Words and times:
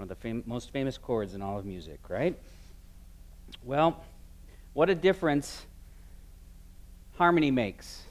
One 0.00 0.04
of 0.04 0.16
the 0.16 0.28
fam- 0.28 0.44
most 0.46 0.70
famous 0.70 0.96
chords 0.96 1.34
in 1.34 1.42
all 1.42 1.58
of 1.58 1.66
music, 1.66 2.08
right? 2.08 2.34
Well, 3.62 4.02
what 4.72 4.88
a 4.88 4.94
difference 4.94 5.66
harmony 7.18 7.50
makes. 7.50 8.04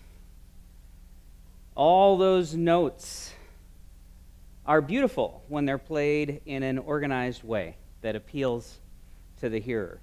All 1.74 2.16
those 2.16 2.54
notes 2.54 3.34
are 4.68 4.84
beautiful 4.84 5.44
when 5.48 5.66
they're 5.66 5.80
played 5.80 6.42
in 6.46 6.62
an 6.62 6.78
organized 6.78 7.44
way 7.44 7.76
that 8.02 8.16
appeals 8.16 8.78
to 9.40 9.50
the 9.50 9.60
hearer. 9.60 10.00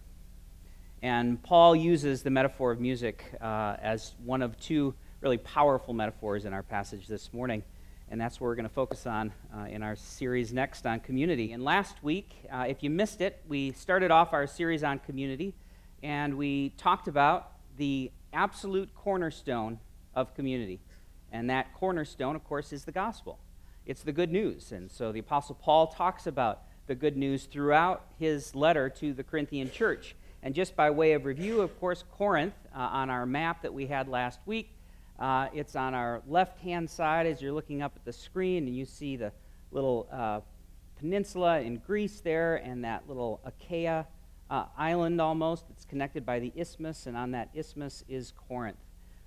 And 1.03 1.41
Paul 1.41 1.77
uses 1.77 2.25
the 2.25 2.31
metaphor 2.31 2.73
of 2.73 2.81
music 2.81 3.25
uh, 3.41 3.77
as 3.81 4.17
one 4.25 4.43
of 4.43 4.59
two 4.59 4.93
really 5.21 5.39
powerful 5.39 5.95
metaphors 5.95 6.47
in 6.47 6.53
our 6.53 6.65
passage 6.65 7.07
this 7.07 7.33
morning. 7.33 7.63
And 8.09 8.21
that's 8.21 8.41
what 8.41 8.47
we're 8.47 8.55
going 8.55 8.69
to 8.69 8.75
focus 8.75 9.07
on 9.07 9.33
uh, 9.55 9.65
in 9.65 9.83
our 9.83 9.97
series 9.97 10.53
next 10.53 10.87
on 10.87 11.01
community. 11.01 11.53
And 11.53 11.65
last 11.65 12.03
week, 12.05 12.37
uh, 12.53 12.67
if 12.69 12.83
you 12.83 12.91
missed 12.91 13.21
it, 13.21 13.43
we 13.49 13.73
started 13.73 14.13
off 14.13 14.33
our 14.33 14.47
series 14.47 14.85
on 14.85 15.01
community 15.01 15.55
and 16.03 16.37
we 16.37 16.71
talked 16.71 17.09
about 17.09 17.53
the 17.77 18.13
absolute 18.33 18.95
cornerstone 18.95 19.81
of 20.15 20.35
community. 20.35 20.81
And 21.33 21.51
that 21.51 21.75
cornerstone, 21.75 22.37
of 22.37 22.45
course, 22.45 22.73
is 22.73 22.85
the 22.85 22.93
gospel. 22.93 23.41
It's 23.87 24.03
the 24.03 24.13
good 24.13 24.31
news. 24.31 24.71
And 24.71 24.91
so 24.91 25.11
the 25.11 25.19
Apostle 25.19 25.57
Paul 25.57 25.89
talks 25.89 26.29
about 26.29 26.63
the 26.87 26.95
good 26.95 27.17
news 27.17 27.47
throughout 27.47 28.05
his 28.19 28.55
letter 28.55 28.89
to 28.89 29.13
the 29.13 29.25
Corinthian 29.25 29.71
church. 29.71 30.15
And 30.45 30.55
just 30.55 30.77
by 30.77 30.91
way 30.91 31.13
of 31.15 31.25
review, 31.25 31.61
of 31.61 31.79
course, 31.81 32.05
Corinth 32.13 32.55
uh, 32.73 32.79
on 32.79 33.11
our 33.11 33.27
map 33.27 33.63
that 33.63 33.75
we 33.75 33.87
had 33.87 34.07
last 34.07 34.39
week, 34.47 34.76
uh, 35.19 35.49
it's 35.55 35.77
on 35.77 35.95
our 35.95 36.23
left 36.27 36.59
hand 36.59 36.89
side 36.89 37.27
as 37.27 37.41
you're 37.41 37.53
looking 37.53 37.81
up 37.83 37.93
at 37.97 38.05
the 38.05 38.13
screen, 38.13 38.67
and 38.67 38.77
you 38.77 38.85
see 38.85 39.17
the 39.17 39.33
little 39.71 40.09
uh, 40.13 40.41
peninsula 40.99 41.61
in 41.61 41.79
Greece 41.79 42.21
there 42.21 42.57
and 42.57 42.85
that 42.85 43.09
little 43.09 43.41
Achaia 43.45 44.07
uh, 44.51 44.67
island 44.77 45.21
almost. 45.21 45.65
It's 45.71 45.85
connected 45.85 46.27
by 46.27 46.39
the 46.39 46.53
isthmus, 46.55 47.07
and 47.07 47.17
on 47.17 47.31
that 47.33 47.49
isthmus 47.55 48.05
is 48.09 48.33
Corinth. 48.49 48.77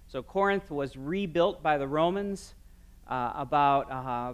So 0.08 0.22
Corinth 0.22 0.70
was 0.72 0.96
rebuilt 0.96 1.62
by 1.62 1.78
the 1.78 1.88
Romans 1.88 2.54
uh, 3.08 3.34
about 3.36 3.92
uh, 3.92 4.34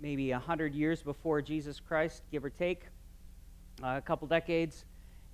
maybe 0.00 0.30
100 0.30 0.74
years 0.74 1.02
before 1.02 1.42
Jesus 1.42 1.80
Christ, 1.80 2.22
give 2.30 2.44
or 2.44 2.50
take, 2.50 2.84
uh, 3.82 3.94
a 3.96 4.00
couple 4.00 4.28
decades. 4.28 4.84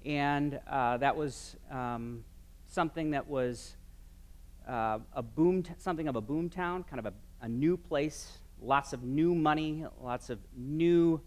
And 0.04 0.58
that 0.66 1.16
was 1.16 1.56
um, 1.70 2.24
something 2.66 3.10
that 3.10 3.28
was 3.28 3.76
uh, 4.68 4.98
a 5.14 5.22
boom, 5.22 5.64
something 5.78 6.08
of 6.08 6.16
a 6.16 6.20
boom 6.20 6.48
town, 6.48 6.84
kind 6.84 6.98
of 6.98 7.06
a, 7.06 7.12
a, 7.44 7.48
new 7.48 7.76
place, 7.76 8.38
lots 8.60 8.92
of 8.92 9.02
new 9.02 9.34
money, 9.34 9.84
lots 10.00 10.30
of 10.30 10.38
new 10.56 11.20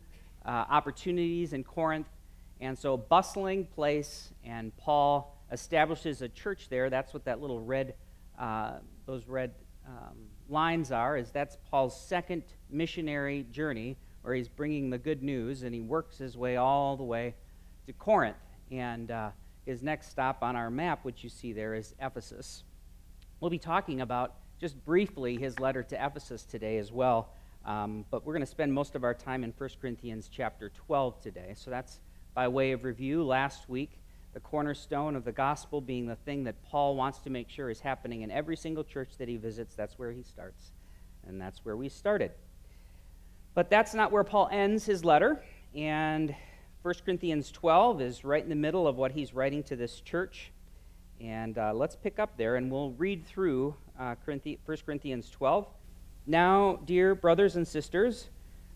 uh, 0.45 0.65
opportunities 0.69 1.53
in 1.53 1.63
Corinth. 1.63 2.07
And 2.61 2.77
so, 2.77 2.93
a 2.93 2.97
bustling 2.97 3.65
place, 3.65 4.31
and 4.43 4.75
Paul 4.77 5.37
establishes 5.51 6.21
a 6.21 6.29
church 6.29 6.69
there. 6.69 6.89
That's 6.89 7.13
what 7.13 7.25
that 7.25 7.41
little 7.41 7.59
red, 7.59 7.95
uh, 8.39 8.75
those 9.05 9.27
red 9.27 9.51
um, 9.85 10.15
lines 10.49 10.91
are, 10.91 11.17
is 11.17 11.31
that's 11.31 11.57
Paul's 11.69 11.99
second 11.99 12.43
missionary 12.69 13.45
journey 13.51 13.97
where 14.21 14.33
he's 14.33 14.49
bringing 14.49 14.89
the 14.89 14.97
good 14.97 15.21
news 15.21 15.63
and 15.63 15.75
he 15.75 15.81
works 15.81 16.17
his 16.17 16.35
way 16.35 16.57
all 16.57 16.97
the 16.97 17.03
way 17.03 17.35
to 17.85 17.93
Corinth. 17.93 18.37
And 18.71 19.11
uh, 19.11 19.29
his 19.65 19.83
next 19.83 20.09
stop 20.09 20.41
on 20.41 20.55
our 20.55 20.69
map, 20.69 21.03
which 21.03 21.23
you 21.23 21.29
see 21.29 21.53
there, 21.53 21.75
is 21.75 21.93
Ephesus. 22.01 22.63
We'll 23.45 23.51
be 23.51 23.59
talking 23.59 24.01
about 24.01 24.37
just 24.59 24.83
briefly 24.85 25.37
his 25.37 25.59
letter 25.59 25.83
to 25.83 26.03
Ephesus 26.03 26.45
today 26.45 26.79
as 26.79 26.91
well. 26.91 27.29
Um, 27.63 28.03
but 28.09 28.25
we're 28.25 28.33
going 28.33 28.41
to 28.41 28.47
spend 28.47 28.73
most 28.73 28.95
of 28.95 29.03
our 29.03 29.13
time 29.13 29.43
in 29.43 29.53
1 29.55 29.69
Corinthians 29.79 30.31
chapter 30.33 30.69
12 30.87 31.21
today. 31.21 31.53
So 31.55 31.69
that's 31.69 31.99
by 32.33 32.47
way 32.47 32.71
of 32.71 32.83
review. 32.83 33.23
Last 33.23 33.69
week, 33.69 33.99
the 34.33 34.39
cornerstone 34.39 35.15
of 35.15 35.25
the 35.25 35.31
gospel 35.31 35.79
being 35.79 36.07
the 36.07 36.15
thing 36.15 36.43
that 36.45 36.55
Paul 36.63 36.95
wants 36.95 37.19
to 37.19 37.29
make 37.29 37.47
sure 37.47 37.69
is 37.69 37.79
happening 37.79 38.23
in 38.23 38.31
every 38.31 38.57
single 38.57 38.83
church 38.83 39.11
that 39.19 39.27
he 39.27 39.37
visits. 39.37 39.75
That's 39.75 39.99
where 39.99 40.11
he 40.11 40.23
starts. 40.23 40.71
And 41.27 41.39
that's 41.39 41.63
where 41.63 41.77
we 41.77 41.87
started. 41.87 42.31
But 43.53 43.69
that's 43.69 43.93
not 43.93 44.11
where 44.11 44.23
Paul 44.23 44.49
ends 44.51 44.85
his 44.85 45.05
letter. 45.05 45.43
And 45.75 46.35
1 46.81 46.95
Corinthians 47.05 47.51
12 47.51 48.01
is 48.01 48.25
right 48.25 48.41
in 48.41 48.49
the 48.49 48.55
middle 48.55 48.87
of 48.87 48.95
what 48.95 49.11
he's 49.11 49.35
writing 49.35 49.61
to 49.65 49.75
this 49.75 50.01
church. 50.01 50.51
And 51.21 51.57
uh, 51.57 51.73
let's 51.73 51.95
pick 51.95 52.19
up 52.19 52.37
there 52.37 52.55
and 52.55 52.71
we'll 52.71 52.91
read 52.91 53.25
through 53.25 53.75
uh, 53.99 54.15
1 54.25 54.41
Corinthians 54.85 55.29
12. 55.29 55.67
Now, 56.27 56.79
dear 56.85 57.15
brothers 57.15 57.55
and 57.55 57.67
sisters, 57.67 58.29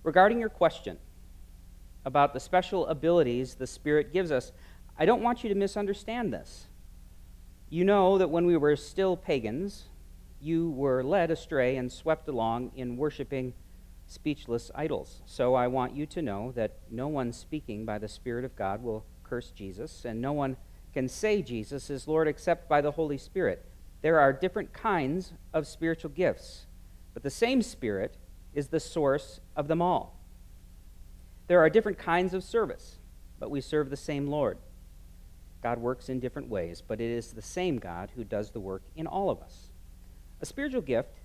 regarding 0.04 0.40
your 0.40 0.50
question 0.50 0.98
about 2.06 2.34
the 2.34 2.40
special 2.40 2.88
abilities 2.88 3.56
the 3.56 3.68
Spirit 3.68 4.14
gives 4.14 4.32
us, 4.32 4.52
I 4.98 5.06
don't 5.06 5.22
want 5.22 5.44
you 5.44 5.50
to 5.50 5.56
misunderstand 5.56 6.34
this. 6.34 6.68
You 7.70 7.84
know 7.84 8.18
that 8.18 8.30
when 8.30 8.46
we 8.46 8.58
were 8.58 8.76
still 8.76 9.18
pagans, 9.18 9.86
you 10.42 10.70
were 10.70 11.04
led 11.04 11.32
astray 11.32 11.76
and 11.78 11.92
swept 11.92 12.28
along 12.28 12.72
in 12.76 12.98
worshiping 12.98 13.54
speechless 14.08 14.72
idols. 14.74 15.22
So 15.26 15.54
I 15.56 15.68
want 15.68 15.96
you 15.96 16.06
to 16.08 16.22
know 16.22 16.52
that 16.56 16.78
no 16.90 17.08
one 17.08 17.32
speaking 17.32 17.86
by 17.86 18.00
the 18.00 18.08
Spirit 18.08 18.44
of 18.44 18.56
God 18.56 18.82
will 18.82 19.06
curse 19.24 19.52
Jesus, 19.52 20.06
and 20.06 20.20
no 20.20 20.34
one 20.34 20.58
can 20.94 21.08
say 21.08 21.42
Jesus 21.42 21.90
is 21.90 22.08
Lord 22.08 22.28
except 22.28 22.68
by 22.68 22.82
the 22.82 22.92
Holy 22.92 23.18
Spirit. 23.18 23.66
There 24.02 24.20
are 24.20 24.34
different 24.34 24.74
kinds 24.74 25.34
of 25.54 25.68
spiritual 25.68 26.12
gifts, 26.12 26.66
but 27.14 27.24
the 27.24 27.30
same 27.30 27.62
Spirit 27.62 28.16
is 28.54 28.68
the 28.68 28.80
source 28.80 29.40
of 29.56 29.68
them 29.68 29.82
all. 29.82 30.20
There 31.48 31.60
are 31.60 31.70
different 31.70 31.98
kinds 31.98 32.34
of 32.34 32.44
service, 32.44 32.98
but 33.40 33.52
we 33.52 33.62
serve 33.62 33.90
the 33.90 33.98
same 33.98 34.28
Lord. 34.28 34.58
God 35.62 35.80
works 35.80 36.10
in 36.10 36.20
different 36.20 36.48
ways, 36.48 36.82
but 36.86 37.02
it 37.02 37.10
is 37.10 37.34
the 37.34 37.42
same 37.42 37.78
God 37.78 38.12
who 38.16 38.24
does 38.24 38.52
the 38.52 38.60
work 38.60 38.84
in 38.96 39.08
all 39.08 39.30
of 39.30 39.42
us. 39.42 39.72
A 40.42 40.46
spiritual 40.46 40.82
gift 40.82 41.20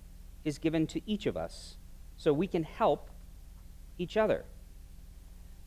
is 0.45 0.59
given 0.59 0.87
to 0.89 1.01
each 1.09 1.27
of 1.27 1.37
us 1.37 1.77
so 2.17 2.33
we 2.33 2.47
can 2.47 2.65
help 2.65 3.11
each 3.99 4.17
other. 4.17 4.45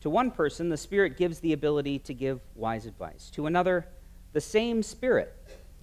To 0.00 0.10
one 0.10 0.30
person, 0.30 0.68
the 0.68 0.76
Spirit 0.76 1.16
gives 1.16 1.40
the 1.40 1.52
ability 1.52 1.98
to 2.00 2.14
give 2.14 2.40
wise 2.54 2.86
advice. 2.86 3.30
To 3.30 3.46
another, 3.46 3.86
the 4.32 4.40
same 4.40 4.82
Spirit 4.82 5.34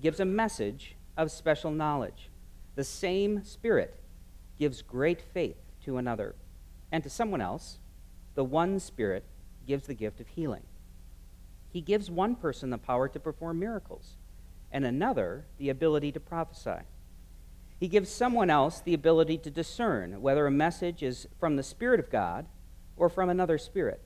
gives 0.01 0.19
a 0.19 0.25
message 0.25 0.95
of 1.17 1.31
special 1.31 1.71
knowledge. 1.71 2.29
The 2.75 2.83
same 2.83 3.43
Spirit 3.43 3.99
gives 4.57 4.81
great 4.81 5.21
faith 5.21 5.57
to 5.83 5.97
another. 5.97 6.35
And 6.91 7.03
to 7.03 7.09
someone 7.09 7.41
else, 7.41 7.79
the 8.35 8.43
one 8.43 8.79
Spirit 8.79 9.25
gives 9.67 9.87
the 9.87 9.93
gift 9.93 10.19
of 10.19 10.27
healing. 10.27 10.63
He 11.69 11.81
gives 11.81 12.09
one 12.09 12.35
person 12.35 12.69
the 12.69 12.77
power 12.77 13.09
to 13.09 13.19
perform 13.19 13.59
miracles, 13.59 14.15
and 14.71 14.85
another 14.85 15.45
the 15.57 15.69
ability 15.69 16.13
to 16.13 16.19
prophesy. 16.21 16.85
He 17.77 17.89
gives 17.89 18.09
someone 18.09 18.49
else 18.49 18.79
the 18.79 18.93
ability 18.93 19.39
to 19.39 19.49
discern 19.49 20.21
whether 20.21 20.47
a 20.47 20.51
message 20.51 21.03
is 21.03 21.27
from 21.37 21.57
the 21.57 21.63
Spirit 21.63 21.99
of 21.99 22.09
God 22.09 22.45
or 22.97 23.09
from 23.09 23.29
another 23.29 23.57
spirit. 23.57 24.01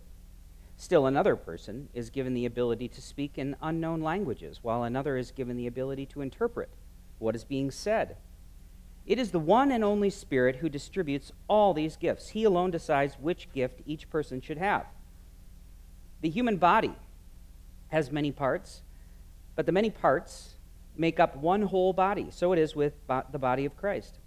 Still, 0.77 1.05
another 1.05 1.35
person 1.35 1.89
is 1.94 2.09
given 2.09 2.33
the 2.33 2.45
ability 2.45 2.88
to 2.88 3.01
speak 3.01 3.38
in 3.38 3.55
unknown 3.61 4.01
languages, 4.01 4.59
while 4.61 4.83
another 4.83 5.17
is 5.17 5.31
given 5.31 5.57
the 5.57 5.67
ability 5.67 6.05
to 6.07 6.22
interpret 6.22 6.69
what 7.17 7.35
is 7.35 7.44
being 7.44 7.69
said. 7.69 8.16
It 9.05 9.19
is 9.19 9.31
the 9.31 9.39
one 9.39 9.72
and 9.72 9.83
only 9.83 10.09
Spirit 10.09 10.57
who 10.57 10.69
distributes 10.69 11.31
all 11.47 11.73
these 11.73 11.97
gifts. 11.97 12.29
He 12.29 12.44
alone 12.44 12.72
decides 12.72 13.16
which 13.19 13.51
gift 13.51 13.81
each 13.85 14.09
person 14.09 14.39
should 14.39 14.57
have. 14.57 14.85
The 16.22 16.29
human 16.29 16.57
body 16.57 16.95
has 17.90 18.11
many 18.11 18.31
parts, 18.31 18.81
but 19.55 19.66
the 19.66 19.72
many 19.72 19.90
parts 19.90 20.55
make 20.96 21.19
up 21.19 21.35
one 21.35 21.64
whole 21.64 21.91
body. 21.91 22.28
So 22.29 22.53
it 22.53 22.59
is 22.59 22.75
with 22.75 22.93
the 23.08 23.40
body 23.40 23.66
of 23.66 23.75
Christ. 23.75 24.19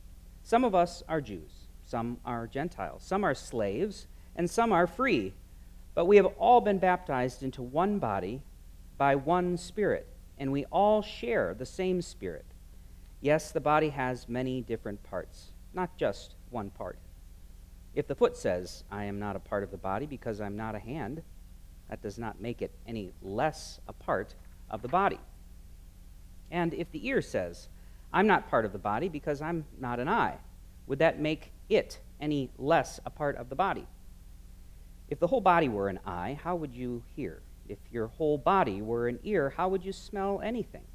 Some 0.43 0.65
of 0.65 0.75
us 0.75 1.03
are 1.09 1.21
Jews, 1.21 1.69
some 1.87 2.19
are 2.25 2.47
Gentiles, 2.47 3.05
some 3.05 3.25
are 3.25 3.35
slaves, 3.35 4.07
and 4.37 4.49
some 4.49 4.73
are 4.73 4.87
free. 4.87 5.33
But 5.95 6.07
we 6.07 6.17
have 6.17 6.27
all 6.39 6.61
been 6.61 6.79
baptized 6.79 7.43
into 7.43 7.63
one 7.63 7.99
body 7.99 8.41
by 8.97 9.15
one 9.15 9.57
Spirit, 9.57 10.07
and 10.39 10.51
we 10.51 10.65
all 10.67 11.03
share 11.03 11.55
the 11.55 11.67
same 11.67 12.01
Spirit. 12.01 12.47
Yes, 13.21 13.53
the 13.53 13.61
body 13.61 13.91
has 13.91 14.29
many 14.29 14.63
different 14.63 15.03
parts, 15.03 15.53
not 15.75 15.97
just 15.97 16.35
one 16.51 16.71
part. 16.71 16.99
If 17.95 18.07
the 18.07 18.15
foot 18.15 18.37
says, 18.37 18.85
I 18.91 19.05
am 19.05 19.19
not 19.19 19.37
a 19.37 19.41
part 19.41 19.63
of 19.63 19.71
the 19.71 19.77
body 19.77 20.07
because 20.07 20.41
I'm 20.41 20.57
not 20.57 20.75
a 20.75 20.79
hand, 20.79 21.23
that 21.91 22.01
does 22.01 22.19
not 22.19 22.41
make 22.41 22.63
it 22.63 22.73
any 22.87 23.13
less 23.21 23.81
a 23.87 23.93
part 23.93 24.35
of 24.71 24.81
the 24.81 24.89
body. 24.89 25.21
And 26.51 26.73
if 26.73 26.91
the 26.91 27.07
ear 27.07 27.21
says, 27.21 27.69
I'm 28.13 28.27
not 28.27 28.49
part 28.49 28.65
of 28.65 28.73
the 28.73 28.79
body 28.79 29.09
because 29.09 29.43
I'm 29.43 29.67
not 29.79 30.01
an 30.01 30.09
eye, 30.09 30.39
would 30.87 30.99
that 31.01 31.21
make 31.21 31.53
it 31.69 32.01
any 32.21 32.51
less 32.59 32.99
a 33.05 33.11
part 33.11 33.37
of 33.37 33.51
the 33.51 33.55
body? 33.55 33.87
If 35.13 35.19
the 35.19 35.27
whole 35.27 35.43
body 35.43 35.69
were 35.69 35.91
an 35.91 36.01
eye, 36.07 36.39
how 36.43 36.57
would 36.57 36.73
you 36.73 37.03
hear? 37.15 37.43
If 37.69 37.77
your 37.91 38.07
whole 38.07 38.39
body 38.39 38.81
were 38.81 39.09
an 39.09 39.19
ear, 39.25 39.53
how 39.55 39.69
would 39.69 39.85
you 39.85 39.93
smell 39.93 40.41
anything? 40.43 40.87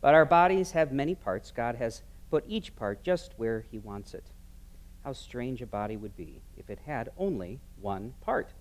But 0.00 0.12
our 0.12 0.24
bodies 0.24 0.72
have 0.72 0.90
many 0.90 1.14
parts. 1.14 1.52
God 1.52 1.76
has 1.76 2.02
put 2.32 2.42
each 2.48 2.74
part 2.74 3.04
just 3.04 3.32
where 3.36 3.64
He 3.70 3.78
wants 3.78 4.12
it. 4.12 4.24
How 5.04 5.12
strange 5.12 5.62
a 5.62 5.66
body 5.66 5.96
would 5.96 6.16
be 6.16 6.42
if 6.56 6.68
it 6.68 6.80
had 6.84 7.10
only 7.16 7.60
one 7.80 8.14
part. 8.20 8.54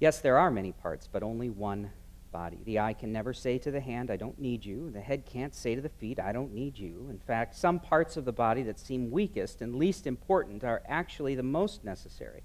Yes, 0.00 0.18
there 0.18 0.36
are 0.36 0.50
many 0.50 0.72
parts, 0.72 1.08
but 1.10 1.22
only 1.22 1.48
one 1.48 1.92
body. 2.30 2.58
The 2.66 2.80
eye 2.80 2.92
can 2.92 3.10
never 3.10 3.32
say 3.32 3.56
to 3.56 3.70
the 3.70 3.80
hand, 3.80 4.10
I 4.10 4.16
don't 4.16 4.38
need 4.38 4.66
you. 4.66 4.90
The 4.90 5.00
head 5.00 5.24
can't 5.24 5.54
say 5.54 5.74
to 5.74 5.80
the 5.80 5.88
feet, 5.88 6.20
I 6.20 6.32
don't 6.32 6.52
need 6.52 6.76
you. 6.78 7.06
In 7.08 7.18
fact, 7.18 7.56
some 7.56 7.80
parts 7.80 8.18
of 8.18 8.26
the 8.26 8.32
body 8.32 8.62
that 8.64 8.78
seem 8.78 9.10
weakest 9.10 9.62
and 9.62 9.76
least 9.76 10.06
important 10.06 10.62
are 10.62 10.82
actually 10.86 11.34
the 11.34 11.42
most 11.42 11.84
necessary, 11.84 12.42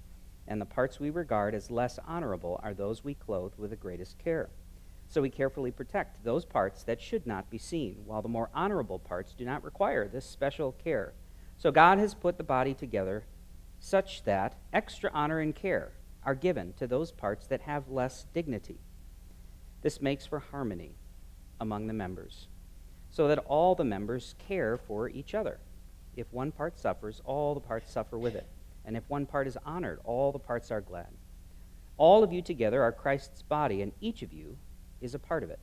and 0.51 0.59
the 0.59 0.65
parts 0.65 0.99
we 0.99 1.09
regard 1.09 1.55
as 1.55 1.71
less 1.71 1.97
honorable 2.05 2.59
are 2.61 2.73
those 2.73 3.05
we 3.05 3.13
clothe 3.13 3.53
with 3.57 3.69
the 3.69 3.75
greatest 3.77 4.19
care. 4.19 4.49
So 5.07 5.21
we 5.21 5.29
carefully 5.29 5.71
protect 5.71 6.25
those 6.25 6.43
parts 6.43 6.83
that 6.83 7.01
should 7.01 7.25
not 7.25 7.49
be 7.49 7.57
seen, 7.57 8.01
while 8.05 8.21
the 8.21 8.27
more 8.27 8.49
honorable 8.53 8.99
parts 8.99 9.33
do 9.33 9.45
not 9.45 9.63
require 9.63 10.09
this 10.09 10.25
special 10.25 10.73
care. 10.73 11.13
So 11.57 11.71
God 11.71 11.99
has 11.99 12.13
put 12.13 12.37
the 12.37 12.43
body 12.43 12.73
together 12.73 13.23
such 13.79 14.25
that 14.25 14.55
extra 14.73 15.09
honor 15.13 15.39
and 15.39 15.55
care 15.55 15.93
are 16.25 16.35
given 16.35 16.73
to 16.73 16.85
those 16.85 17.13
parts 17.13 17.47
that 17.47 17.61
have 17.61 17.87
less 17.87 18.25
dignity. 18.33 18.81
This 19.83 20.01
makes 20.01 20.25
for 20.25 20.39
harmony 20.39 20.95
among 21.61 21.87
the 21.87 21.93
members, 21.93 22.49
so 23.09 23.29
that 23.29 23.39
all 23.39 23.73
the 23.73 23.85
members 23.85 24.35
care 24.37 24.75
for 24.75 25.07
each 25.07 25.33
other. 25.33 25.59
If 26.17 26.33
one 26.33 26.51
part 26.51 26.77
suffers, 26.77 27.21
all 27.23 27.53
the 27.53 27.61
parts 27.61 27.89
suffer 27.93 28.17
with 28.17 28.35
it. 28.35 28.47
And 28.85 28.97
if 28.97 29.03
one 29.07 29.25
part 29.25 29.47
is 29.47 29.57
honored, 29.65 29.99
all 30.03 30.31
the 30.31 30.39
parts 30.39 30.71
are 30.71 30.81
glad. 30.81 31.07
All 31.97 32.23
of 32.23 32.33
you 32.33 32.41
together 32.41 32.81
are 32.81 32.91
Christ's 32.91 33.43
body, 33.43 33.81
and 33.81 33.91
each 34.01 34.21
of 34.21 34.33
you 34.33 34.57
is 35.01 35.13
a 35.13 35.19
part 35.19 35.43
of 35.43 35.49
it. 35.49 35.59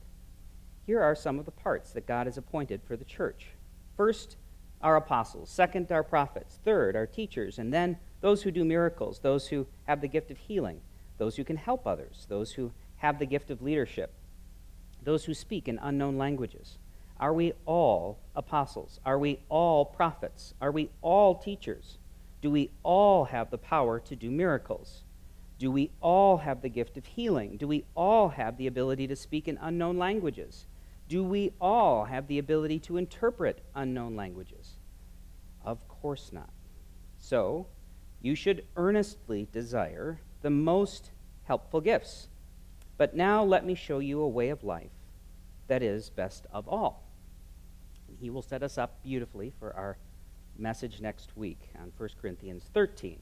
Here 0.85 1.01
are 1.01 1.15
some 1.15 1.37
of 1.37 1.45
the 1.45 1.51
parts 1.51 1.91
that 1.91 2.07
God 2.07 2.27
has 2.27 2.37
appointed 2.37 2.81
for 2.83 2.95
the 2.95 3.05
church. 3.05 3.47
First, 3.95 4.37
our 4.81 4.95
apostles. 4.95 5.49
Second, 5.49 5.91
our 5.91 6.03
prophets. 6.03 6.59
Third, 6.63 6.95
our 6.95 7.05
teachers. 7.05 7.59
And 7.59 7.71
then 7.71 7.97
those 8.21 8.41
who 8.41 8.49
do 8.49 8.65
miracles, 8.65 9.19
those 9.19 9.49
who 9.49 9.67
have 9.83 10.01
the 10.01 10.07
gift 10.07 10.31
of 10.31 10.37
healing, 10.37 10.81
those 11.19 11.35
who 11.35 11.43
can 11.43 11.57
help 11.57 11.85
others, 11.85 12.25
those 12.29 12.53
who 12.53 12.71
have 12.97 13.19
the 13.19 13.25
gift 13.27 13.51
of 13.51 13.61
leadership, 13.61 14.13
those 15.03 15.25
who 15.25 15.33
speak 15.33 15.67
in 15.67 15.77
unknown 15.79 16.17
languages. 16.17 16.79
Are 17.19 17.33
we 17.33 17.53
all 17.67 18.17
apostles? 18.35 18.99
Are 19.05 19.19
we 19.19 19.41
all 19.47 19.85
prophets? 19.85 20.55
Are 20.59 20.71
we 20.71 20.89
all 21.03 21.35
teachers? 21.35 21.98
Do 22.41 22.49
we 22.51 22.71
all 22.83 23.25
have 23.25 23.49
the 23.49 23.57
power 23.57 23.99
to 23.99 24.15
do 24.15 24.31
miracles? 24.31 25.03
Do 25.57 25.71
we 25.71 25.91
all 26.01 26.37
have 26.37 26.61
the 26.61 26.69
gift 26.69 26.95
of 26.97 27.05
healing? 27.05 27.57
Do 27.57 27.67
we 27.67 27.83
all 27.95 28.29
have 28.29 28.57
the 28.57 28.67
ability 28.67 29.07
to 29.07 29.15
speak 29.15 29.47
in 29.47 29.57
unknown 29.61 29.97
languages? 29.97 30.65
Do 31.09 31.23
we 31.23 31.51
all 31.59 32.05
have 32.05 32.27
the 32.27 32.39
ability 32.39 32.79
to 32.79 32.97
interpret 32.97 33.61
unknown 33.75 34.15
languages? 34.15 34.77
Of 35.65 35.85
course 35.87 36.31
not. 36.31 36.49
So, 37.17 37.67
you 38.21 38.35
should 38.35 38.65
earnestly 38.77 39.47
desire 39.51 40.21
the 40.41 40.49
most 40.49 41.11
helpful 41.43 41.81
gifts. 41.81 42.29
But 42.97 43.15
now 43.15 43.43
let 43.43 43.65
me 43.65 43.75
show 43.75 43.99
you 43.99 44.21
a 44.21 44.27
way 44.27 44.49
of 44.49 44.63
life 44.63 44.91
that 45.67 45.83
is 45.83 46.09
best 46.09 46.45
of 46.51 46.67
all. 46.67 47.03
And 48.07 48.17
he 48.19 48.29
will 48.29 48.41
set 48.41 48.63
us 48.63 48.77
up 48.77 49.03
beautifully 49.03 49.51
for 49.59 49.73
our 49.75 49.97
message 50.59 51.01
next 51.01 51.35
week 51.35 51.69
on 51.81 51.91
1 51.97 52.09
Corinthians 52.21 52.65
13. 52.73 53.19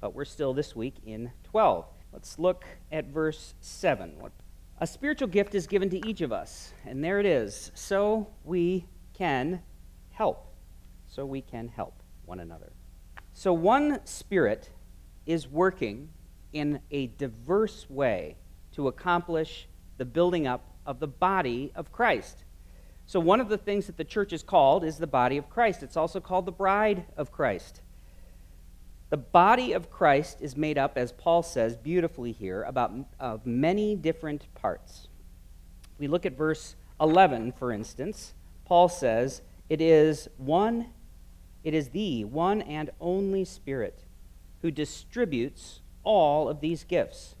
But 0.00 0.14
we're 0.14 0.24
still 0.24 0.54
this 0.54 0.74
week 0.74 0.94
in 1.04 1.30
12. 1.44 1.86
Let's 2.12 2.38
look 2.38 2.64
at 2.90 3.06
verse 3.06 3.54
7. 3.60 4.14
A 4.80 4.86
spiritual 4.86 5.28
gift 5.28 5.54
is 5.54 5.66
given 5.66 5.90
to 5.90 6.08
each 6.08 6.20
of 6.20 6.32
us, 6.32 6.72
and 6.86 7.02
there 7.04 7.20
it 7.20 7.26
is. 7.26 7.72
So 7.74 8.28
we 8.44 8.86
can 9.12 9.60
help. 10.10 10.46
So 11.06 11.26
we 11.26 11.42
can 11.42 11.68
help 11.68 12.02
one 12.24 12.40
another. 12.40 12.72
So, 13.34 13.52
one 13.52 14.04
Spirit 14.04 14.70
is 15.24 15.46
working 15.46 16.08
in 16.52 16.80
a 16.90 17.06
diverse 17.06 17.88
way 17.88 18.36
to 18.72 18.88
accomplish 18.88 19.68
the 19.96 20.04
building 20.04 20.46
up 20.46 20.74
of 20.86 21.00
the 21.00 21.06
body 21.06 21.70
of 21.74 21.92
Christ. 21.92 22.44
So, 23.08 23.20
one 23.20 23.40
of 23.40 23.48
the 23.48 23.56
things 23.56 23.86
that 23.86 23.96
the 23.96 24.04
church 24.04 24.34
is 24.34 24.42
called 24.42 24.84
is 24.84 24.98
the 24.98 25.06
body 25.06 25.38
of 25.38 25.48
Christ. 25.48 25.82
It's 25.82 25.96
also 25.96 26.20
called 26.20 26.44
the 26.44 26.52
bride 26.52 27.06
of 27.16 27.32
Christ. 27.32 27.80
The 29.08 29.16
body 29.16 29.72
of 29.72 29.90
Christ 29.90 30.42
is 30.42 30.58
made 30.58 30.76
up, 30.76 30.98
as 30.98 31.10
Paul 31.12 31.42
says 31.42 31.74
beautifully 31.74 32.32
here, 32.32 32.64
about 32.64 32.92
of 33.18 33.46
many 33.46 33.96
different 33.96 34.54
parts. 34.54 35.08
We 35.98 36.06
look 36.06 36.26
at 36.26 36.36
verse 36.36 36.76
11, 37.00 37.52
for 37.52 37.72
instance. 37.72 38.34
Paul 38.66 38.90
says, 38.90 39.40
It 39.70 39.80
is 39.80 40.28
one 40.36 40.88
it 41.64 41.72
is 41.72 41.88
the 41.88 42.26
one 42.26 42.60
and 42.60 42.90
only 43.00 43.46
Spirit 43.46 44.04
who 44.60 44.70
distributes 44.70 45.80
all 46.04 46.46
of 46.46 46.60
these 46.60 46.84
gifts, 46.84 47.36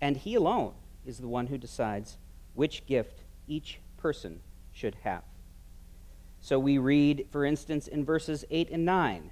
and 0.00 0.16
He 0.16 0.34
alone 0.34 0.74
is 1.06 1.18
the 1.18 1.28
one 1.28 1.46
who 1.46 1.58
decides 1.58 2.18
which 2.54 2.86
gift 2.86 3.22
each 3.46 3.78
person 3.96 4.40
should 4.76 4.96
have. 5.02 5.22
So 6.40 6.58
we 6.58 6.78
read, 6.78 7.26
for 7.30 7.44
instance, 7.44 7.88
in 7.88 8.04
verses 8.04 8.44
8 8.50 8.70
and 8.70 8.84
9 8.84 9.30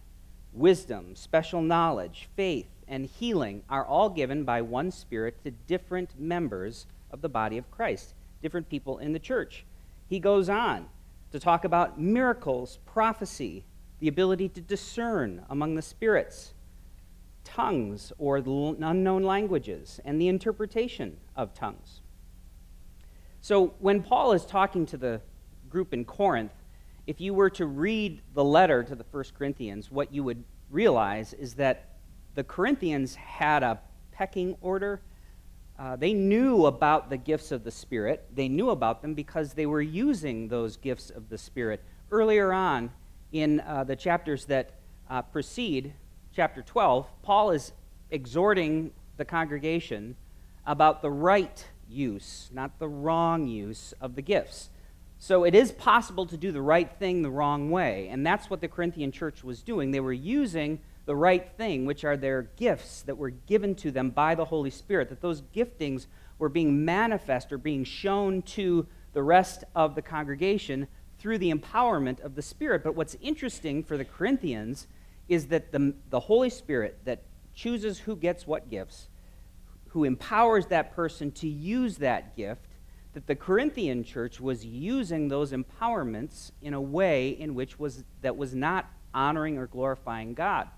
wisdom, 0.53 1.15
special 1.17 1.61
knowledge, 1.61 2.29
faith, 2.37 2.69
and 2.87 3.07
healing 3.07 3.63
are 3.69 3.85
all 3.85 4.09
given 4.09 4.45
by 4.45 4.63
one 4.63 4.91
Spirit 4.91 5.43
to 5.43 5.51
different 5.51 6.19
members 6.19 6.87
of 7.11 7.21
the 7.21 7.29
body 7.29 7.59
of 7.59 7.71
Christ, 7.71 8.15
different 8.41 8.69
people 8.69 8.99
in 8.99 9.13
the 9.13 9.19
church. 9.19 9.65
He 10.09 10.21
goes 10.21 10.49
on 10.49 10.87
to 11.33 11.41
talk 11.41 11.65
about 11.65 12.01
miracles, 12.01 12.79
prophecy, 12.87 13.65
the 14.01 14.09
ability 14.09 14.49
to 14.51 14.61
discern 14.61 15.45
among 15.51 15.75
the 15.75 15.83
spirits, 15.83 16.55
tongues 17.43 18.13
or 18.19 18.37
unknown 18.37 19.23
languages, 19.23 20.01
and 20.05 20.21
the 20.21 20.29
interpretation 20.29 21.17
of 21.37 21.55
tongues. 21.55 22.01
So 23.41 23.75
when 23.79 24.03
Paul 24.03 24.33
is 24.33 24.47
talking 24.47 24.87
to 24.87 24.97
the 24.97 25.21
group 25.75 25.93
in 25.93 26.05
Corinth, 26.05 26.53
if 27.05 27.21
you 27.21 27.35
were 27.35 27.51
to 27.51 27.67
read 27.67 28.23
the 28.33 28.45
letter 28.45 28.85
to 28.85 28.95
the 28.95 29.03
First 29.03 29.35
Corinthians, 29.35 29.91
what 29.91 30.15
you 30.15 30.23
would 30.23 30.45
realize 30.71 31.33
is 31.33 31.55
that 31.55 31.97
the 32.37 32.45
Corinthians 32.45 33.17
had 33.17 33.65
a 33.65 33.81
pecking 34.13 34.57
order. 34.61 35.03
Uh, 35.77 35.97
they 35.97 36.13
knew 36.15 36.67
about 36.67 37.11
the 37.11 37.17
gifts 37.17 37.51
of 37.51 37.65
the 37.65 37.73
Spirit. 37.73 38.25
They 38.33 38.49
knew 38.49 38.71
about 38.71 39.03
them 39.03 39.15
because 39.15 39.53
they 39.53 39.67
were 39.67 39.83
using 39.83 40.47
those 40.47 40.77
gifts 40.77 41.11
of 41.11 41.29
the 41.29 41.37
Spirit 41.37 41.83
earlier 42.13 42.53
on 42.53 42.93
in 43.33 43.59
uh, 43.59 43.83
the 43.83 43.97
chapters 43.97 44.45
that 44.45 44.79
uh, 45.11 45.23
precede 45.23 45.93
chapter 46.33 46.63
12, 46.63 47.09
Paul 47.23 47.51
is 47.51 47.73
exhorting 48.13 48.93
the 49.17 49.25
congregation 49.25 50.15
about 50.65 51.03
the 51.03 51.11
right 51.11 51.67
use, 51.89 52.49
not 52.53 52.79
the 52.79 52.89
wrong 52.89 53.49
use 53.49 53.93
of 54.01 54.15
the 54.15 54.23
gifts. 54.23 54.71
So 55.25 55.45
it 55.45 55.55
is 55.55 55.73
possible 55.73 56.27
to 56.27 56.37
do 56.37 56.53
the 56.53 56.61
right 56.61 56.93
thing 56.99 57.23
the 57.23 57.31
wrong 57.31 57.71
way, 57.71 58.09
and 58.11 58.27
that's 58.27 58.51
what 58.51 58.61
the 58.61 58.69
Corinthian 58.69 59.11
church 59.11 59.43
was 59.43 59.63
doing. 59.63 59.91
They 59.91 60.01
were 60.01 60.13
using 60.13 60.81
the 61.07 61.17
right 61.17 61.49
thing, 61.57 61.87
which 61.87 62.05
are 62.05 62.19
their 62.19 62.43
gifts 62.43 63.01
that 63.01 63.17
were 63.17 63.31
given 63.31 63.75
to 63.77 63.91
them 63.91 64.11
by 64.11 64.35
the 64.35 64.45
Holy 64.45 64.69
Spirit, 64.69 65.09
that 65.09 65.23
those 65.23 65.41
giftings 65.57 66.09
were 66.39 66.51
being 66.51 66.85
manifest 66.85 67.55
or 67.55 67.57
being 67.57 67.85
shown 67.85 68.43
to 68.43 68.87
the 69.15 69.23
rest 69.23 69.65
of 69.75 69.95
the 69.95 70.03
congregation 70.03 70.89
through 71.19 71.39
the 71.39 71.51
empowerment 71.51 72.21
of 72.21 72.35
the 72.35 72.43
Spirit. 72.43 72.85
But 72.85 72.95
what's 72.95 73.17
interesting 73.23 73.83
for 73.83 73.97
the 73.97 74.05
Corinthians 74.05 74.89
is 75.31 75.47
that 75.47 75.73
the, 75.73 75.95
the 76.11 76.21
Holy 76.21 76.51
Spirit 76.51 76.99
that 77.07 77.23
chooses 77.55 78.01
who 78.01 78.15
gets 78.15 78.47
what 78.47 78.69
gifts, 78.69 79.09
who 79.89 80.05
empowers 80.05 80.67
that 80.67 80.95
person 80.95 81.33
to 81.33 81.49
use 81.49 81.97
that 81.97 82.37
gift, 82.37 82.67
that 83.15 83.27
the 83.27 83.37
Corinthian 83.37 84.05
church 84.05 84.41
was 84.41 84.65
using 84.65 85.29
those 85.29 85.53
empowerments 85.53 86.51
in 86.61 86.75
a 86.75 86.81
way 86.81 87.31
in 87.31 87.55
which 87.55 87.79
was 87.79 88.05
that 88.23 88.37
was 88.37 88.55
not 88.55 88.91
honoring 89.15 89.57
or 89.57 89.67
glorifying 89.67 90.35
God. 90.35 90.69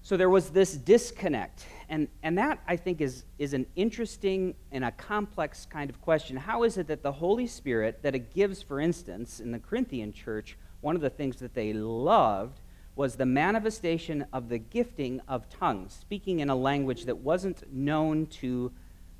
So 0.00 0.16
there 0.16 0.30
was 0.30 0.50
this 0.50 0.74
disconnect. 0.74 1.66
And, 1.88 2.08
and 2.22 2.38
that, 2.38 2.60
I 2.66 2.76
think, 2.76 3.00
is, 3.00 3.24
is 3.38 3.52
an 3.52 3.66
interesting 3.76 4.54
and 4.72 4.84
a 4.84 4.92
complex 4.92 5.66
kind 5.66 5.90
of 5.90 6.00
question. 6.00 6.36
How 6.36 6.62
is 6.62 6.78
it 6.78 6.86
that 6.86 7.02
the 7.02 7.12
Holy 7.12 7.46
Spirit, 7.46 8.02
that 8.02 8.14
it 8.14 8.32
gives, 8.32 8.62
for 8.62 8.80
instance, 8.80 9.40
in 9.40 9.50
the 9.50 9.58
Corinthian 9.58 10.12
church, 10.12 10.56
one 10.80 10.94
of 10.94 11.02
the 11.02 11.10
things 11.10 11.36
that 11.36 11.52
they 11.52 11.72
loved 11.72 12.60
was 12.94 13.16
the 13.16 13.26
manifestation 13.26 14.24
of 14.32 14.48
the 14.48 14.58
gifting 14.58 15.20
of 15.28 15.48
tongues, 15.50 15.96
speaking 16.00 16.40
in 16.40 16.48
a 16.48 16.56
language 16.56 17.04
that 17.04 17.18
wasn't 17.18 17.62
known 17.72 18.26
to 18.26 18.72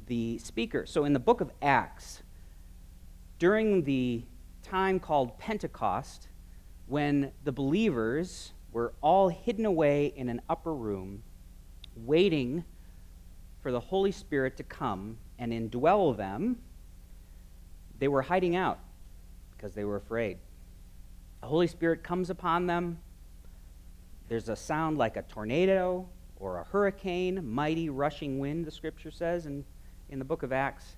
the 0.09 0.39
speaker. 0.39 0.85
So 0.87 1.05
in 1.05 1.13
the 1.13 1.21
book 1.21 1.41
of 1.41 1.53
Acts, 1.63 2.23
during 3.39 3.85
the 3.85 4.25
time 4.63 4.99
called 4.99 5.39
Pentecost, 5.39 6.29
when 6.87 7.31
the 7.45 7.53
believers 7.53 8.53
were 8.73 8.93
all 9.01 9.29
hidden 9.29 9.65
away 9.65 10.13
in 10.17 10.29
an 10.29 10.41
upper 10.49 10.75
room, 10.75 11.23
waiting 11.95 12.65
for 13.63 13.73
the 13.73 13.81
Holy 13.81 14.13
Spirit 14.13 14.57
to 14.57 14.63
come 14.63 15.19
and 15.39 15.53
indwell 15.53 16.17
them. 16.17 16.59
They 17.99 18.09
were 18.09 18.23
hiding 18.23 18.57
out 18.57 18.79
because 19.57 19.75
they 19.75 19.85
were 19.85 19.97
afraid. 19.97 20.39
The 21.41 21.49
Holy 21.49 21.67
Spirit 21.67 22.03
comes 22.03 22.31
upon 22.31 22.67
them. 22.67 22.99
There's 24.29 24.49
a 24.49 24.57
sound 24.57 24.99
like 24.99 25.17
a 25.17 25.23
tornado 25.23 26.09
or 26.37 26.59
a 26.59 26.65
hurricane, 26.65 27.49
mighty 27.49 27.89
rushing 27.89 28.39
wind, 28.39 28.65
the 28.65 28.71
scripture 28.71 29.11
says 29.11 29.47
in, 29.47 29.65
in 30.09 30.19
the 30.19 30.25
book 30.25 30.43
of 30.43 30.53
Acts. 30.53 30.97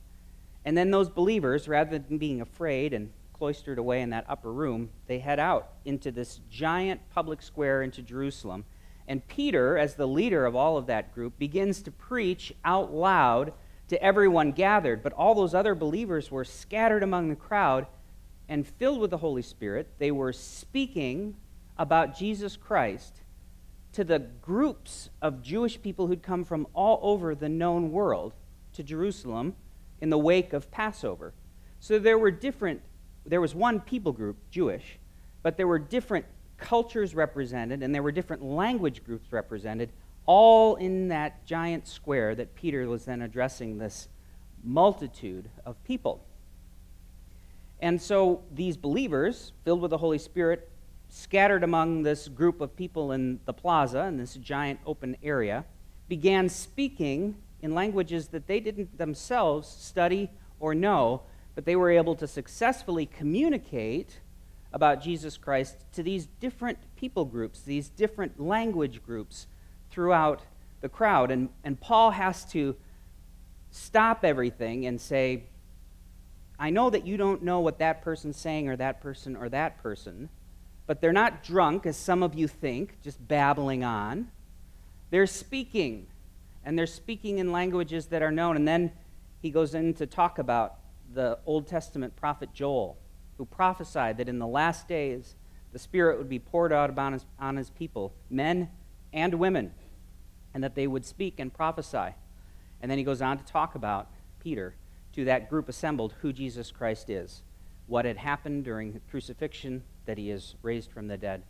And 0.65 0.77
then 0.77 0.91
those 0.91 1.09
believers, 1.09 1.69
rather 1.69 1.99
than 1.99 2.19
being 2.19 2.41
afraid 2.41 2.93
and 2.93 3.11
cloistered 3.33 3.79
away 3.79 4.03
in 4.03 4.11
that 4.11 4.27
upper 4.29 4.53
room, 4.53 4.91
they 5.07 5.19
head 5.19 5.39
out 5.39 5.71
into 5.85 6.11
this 6.11 6.41
giant 6.51 7.01
public 7.11 7.41
square 7.41 7.83
into 7.83 8.03
Jerusalem. 8.03 8.65
And 9.09 9.27
Peter, 9.27 9.79
as 9.79 9.95
the 9.95 10.07
leader 10.07 10.45
of 10.45 10.55
all 10.55 10.77
of 10.77 10.87
that 10.87 11.15
group, 11.15 11.39
begins 11.39 11.83
to 11.83 11.91
preach 11.91 12.53
out 12.65 12.93
loud 12.93 13.53
to 13.89 14.01
everyone 14.03 14.53
gathered. 14.53 15.03
But 15.03 15.15
all 15.15 15.35
those 15.35 15.55
other 15.55 15.75
believers 15.75 16.31
were 16.31 16.45
scattered 16.45 17.03
among 17.03 17.29
the 17.29 17.37
crowd 17.37 17.87
and 18.49 18.67
filled 18.67 19.01
with 19.01 19.11
the 19.11 19.19
Holy 19.19 19.43
Spirit. 19.43 19.89
They 19.99 20.11
were 20.11 20.33
speaking 20.33 21.37
about 21.79 22.17
Jesus 22.17 22.57
Christ 22.57 23.23
to 23.93 24.05
the 24.05 24.19
groups 24.19 25.09
of 25.21 25.43
Jewish 25.43 25.81
people 25.81 26.07
who'd 26.07 26.23
come 26.23 26.45
from 26.45 26.67
all 26.75 27.01
over 27.03 27.35
the 27.35 27.49
known 27.49 27.91
world 27.91 28.35
to 28.75 28.83
Jerusalem 28.83 29.55
in 30.01 30.11
the 30.11 30.19
wake 30.19 30.53
of 30.53 30.71
Passover. 30.71 31.33
So 31.79 31.99
there 31.99 32.19
were 32.19 32.31
different, 32.31 32.81
there 33.25 33.41
was 33.41 33.55
one 33.55 33.81
people 33.81 34.13
group, 34.13 34.37
Jewish, 34.51 34.99
but 35.43 35.57
there 35.57 35.67
were 35.67 35.79
different 35.79 36.27
cultures 36.59 37.15
represented 37.15 37.83
and 37.83 37.95
there 37.95 38.03
were 38.03 38.13
different 38.13 38.43
language 38.43 39.05
groups 39.05 39.33
represented, 39.33 39.91
all 40.27 40.77
in 40.77 41.09
that 41.09 41.45
giant 41.47 41.89
square 41.89 42.35
that 42.35 42.55
Peter 42.55 42.87
was 42.89 43.05
then 43.05 43.23
addressing 43.23 43.79
this 43.79 44.09
multitude 44.63 45.49
of 45.65 45.83
people. 45.85 46.25
And 47.81 48.01
so 48.01 48.43
these 48.53 48.77
believers, 48.77 49.53
filled 49.65 49.81
with 49.81 49.91
the 49.91 49.99
Holy 49.99 50.19
Spirit, 50.19 50.71
scattered 51.09 51.65
among 51.65 52.03
this 52.03 52.29
group 52.29 52.61
of 52.61 52.77
people 52.77 53.13
in 53.13 53.41
the 53.47 53.53
plaza, 53.53 54.03
in 54.03 54.19
this 54.19 54.35
giant 54.35 54.81
open 54.87 55.17
area, 55.23 55.65
began 56.09 56.49
speaking 56.49 57.37
in 57.63 57.75
languages 57.75 58.29
that 58.29 58.47
they 58.47 58.61
didn't 58.61 58.99
themselves 58.99 59.69
study 59.69 60.31
or 60.59 60.75
know, 60.75 61.23
but 61.55 61.65
they 61.65 61.77
were 61.77 61.91
able 61.91 62.15
to 62.17 62.27
successfully 62.27 63.07
communicate 63.07 64.21
about 64.73 65.03
Jesus 65.03 65.37
Christ 65.37 65.77
to 65.93 66.03
these 66.03 66.27
different 66.39 66.79
people 66.97 67.25
groups, 67.25 67.63
these 67.63 67.89
different 67.89 68.41
language 68.41 69.03
groups 69.05 69.47
throughout 69.91 70.43
the 70.81 70.89
crowd. 70.89 71.31
And, 71.31 71.49
and 71.65 71.81
Paul 71.81 72.13
has 72.13 72.45
to 72.47 72.77
stop 73.71 74.25
everything 74.25 74.87
and 74.87 75.01
say, 75.01 75.45
I 76.59 76.71
know 76.71 76.91
that 76.91 77.07
you 77.07 77.17
don't 77.17 77.43
know 77.43 77.61
what 77.61 77.79
that 77.79 78.03
person's 78.03 78.37
saying 78.37 78.69
or 78.69 78.77
that 78.77 79.01
person 79.01 79.35
or 79.35 79.49
that 79.49 79.83
person, 79.83 80.29
but 80.87 81.01
they're 81.01 81.13
not 81.13 81.43
drunk, 81.43 81.87
as 81.87 81.97
some 81.97 82.23
of 82.23 82.35
you 82.35 82.47
think, 82.47 83.01
just 83.03 83.27
babbling 83.27 83.83
on. 83.83 84.31
They're 85.11 85.27
speaking, 85.27 86.07
and 86.65 86.79
they're 86.79 86.87
speaking 86.87 87.39
in 87.39 87.53
languages 87.53 88.07
that 88.07 88.23
are 88.23 88.33
known. 88.33 88.57
And 88.57 88.67
then 88.67 88.93
he 89.41 89.51
goes 89.51 89.75
in 89.75 89.95
to 89.95 90.07
talk 90.07 90.39
about 90.39 90.77
the 91.13 91.39
Old 91.47 91.67
Testament 91.67 92.17
prophet 92.17 92.51
Joel, 92.53 92.99
who 93.39 93.45
prophesied 93.45 94.19
that 94.19 94.29
in 94.29 94.39
the 94.39 94.47
last 94.47 94.87
days 94.87 95.35
the 95.73 95.79
Spirit 95.79 96.19
would 96.19 96.29
be 96.29 96.39
poured 96.39 96.73
out 96.73 96.91
upon 96.91 97.13
his, 97.13 97.27
on 97.39 97.57
his 97.57 97.71
people, 97.71 98.13
men 98.29 98.71
and 99.13 99.35
women, 99.35 99.73
and 100.53 100.63
that 100.63 100.75
they 100.75 100.87
would 100.87 101.05
speak 101.05 101.39
and 101.39 101.53
prophesy. 101.53 102.15
And 102.81 102.91
then 102.91 102.99
he 102.99 103.05
goes 103.05 103.23
on 103.23 103.39
to 103.39 103.45
talk 103.45 103.75
about 103.75 104.09
Peter 104.41 104.75
to 105.13 105.25
that 105.25 105.49
group 105.49 105.69
assembled 105.69 106.15
who 106.21 106.33
Jesus 106.33 106.71
Christ 106.71 107.11
is, 107.11 107.43
what 107.87 108.05
had 108.05 108.17
happened 108.17 108.65
during 108.65 108.93
the 108.93 109.01
crucifixion, 109.11 109.83
that 110.07 110.19
he 110.19 110.31
is 110.31 110.55
raised 110.63 110.91
from 110.91 111.09
the 111.09 111.17
dead, 111.17 111.43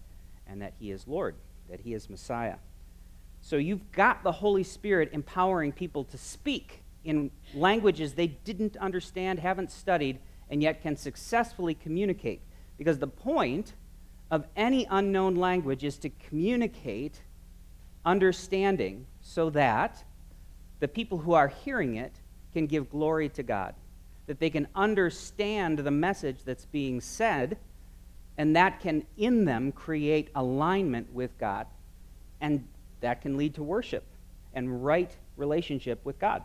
and 0.47 0.61
that 0.63 0.75
he 0.79 0.91
is 0.91 1.07
Lord, 1.07 1.37
that 1.69 1.81
he 1.81 1.95
is 1.95 2.11
Messiah. 2.11 2.57
So 3.41 3.57
you've 3.57 3.91
got 3.93 4.23
the 4.23 4.33
Holy 4.33 4.63
Spirit 4.63 5.11
empowering 5.13 5.73
people 5.73 6.05
to 6.05 6.19
speak 6.19 6.83
in 7.05 7.31
languages 7.55 8.15
they 8.15 8.27
didn't 8.27 8.77
understand, 8.77 9.39
haven't 9.39 9.71
studied, 9.71 10.19
and 10.51 10.63
yet 10.63 10.83
can 10.83 10.97
successfully 10.97 11.75
communicate. 11.75 12.43
Because 12.77 12.99
the 12.99 13.07
point 13.07 13.75
of 14.31 14.47
any 14.57 14.87
unknown 14.91 15.37
language 15.37 15.85
is 15.85 15.99
to 15.99 16.11
communicate 16.11 17.23
understanding 18.05 19.07
so 19.21 19.51
that 19.51 20.05
the 20.79 20.89
people 20.89 21.19
who 21.19 21.33
are 21.33 21.49
hearing 21.49 21.97
it 21.97 22.13
can 22.53 22.67
give 22.67 22.91
glory 22.91 23.29
to 23.31 23.43
God, 23.43 23.75
that 24.27 24.39
they 24.39 24.51
can 24.51 24.67
understand 24.75 25.79
the 25.79 25.91
message 25.91 26.45
that's 26.45 26.67
being 26.67 27.01
said, 27.01 27.59
and 28.39 28.57
that 28.57 28.81
can 28.81 29.05
in 29.17 29.45
them 29.45 29.73
create 29.73 30.31
alignment 30.35 31.13
with 31.13 31.37
God. 31.39 31.67
And 32.41 32.67
that 33.01 33.23
can 33.23 33.37
lead 33.37 33.55
to 33.55 33.63
worship 33.63 34.05
and 34.55 34.85
right 34.85 35.17
relationship 35.37 36.05
with 36.05 36.19
God. 36.19 36.43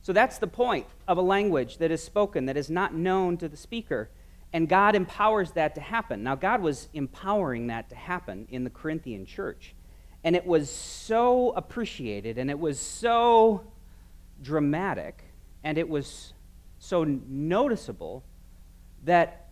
So 0.00 0.12
that's 0.12 0.38
the 0.38 0.46
point 0.46 0.86
of 1.06 1.18
a 1.18 1.22
language 1.22 1.78
that 1.78 1.90
is 1.90 2.02
spoken, 2.02 2.46
that 2.46 2.56
is 2.56 2.68
not 2.68 2.94
known 2.94 3.36
to 3.38 3.48
the 3.48 3.56
speaker. 3.56 4.10
And 4.52 4.68
God 4.68 4.94
empowers 4.94 5.52
that 5.52 5.74
to 5.76 5.80
happen. 5.80 6.22
Now, 6.22 6.34
God 6.34 6.60
was 6.60 6.88
empowering 6.92 7.68
that 7.68 7.88
to 7.90 7.94
happen 7.94 8.46
in 8.50 8.64
the 8.64 8.70
Corinthian 8.70 9.24
church. 9.24 9.74
And 10.24 10.36
it 10.36 10.46
was 10.46 10.70
so 10.70 11.50
appreciated, 11.52 12.38
and 12.38 12.50
it 12.50 12.58
was 12.58 12.78
so 12.78 13.64
dramatic, 14.42 15.24
and 15.64 15.78
it 15.78 15.88
was 15.88 16.32
so 16.78 17.04
noticeable 17.04 18.24
that 19.04 19.48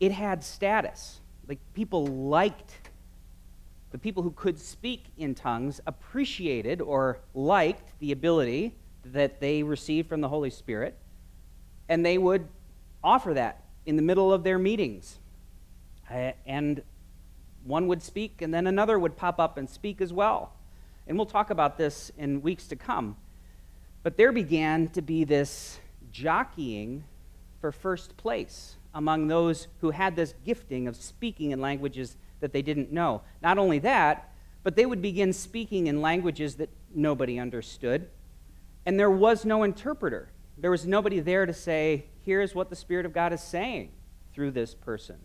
it 0.00 0.12
had 0.12 0.42
status. 0.42 1.20
Like, 1.48 1.60
people 1.72 2.06
liked 2.06 2.85
the 3.90 3.98
people 3.98 4.22
who 4.22 4.32
could 4.32 4.58
speak 4.58 5.04
in 5.16 5.34
tongues 5.34 5.80
appreciated 5.86 6.80
or 6.80 7.20
liked 7.34 7.92
the 8.00 8.12
ability 8.12 8.74
that 9.04 9.40
they 9.40 9.62
received 9.62 10.08
from 10.08 10.20
the 10.20 10.28
Holy 10.28 10.50
Spirit, 10.50 10.96
and 11.88 12.04
they 12.04 12.18
would 12.18 12.48
offer 13.02 13.34
that 13.34 13.62
in 13.84 13.96
the 13.96 14.02
middle 14.02 14.32
of 14.32 14.42
their 14.42 14.58
meetings. 14.58 15.18
And 16.44 16.82
one 17.64 17.86
would 17.86 18.02
speak, 18.02 18.42
and 18.42 18.52
then 18.52 18.66
another 18.66 18.98
would 18.98 19.16
pop 19.16 19.38
up 19.38 19.58
and 19.58 19.68
speak 19.68 20.00
as 20.00 20.12
well. 20.12 20.52
And 21.06 21.16
we'll 21.16 21.26
talk 21.26 21.50
about 21.50 21.78
this 21.78 22.10
in 22.18 22.42
weeks 22.42 22.66
to 22.68 22.76
come. 22.76 23.16
But 24.02 24.16
there 24.16 24.32
began 24.32 24.88
to 24.88 25.02
be 25.02 25.24
this 25.24 25.78
jockeying 26.12 27.04
for 27.60 27.72
first 27.72 28.16
place 28.16 28.76
among 28.94 29.28
those 29.28 29.68
who 29.80 29.90
had 29.90 30.16
this 30.16 30.34
gifting 30.44 30.88
of 30.88 30.96
speaking 30.96 31.50
in 31.50 31.60
languages 31.60 32.16
that 32.40 32.52
they 32.52 32.62
didn't 32.62 32.92
know. 32.92 33.22
Not 33.42 33.58
only 33.58 33.78
that, 33.80 34.32
but 34.62 34.76
they 34.76 34.86
would 34.86 35.00
begin 35.00 35.32
speaking 35.32 35.86
in 35.86 36.02
languages 36.02 36.56
that 36.56 36.70
nobody 36.94 37.38
understood. 37.38 38.08
And 38.84 38.98
there 38.98 39.10
was 39.10 39.44
no 39.44 39.62
interpreter. 39.62 40.30
There 40.58 40.70
was 40.70 40.86
nobody 40.86 41.20
there 41.20 41.46
to 41.46 41.52
say, 41.52 42.06
here's 42.24 42.54
what 42.54 42.70
the 42.70 42.76
Spirit 42.76 43.06
of 43.06 43.12
God 43.12 43.32
is 43.32 43.40
saying 43.40 43.92
through 44.32 44.50
this 44.50 44.74
person. 44.74 45.16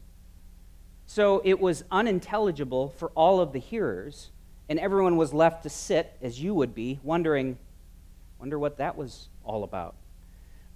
So 1.06 1.41
it 1.44 1.60
was 1.60 1.84
unintelligible 1.91 2.89
for 2.89 3.10
all 3.15 3.41
of 3.41 3.51
the 3.51 3.60
hearers, 3.60 4.30
and 4.70 4.80
everyone 4.80 5.18
was 5.18 5.34
left 5.34 5.63
to 5.63 5.70
sit, 5.70 6.15
as 6.22 6.41
you 6.41 6.53
would 6.53 6.74
be, 6.74 7.00
wondering, 7.03 7.58
wonder 8.39 8.58
what 8.58 8.77
that 8.77 8.96
was 8.96 9.27
all 9.44 9.63
about. 9.63 9.96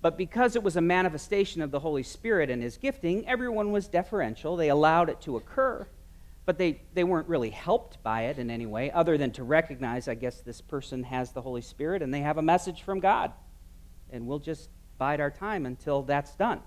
But 0.02 0.18
because 0.18 0.56
it 0.56 0.64
was 0.64 0.76
a 0.76 0.82
manifestation 0.82 1.62
of 1.62 1.72
the 1.72 1.80
Holy 1.80 2.04
Spirit 2.04 2.50
and 2.50 2.62
his 2.62 2.78
gifting, 2.78 3.28
everyone 3.28 3.72
was 3.72 3.88
deferential. 3.88 4.56
They 4.56 4.70
allowed 4.70 5.10
it 5.10 5.22
to 5.22 5.38
occur 5.38 5.88
but 6.46 6.58
they, 6.58 6.82
they 6.94 7.04
weren't 7.04 7.28
really 7.28 7.50
helped 7.50 8.02
by 8.04 8.24
it 8.24 8.38
in 8.38 8.52
any 8.52 8.66
way, 8.66 8.92
other 8.92 9.18
than 9.18 9.32
to 9.32 9.44
recognize, 9.44 10.08
I 10.08 10.14
guess, 10.14 10.42
this 10.42 10.62
person 10.62 11.04
has 11.04 11.32
the 11.32 11.42
Holy 11.42 11.62
Spirit 11.62 12.02
and 12.02 12.14
they 12.14 12.22
have 12.22 12.38
a 12.38 12.42
message 12.42 12.84
from 12.84 13.00
God. 13.00 13.32
And 14.12 14.28
we'll 14.28 14.40
just 14.40 14.70
bide 14.98 15.20
our 15.20 15.32
time 15.32 15.66
until 15.66 16.04
that's 16.04 16.36
done. 16.36 16.62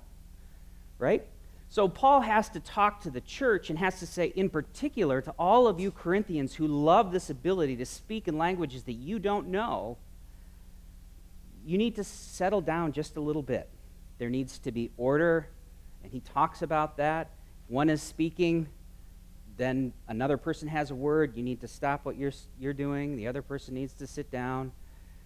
Right? 0.99 1.25
So 1.69 1.87
Paul 1.87 2.23
has 2.23 2.49
to 2.51 2.61
talk 2.61 3.03
to 3.03 3.11
the 3.11 3.21
church 3.21 3.71
and 3.71 3.79
has 3.79 4.01
to 4.01 4.07
say, 4.07 4.33
in 4.35 4.49
particular, 4.51 5.21
to 5.21 5.31
all 5.39 5.69
of 5.69 5.79
you 5.79 5.91
Corinthians 5.91 6.55
who 6.55 6.67
love 6.67 7.13
this 7.13 7.31
ability 7.31 7.77
to 7.77 7.87
speak 7.87 8.27
in 8.27 8.39
languages 8.39 8.85
that 8.85 8.95
you 8.95 9.19
don't 9.19 9.49
know, 9.49 9.99
you 11.65 11.77
need 11.77 11.95
to 11.97 12.05
settle 12.05 12.63
down 12.63 12.93
just 12.93 13.17
a 13.17 13.21
little 13.21 13.43
bit. 13.43 13.69
There 14.19 14.31
needs 14.31 14.59
to 14.61 14.73
be 14.73 14.91
order, 14.97 15.49
and 16.03 16.11
he 16.11 16.21
talks 16.21 16.63
about 16.63 16.97
that. 16.97 17.31
One 17.69 17.91
is 17.91 18.03
speaking 18.03 18.69
then 19.59 19.93
another 20.07 20.37
person 20.37 20.69
has 20.69 20.91
a 20.91 20.95
word, 20.95 21.37
you 21.37 21.43
need 21.43 21.61
to 21.61 21.69
stop 21.69 22.05
what 22.05 22.17
you're, 22.17 22.33
you're 22.59 22.73
doing. 22.73 23.17
The 23.17 23.27
other 23.27 23.43
person 23.43 23.75
needs 23.75 23.93
to 23.95 24.07
sit 24.07 24.31
down. 24.31 24.73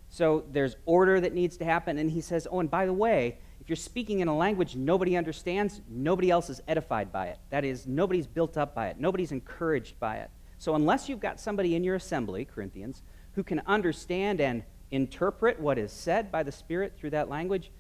So 0.09 0.45
there's 0.51 0.77
order 0.87 1.21
that 1.21 1.35
needs 1.35 1.59
to 1.59 1.65
happen. 1.65 1.99
And 1.99 2.11
he 2.11 2.21
says, 2.21 2.49
Oh, 2.51 2.61
and 2.61 2.71
by 2.71 2.87
the 2.87 2.93
way, 2.93 3.39
if 3.61 3.69
you're 3.69 3.77
speaking 3.77 4.21
in 4.21 4.29
a 4.29 4.37
language 4.37 4.75
nobody 4.75 5.17
understands, 5.17 5.83
nobody 5.89 6.31
else 6.31 6.51
is 6.51 6.61
edified 6.67 7.13
by 7.13 7.27
it. 7.27 7.39
That 7.51 7.65
is, 7.65 7.87
nobody's 7.87 8.27
built 8.27 8.57
up 8.57 8.75
by 8.75 8.89
it, 8.89 8.99
nobody's 8.99 9.33
encouraged 9.33 10.01
by 10.01 10.17
it. 10.17 10.31
So 10.59 10.75
unless 10.75 11.09
you've 11.09 11.21
got 11.21 11.39
somebody 11.39 11.77
in 11.77 11.85
your 11.85 11.95
assembly, 11.95 12.45
Corinthians, 12.45 13.03
who 13.35 13.43
can 13.43 13.61
understand 13.67 14.41
and 14.41 14.63
interpret 14.91 15.61
what 15.61 15.79
is 15.79 15.93
said 15.93 16.33
by 16.33 16.43
the 16.43 16.53
Spirit 16.53 16.95
through 16.97 17.11
that 17.11 17.29
language, 17.29 17.71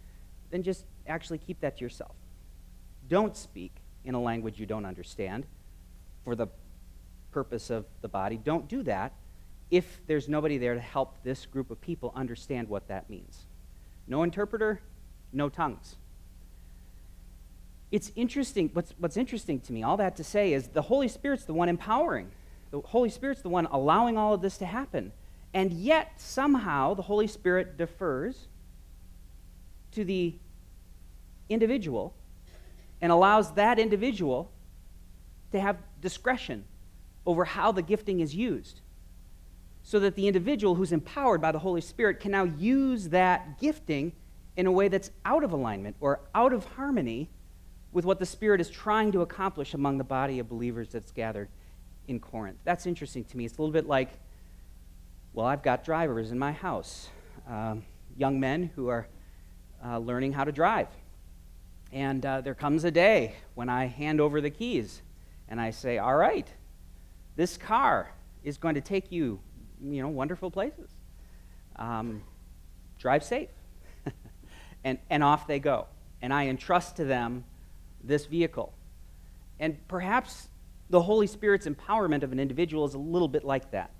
then 0.50 0.62
just 0.62 0.84
actually 1.06 1.38
keep 1.38 1.60
that 1.60 1.78
to 1.78 1.84
yourself. 1.84 2.14
Don't 3.08 3.36
speak 3.36 3.72
in 4.04 4.14
a 4.14 4.20
language 4.20 4.58
you 4.58 4.66
don't 4.66 4.84
understand 4.84 5.46
for 6.24 6.34
the 6.34 6.46
purpose 7.30 7.70
of 7.70 7.86
the 8.00 8.08
body. 8.08 8.36
Don't 8.36 8.68
do 8.68 8.82
that. 8.84 9.12
if 9.72 10.02
there's 10.06 10.28
nobody 10.28 10.58
there 10.58 10.74
to 10.74 10.80
help 10.80 11.16
this 11.24 11.46
group 11.46 11.70
of 11.70 11.80
people 11.80 12.12
understand 12.14 12.68
what 12.68 12.86
that 12.88 13.08
means. 13.08 13.46
No 14.06 14.22
interpreter, 14.22 14.82
no 15.32 15.48
tongues. 15.48 15.96
It's 17.90 18.12
interesting, 18.14 18.68
what's, 18.74 18.92
what's 18.98 19.16
interesting 19.16 19.60
to 19.60 19.72
me, 19.72 19.82
all 19.82 19.96
that 19.96 20.14
to 20.16 20.24
say, 20.24 20.52
is 20.52 20.68
the 20.68 20.82
Holy 20.82 21.08
Spirit's 21.08 21.44
the 21.44 21.54
one 21.54 21.70
empowering. 21.70 22.30
The 22.70 22.82
Holy 22.82 23.08
Spirit's 23.08 23.40
the 23.40 23.48
one 23.48 23.64
allowing 23.64 24.18
all 24.18 24.34
of 24.34 24.42
this 24.42 24.58
to 24.58 24.66
happen. 24.66 25.10
And 25.54 25.72
yet, 25.72 26.20
somehow, 26.20 26.92
the 26.92 27.02
Holy 27.02 27.26
Spirit 27.26 27.78
defers 27.78 28.48
to 29.92 30.04
the 30.04 30.34
individual 31.48 32.14
and 33.00 33.10
allows 33.10 33.52
that 33.52 33.78
individual 33.78 34.50
to 35.52 35.60
have 35.60 35.78
discretion 36.02 36.64
over 37.24 37.46
how 37.46 37.72
the 37.72 37.80
gifting 37.80 38.20
is 38.20 38.34
used. 38.34 38.82
So 39.82 39.98
that 40.00 40.14
the 40.14 40.28
individual 40.28 40.74
who's 40.74 40.92
empowered 40.92 41.40
by 41.40 41.50
the 41.50 41.58
Holy 41.58 41.80
Spirit 41.80 42.20
can 42.20 42.30
now 42.30 42.44
use 42.44 43.08
that 43.08 43.58
gifting 43.58 44.12
in 44.56 44.66
a 44.66 44.72
way 44.72 44.88
that's 44.88 45.10
out 45.24 45.42
of 45.42 45.52
alignment 45.52 45.96
or 46.00 46.20
out 46.34 46.52
of 46.52 46.64
harmony 46.64 47.30
with 47.90 48.04
what 48.04 48.18
the 48.18 48.26
Spirit 48.26 48.60
is 48.60 48.70
trying 48.70 49.12
to 49.12 49.22
accomplish 49.22 49.74
among 49.74 49.98
the 49.98 50.04
body 50.04 50.38
of 50.38 50.48
believers 50.48 50.90
that's 50.90 51.10
gathered 51.10 51.48
in 52.06 52.20
Corinth. 52.20 52.58
That's 52.64 52.86
interesting 52.86 53.24
to 53.24 53.36
me. 53.36 53.44
It's 53.44 53.58
a 53.58 53.62
little 53.62 53.72
bit 53.72 53.86
like, 53.86 54.10
well, 55.32 55.46
I've 55.46 55.62
got 55.62 55.84
drivers 55.84 56.30
in 56.30 56.38
my 56.38 56.52
house, 56.52 57.08
um, 57.48 57.84
young 58.16 58.38
men 58.38 58.70
who 58.76 58.88
are 58.88 59.08
uh, 59.84 59.98
learning 59.98 60.32
how 60.32 60.44
to 60.44 60.52
drive. 60.52 60.88
And 61.90 62.24
uh, 62.24 62.40
there 62.40 62.54
comes 62.54 62.84
a 62.84 62.90
day 62.90 63.34
when 63.54 63.68
I 63.68 63.86
hand 63.86 64.20
over 64.20 64.40
the 64.40 64.50
keys 64.50 65.02
and 65.52 65.60
I 65.60 65.70
say, 65.70 65.98
All 65.98 66.16
right, 66.16 66.48
this 67.36 67.58
car 67.58 68.10
is 68.42 68.56
going 68.56 68.74
to 68.74 68.80
take 68.80 69.12
you, 69.12 69.38
you 69.82 70.00
know, 70.00 70.08
wonderful 70.08 70.50
places. 70.50 70.90
Um, 71.76 72.22
drive 72.98 73.22
safe. 73.22 73.50
and, 74.84 74.98
and 75.10 75.22
off 75.22 75.46
they 75.46 75.58
go. 75.58 75.88
And 76.22 76.32
I 76.32 76.46
entrust 76.46 76.96
to 76.96 77.04
them 77.04 77.44
this 78.02 78.24
vehicle. 78.24 78.72
And 79.60 79.76
perhaps 79.88 80.48
the 80.88 81.02
Holy 81.02 81.26
Spirit's 81.26 81.66
empowerment 81.66 82.22
of 82.22 82.32
an 82.32 82.40
individual 82.40 82.86
is 82.86 82.94
a 82.94 82.98
little 82.98 83.28
bit 83.28 83.44
like 83.44 83.72
that, 83.72 83.90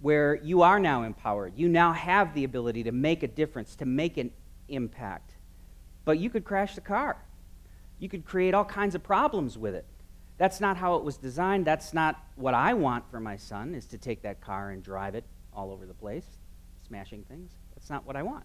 where 0.00 0.36
you 0.36 0.62
are 0.62 0.78
now 0.78 1.02
empowered. 1.02 1.54
You 1.56 1.68
now 1.68 1.92
have 1.92 2.34
the 2.34 2.44
ability 2.44 2.84
to 2.84 2.92
make 2.92 3.24
a 3.24 3.28
difference, 3.28 3.74
to 3.76 3.84
make 3.84 4.16
an 4.16 4.30
impact. 4.68 5.34
But 6.04 6.20
you 6.20 6.30
could 6.30 6.44
crash 6.44 6.76
the 6.76 6.80
car. 6.80 7.16
You 7.98 8.08
could 8.08 8.24
create 8.24 8.54
all 8.54 8.64
kinds 8.64 8.94
of 8.94 9.02
problems 9.02 9.58
with 9.58 9.74
it. 9.74 9.86
That's 10.38 10.60
not 10.60 10.76
how 10.76 10.96
it 10.96 11.04
was 11.04 11.16
designed. 11.16 11.64
That's 11.66 11.92
not 11.94 12.22
what 12.36 12.54
I 12.54 12.74
want 12.74 13.08
for 13.10 13.20
my 13.20 13.36
son, 13.36 13.74
is 13.74 13.86
to 13.86 13.98
take 13.98 14.22
that 14.22 14.40
car 14.40 14.70
and 14.70 14.82
drive 14.82 15.14
it 15.14 15.24
all 15.52 15.70
over 15.70 15.86
the 15.86 15.94
place, 15.94 16.26
smashing 16.86 17.24
things. 17.24 17.52
That's 17.74 17.90
not 17.90 18.06
what 18.06 18.16
I 18.16 18.22
want. 18.22 18.44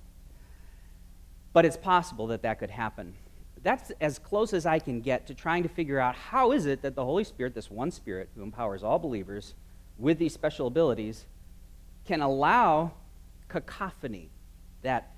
But 1.53 1.65
it's 1.65 1.77
possible 1.77 2.27
that 2.27 2.43
that 2.43 2.59
could 2.59 2.69
happen. 2.69 3.15
That's 3.63 3.91
as 4.01 4.19
close 4.19 4.53
as 4.53 4.65
I 4.65 4.79
can 4.79 5.01
get 5.01 5.27
to 5.27 5.33
trying 5.33 5.63
to 5.63 5.69
figure 5.69 5.99
out 5.99 6.15
how 6.15 6.51
is 6.51 6.65
it 6.65 6.81
that 6.83 6.95
the 6.95 7.03
Holy 7.03 7.23
Spirit, 7.23 7.55
this 7.55 7.71
one 7.71 7.89
Spirit 7.91 8.29
who 8.35 8.43
empowers 8.43 8.83
all 8.83 8.99
believers 8.99 9.55
with 9.97 10.19
these 10.19 10.33
special 10.33 10.67
abilities, 10.67 11.25
can 12.05 12.21
allow 12.21 12.91
cacophony, 13.49 14.29
that 14.83 15.15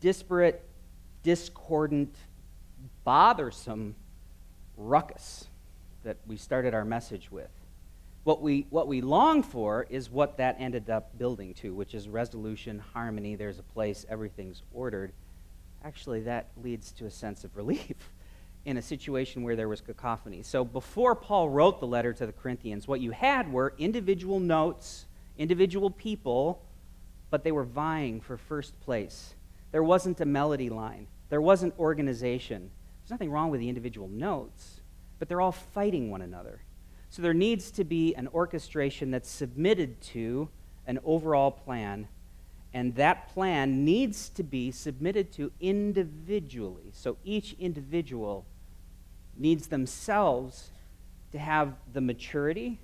disparate, 0.00 0.66
discordant, 1.22 2.16
bothersome 3.04 3.94
ruckus 4.82 5.48
that 6.04 6.16
we 6.26 6.36
started 6.36 6.74
our 6.74 6.84
message 6.84 7.30
with. 7.30 7.50
What 8.24 8.40
we, 8.40 8.66
what 8.70 8.86
we 8.86 9.00
long 9.00 9.42
for 9.42 9.86
is 9.90 10.08
what 10.08 10.36
that 10.36 10.56
ended 10.58 10.88
up 10.90 11.18
building 11.18 11.54
to, 11.54 11.74
which 11.74 11.94
is 11.94 12.08
resolution, 12.08 12.82
harmony, 12.92 13.34
there's 13.34 13.58
a 13.58 13.64
place, 13.64 14.06
everything's 14.08 14.62
ordered. 14.72 15.12
Actually, 15.84 16.20
that 16.20 16.46
leads 16.62 16.92
to 16.92 17.06
a 17.06 17.10
sense 17.10 17.42
of 17.42 17.56
relief 17.56 17.96
in 18.64 18.76
a 18.76 18.82
situation 18.82 19.42
where 19.42 19.56
there 19.56 19.68
was 19.68 19.80
cacophony. 19.80 20.42
So 20.42 20.64
before 20.64 21.16
Paul 21.16 21.50
wrote 21.50 21.80
the 21.80 21.86
letter 21.86 22.12
to 22.12 22.26
the 22.26 22.32
Corinthians, 22.32 22.86
what 22.86 23.00
you 23.00 23.10
had 23.10 23.52
were 23.52 23.74
individual 23.76 24.38
notes, 24.38 25.06
individual 25.36 25.90
people, 25.90 26.62
but 27.30 27.42
they 27.42 27.50
were 27.50 27.64
vying 27.64 28.20
for 28.20 28.36
first 28.36 28.78
place. 28.80 29.34
There 29.72 29.82
wasn't 29.82 30.20
a 30.20 30.26
melody 30.26 30.70
line, 30.70 31.08
there 31.28 31.40
wasn't 31.40 31.76
organization. 31.78 32.70
There's 33.02 33.10
nothing 33.10 33.30
wrong 33.30 33.50
with 33.50 33.60
the 33.60 33.68
individual 33.68 34.08
notes, 34.08 34.80
but 35.18 35.28
they're 35.28 35.40
all 35.40 35.52
fighting 35.52 36.10
one 36.10 36.22
another. 36.22 36.62
So 37.10 37.20
there 37.20 37.34
needs 37.34 37.70
to 37.72 37.84
be 37.84 38.14
an 38.14 38.28
orchestration 38.28 39.10
that's 39.10 39.28
submitted 39.28 40.00
to 40.12 40.48
an 40.86 40.98
overall 41.04 41.50
plan, 41.50 42.08
and 42.72 42.94
that 42.94 43.28
plan 43.28 43.84
needs 43.84 44.28
to 44.30 44.42
be 44.42 44.70
submitted 44.70 45.32
to 45.32 45.52
individually. 45.60 46.90
So 46.92 47.18
each 47.24 47.54
individual 47.58 48.46
needs 49.36 49.66
themselves 49.66 50.70
to 51.32 51.38
have 51.38 51.74
the 51.92 52.00
maturity, 52.00 52.80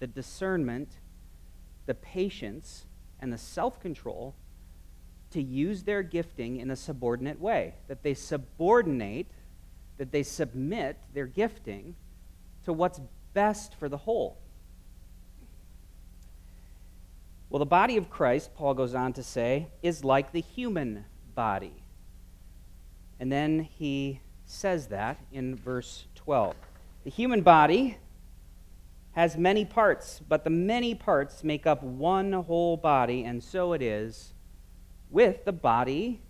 the 0.00 0.06
discernment, 0.06 0.88
the 1.86 1.94
patience, 1.94 2.84
and 3.20 3.32
the 3.32 3.38
self 3.38 3.80
control 3.80 4.34
to 5.32 5.42
use 5.42 5.82
their 5.82 6.02
gifting 6.02 6.58
in 6.58 6.70
a 6.70 6.76
subordinate 6.76 7.40
way, 7.40 7.74
that 7.88 8.02
they 8.02 8.14
subordinate, 8.14 9.26
that 9.98 10.12
they 10.12 10.22
submit 10.22 10.98
their 11.14 11.26
gifting 11.26 11.94
to 12.64 12.72
what's 12.72 13.00
best 13.34 13.74
for 13.74 13.88
the 13.88 13.96
whole. 13.96 14.38
Well, 17.48 17.58
the 17.60 17.66
body 17.66 17.96
of 17.96 18.10
Christ, 18.10 18.54
Paul 18.54 18.74
goes 18.74 18.94
on 18.94 19.12
to 19.14 19.22
say, 19.22 19.68
is 19.82 20.02
like 20.02 20.32
the 20.32 20.40
human 20.40 21.04
body. 21.34 21.74
And 23.20 23.30
then 23.30 23.60
he 23.60 24.20
says 24.46 24.88
that 24.88 25.18
in 25.32 25.56
verse 25.56 26.06
12. 26.16 26.54
The 27.04 27.10
human 27.10 27.42
body 27.42 27.98
has 29.12 29.36
many 29.36 29.64
parts, 29.64 30.20
but 30.28 30.44
the 30.44 30.50
many 30.50 30.94
parts 30.94 31.42
make 31.42 31.66
up 31.66 31.82
one 31.82 32.32
whole 32.32 32.76
body, 32.76 33.24
and 33.24 33.42
so 33.42 33.72
it 33.72 33.80
is 33.80 34.34
with 35.10 35.44
the 35.44 35.52
body 35.52 36.20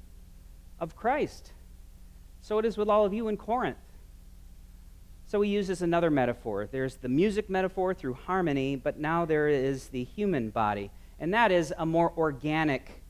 of 0.78 0.96
Christ. 0.96 1.52
So 2.42 2.58
it 2.58 2.64
is 2.64 2.76
with 2.76 2.88
all 2.88 3.04
of 3.04 3.12
you 3.12 3.28
in 3.28 3.36
Corinth. 3.36 3.76
So 5.26 5.40
he 5.40 5.50
uses 5.50 5.82
another 5.82 6.10
metaphor. 6.10 6.68
There's 6.70 6.96
the 6.96 7.08
music 7.08 7.50
metaphor 7.50 7.94
through 7.94 8.14
harmony, 8.14 8.76
but 8.76 8.98
now 8.98 9.24
there 9.24 9.48
is 9.48 9.88
the 9.88 10.04
human 10.04 10.50
body. 10.50 10.90
And 11.18 11.34
that 11.34 11.50
is 11.50 11.74
a 11.76 11.84
more 11.84 12.12
organic 12.16 13.02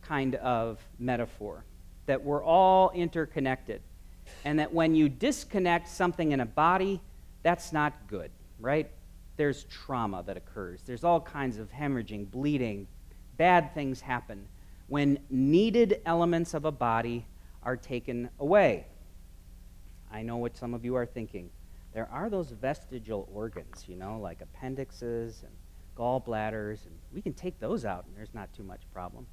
kind 0.00 0.36
of 0.36 0.78
metaphor 0.98 1.64
that 2.06 2.24
we're 2.24 2.42
all 2.42 2.90
interconnected. 2.94 3.82
And 4.44 4.58
that 4.58 4.72
when 4.72 4.94
you 4.94 5.10
disconnect 5.10 5.88
something 5.88 6.32
in 6.32 6.40
a 6.40 6.46
body, 6.46 7.00
that's 7.42 7.72
not 7.72 7.92
good, 8.08 8.30
right? 8.60 8.88
There's 9.36 9.64
trauma 9.64 10.22
that 10.26 10.36
occurs. 10.36 10.80
There's 10.86 11.04
all 11.04 11.20
kinds 11.20 11.58
of 11.58 11.70
hemorrhaging, 11.70 12.30
bleeding, 12.30 12.86
bad 13.36 13.74
things 13.74 14.00
happen 14.00 14.46
when 14.88 15.18
needed 15.30 16.00
elements 16.04 16.54
of 16.54 16.64
a 16.64 16.72
body 16.72 17.26
are 17.62 17.76
taken 17.76 18.30
away. 18.40 18.86
I 20.10 20.22
know 20.22 20.38
what 20.38 20.56
some 20.56 20.74
of 20.74 20.84
you 20.84 20.94
are 20.96 21.06
thinking. 21.06 21.50
There 21.94 22.08
are 22.10 22.30
those 22.30 22.50
vestigial 22.50 23.28
organs, 23.32 23.84
you 23.86 23.96
know, 23.96 24.18
like 24.18 24.40
appendixes 24.40 25.42
and 25.42 25.52
gallbladders, 25.96 26.86
and 26.86 26.94
we 27.12 27.20
can 27.20 27.34
take 27.34 27.58
those 27.60 27.84
out, 27.84 28.04
and 28.06 28.16
there's 28.16 28.32
not 28.34 28.52
too 28.54 28.62
much 28.62 28.80
problem. 28.92 29.26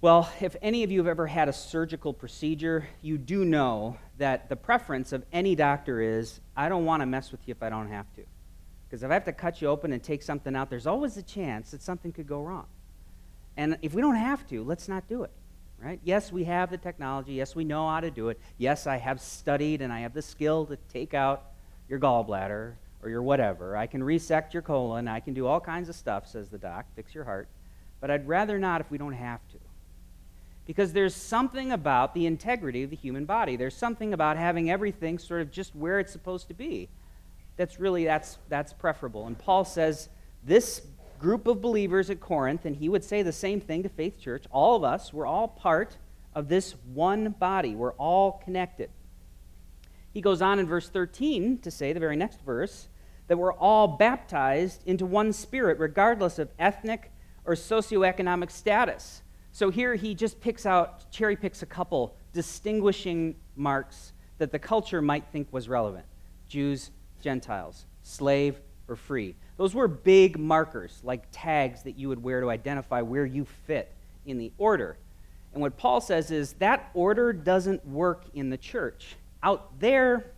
Well, 0.00 0.28
if 0.40 0.56
any 0.62 0.82
of 0.82 0.90
you 0.90 0.98
have 0.98 1.06
ever 1.06 1.26
had 1.26 1.48
a 1.48 1.52
surgical 1.52 2.12
procedure, 2.12 2.88
you 3.02 3.18
do 3.18 3.44
know 3.44 3.98
that 4.18 4.48
the 4.48 4.56
preference 4.56 5.12
of 5.12 5.24
any 5.32 5.54
doctor 5.54 6.00
is 6.00 6.40
I 6.56 6.68
don't 6.68 6.84
want 6.84 7.02
to 7.02 7.06
mess 7.06 7.30
with 7.30 7.46
you 7.46 7.52
if 7.52 7.62
I 7.62 7.68
don't 7.68 7.88
have 7.88 8.12
to. 8.14 8.22
Because 8.88 9.04
if 9.04 9.10
I 9.10 9.14
have 9.14 9.24
to 9.24 9.32
cut 9.32 9.62
you 9.62 9.68
open 9.68 9.92
and 9.92 10.02
take 10.02 10.22
something 10.22 10.56
out, 10.56 10.70
there's 10.70 10.88
always 10.88 11.16
a 11.16 11.22
chance 11.22 11.70
that 11.70 11.82
something 11.82 12.12
could 12.12 12.26
go 12.26 12.42
wrong. 12.42 12.66
And 13.56 13.78
if 13.82 13.94
we 13.94 14.00
don't 14.00 14.16
have 14.16 14.46
to, 14.48 14.62
let's 14.64 14.88
not 14.88 15.08
do 15.08 15.22
it. 15.24 15.30
Right? 15.78 16.00
Yes, 16.04 16.30
we 16.30 16.44
have 16.44 16.70
the 16.70 16.78
technology. 16.78 17.34
Yes, 17.34 17.56
we 17.56 17.64
know 17.64 17.88
how 17.88 17.98
to 17.98 18.10
do 18.10 18.28
it. 18.28 18.38
Yes, 18.56 18.86
I 18.86 18.98
have 18.98 19.20
studied 19.20 19.82
and 19.82 19.92
I 19.92 20.00
have 20.00 20.14
the 20.14 20.22
skill 20.22 20.64
to 20.66 20.76
take 20.92 21.12
out 21.12 21.42
your 21.88 21.98
gallbladder 21.98 22.74
or 23.02 23.08
your 23.08 23.22
whatever. 23.22 23.76
I 23.76 23.88
can 23.88 24.02
resect 24.04 24.54
your 24.54 24.62
colon. 24.62 25.08
I 25.08 25.18
can 25.18 25.34
do 25.34 25.46
all 25.46 25.60
kinds 25.60 25.88
of 25.88 25.96
stuff, 25.96 26.28
says 26.28 26.48
the 26.48 26.58
doc, 26.58 26.86
fix 26.94 27.14
your 27.14 27.24
heart. 27.24 27.48
But 28.00 28.12
I'd 28.12 28.28
rather 28.28 28.60
not 28.60 28.80
if 28.80 28.90
we 28.92 28.98
don't 28.98 29.12
have 29.12 29.40
to. 29.48 29.58
Because 30.66 30.92
there's 30.92 31.16
something 31.16 31.72
about 31.72 32.14
the 32.14 32.26
integrity 32.26 32.84
of 32.84 32.90
the 32.90 32.96
human 32.96 33.24
body. 33.24 33.56
There's 33.56 33.74
something 33.74 34.12
about 34.12 34.36
having 34.36 34.70
everything 34.70 35.18
sort 35.18 35.42
of 35.42 35.50
just 35.50 35.74
where 35.74 35.98
it's 35.98 36.12
supposed 36.12 36.46
to 36.48 36.54
be. 36.54 36.88
That's 37.56 37.80
really 37.80 38.04
that's 38.04 38.38
that's 38.48 38.72
preferable. 38.72 39.26
And 39.26 39.36
Paul 39.36 39.64
says 39.64 40.08
this 40.44 40.80
group 41.22 41.46
of 41.46 41.62
believers 41.62 42.10
at 42.10 42.20
Corinth, 42.20 42.64
and 42.64 42.76
he 42.76 42.88
would 42.88 43.04
say 43.04 43.22
the 43.22 43.32
same 43.32 43.60
thing 43.60 43.84
to 43.84 43.88
Faith 43.88 44.18
Church. 44.18 44.44
All 44.50 44.74
of 44.74 44.82
us, 44.82 45.12
we're 45.12 45.26
all 45.26 45.46
part 45.46 45.96
of 46.34 46.48
this 46.48 46.74
one 46.92 47.30
body, 47.38 47.76
we're 47.76 47.92
all 47.92 48.42
connected. 48.44 48.90
He 50.12 50.20
goes 50.20 50.42
on 50.42 50.58
in 50.58 50.66
verse 50.66 50.88
13 50.88 51.58
to 51.58 51.70
say, 51.70 51.92
the 51.92 52.00
very 52.00 52.16
next 52.16 52.42
verse, 52.42 52.88
that 53.28 53.38
we're 53.38 53.52
all 53.52 53.86
baptized 53.86 54.82
into 54.84 55.06
one 55.06 55.32
spirit, 55.32 55.78
regardless 55.78 56.40
of 56.40 56.50
ethnic 56.58 57.12
or 57.44 57.54
socioeconomic 57.54 58.50
status. 58.50 59.22
So 59.52 59.70
here 59.70 59.94
he 59.94 60.14
just 60.14 60.40
picks 60.40 60.66
out, 60.66 61.10
cherry 61.12 61.36
picks 61.36 61.62
a 61.62 61.66
couple 61.66 62.16
distinguishing 62.32 63.36
marks 63.54 64.12
that 64.38 64.50
the 64.50 64.58
culture 64.58 65.00
might 65.00 65.26
think 65.30 65.52
was 65.52 65.68
relevant 65.68 66.06
Jews, 66.48 66.90
Gentiles, 67.20 67.86
slave, 68.02 68.60
free. 68.96 69.34
Those 69.56 69.74
were 69.74 69.88
big 69.88 70.38
markers, 70.38 71.00
like 71.02 71.24
tags 71.30 71.82
that 71.82 71.98
you 71.98 72.08
would 72.08 72.22
wear 72.22 72.40
to 72.40 72.50
identify 72.50 73.02
where 73.02 73.26
you 73.26 73.44
fit 73.66 73.92
in 74.26 74.38
the 74.38 74.52
order. 74.58 74.96
And 75.52 75.60
what 75.60 75.76
Paul 75.76 76.00
says 76.00 76.30
is 76.30 76.54
that 76.54 76.90
order 76.94 77.32
doesn't 77.32 77.86
work 77.86 78.24
in 78.34 78.50
the 78.50 78.56
church. 78.56 79.16
Out 79.42 79.78
there, 79.80 80.32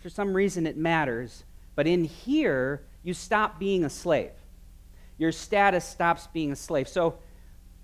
for 0.00 0.08
some 0.08 0.34
reason, 0.34 0.66
it 0.66 0.76
matters. 0.76 1.44
But 1.74 1.86
in 1.86 2.04
here, 2.04 2.82
you 3.02 3.14
stop 3.14 3.58
being 3.58 3.84
a 3.84 3.90
slave. 3.90 4.30
Your 5.18 5.32
status 5.32 5.84
stops 5.84 6.26
being 6.28 6.52
a 6.52 6.56
slave. 6.56 6.88
So 6.88 7.18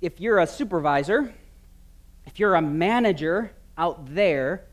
if 0.01 0.21
you're 0.21 0.39
a 0.39 0.47
supervisor, 0.47 1.35
if 2.27 2.39
you're 2.39 2.55
a 2.55 2.63
manager 2.63 3.53
out 3.77 4.15
there, 4.15 4.65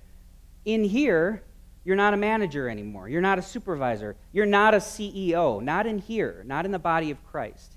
in 0.65 0.83
here, 0.83 1.43
you're 1.83 1.95
not 1.95 2.13
a 2.13 2.17
manager 2.17 2.69
anymore. 2.69 3.09
You're 3.09 3.21
not 3.21 3.39
a 3.39 3.41
supervisor. 3.41 4.15
You're 4.31 4.45
not 4.45 4.73
a 4.73 4.77
CEO. 4.77 5.61
Not 5.61 5.87
in 5.87 5.97
here, 5.97 6.43
not 6.45 6.65
in 6.65 6.71
the 6.71 6.79
body 6.79 7.09
of 7.09 7.23
Christ. 7.25 7.73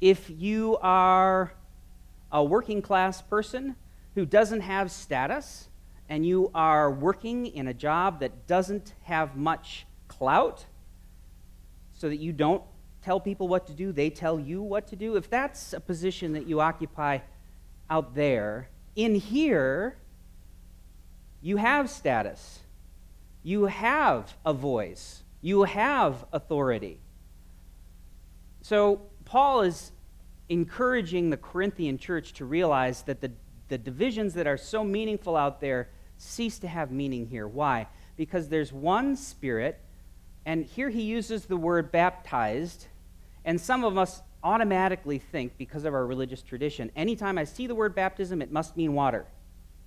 If 0.00 0.30
you 0.30 0.76
are 0.80 1.52
a 2.30 2.44
working 2.44 2.82
class 2.82 3.22
person 3.22 3.76
who 4.14 4.24
doesn't 4.24 4.60
have 4.60 4.90
status 4.90 5.68
and 6.08 6.24
you 6.24 6.50
are 6.54 6.90
working 6.90 7.46
in 7.46 7.66
a 7.66 7.74
job 7.74 8.20
that 8.20 8.46
doesn't 8.46 8.94
have 9.02 9.36
much 9.36 9.86
clout 10.06 10.66
so 11.92 12.08
that 12.08 12.18
you 12.18 12.32
don't 12.32 12.62
tell 13.02 13.18
people 13.18 13.48
what 13.48 13.66
to 13.66 13.72
do, 13.72 13.92
they 13.92 14.10
tell 14.10 14.38
you 14.38 14.62
what 14.62 14.86
to 14.88 14.96
do, 14.96 15.16
if 15.16 15.28
that's 15.28 15.72
a 15.72 15.80
position 15.80 16.32
that 16.34 16.46
you 16.46 16.60
occupy 16.60 17.18
out 17.90 18.14
there, 18.14 18.68
in 18.96 19.14
here, 19.14 19.96
you 21.42 21.56
have 21.56 21.90
status. 21.90 22.60
You 23.44 23.66
have 23.66 24.36
a 24.44 24.52
voice. 24.54 25.22
You 25.42 25.64
have 25.64 26.24
authority. 26.32 26.98
So, 28.62 29.02
Paul 29.26 29.60
is 29.60 29.92
encouraging 30.48 31.28
the 31.28 31.36
Corinthian 31.36 31.98
church 31.98 32.32
to 32.34 32.46
realize 32.46 33.02
that 33.02 33.20
the, 33.20 33.30
the 33.68 33.78
divisions 33.78 34.34
that 34.34 34.46
are 34.46 34.56
so 34.56 34.82
meaningful 34.82 35.36
out 35.36 35.60
there 35.60 35.90
cease 36.16 36.58
to 36.60 36.68
have 36.68 36.90
meaning 36.90 37.26
here. 37.26 37.46
Why? 37.46 37.86
Because 38.16 38.48
there's 38.48 38.72
one 38.72 39.16
Spirit, 39.16 39.78
and 40.46 40.64
here 40.64 40.88
he 40.88 41.02
uses 41.02 41.44
the 41.44 41.56
word 41.56 41.92
baptized, 41.92 42.86
and 43.44 43.60
some 43.60 43.84
of 43.84 43.98
us 43.98 44.22
automatically 44.42 45.18
think, 45.18 45.58
because 45.58 45.84
of 45.84 45.92
our 45.92 46.06
religious 46.06 46.40
tradition, 46.42 46.90
anytime 46.96 47.36
I 47.36 47.44
see 47.44 47.66
the 47.66 47.74
word 47.74 47.94
baptism, 47.94 48.40
it 48.40 48.50
must 48.50 48.76
mean 48.76 48.94
water, 48.94 49.26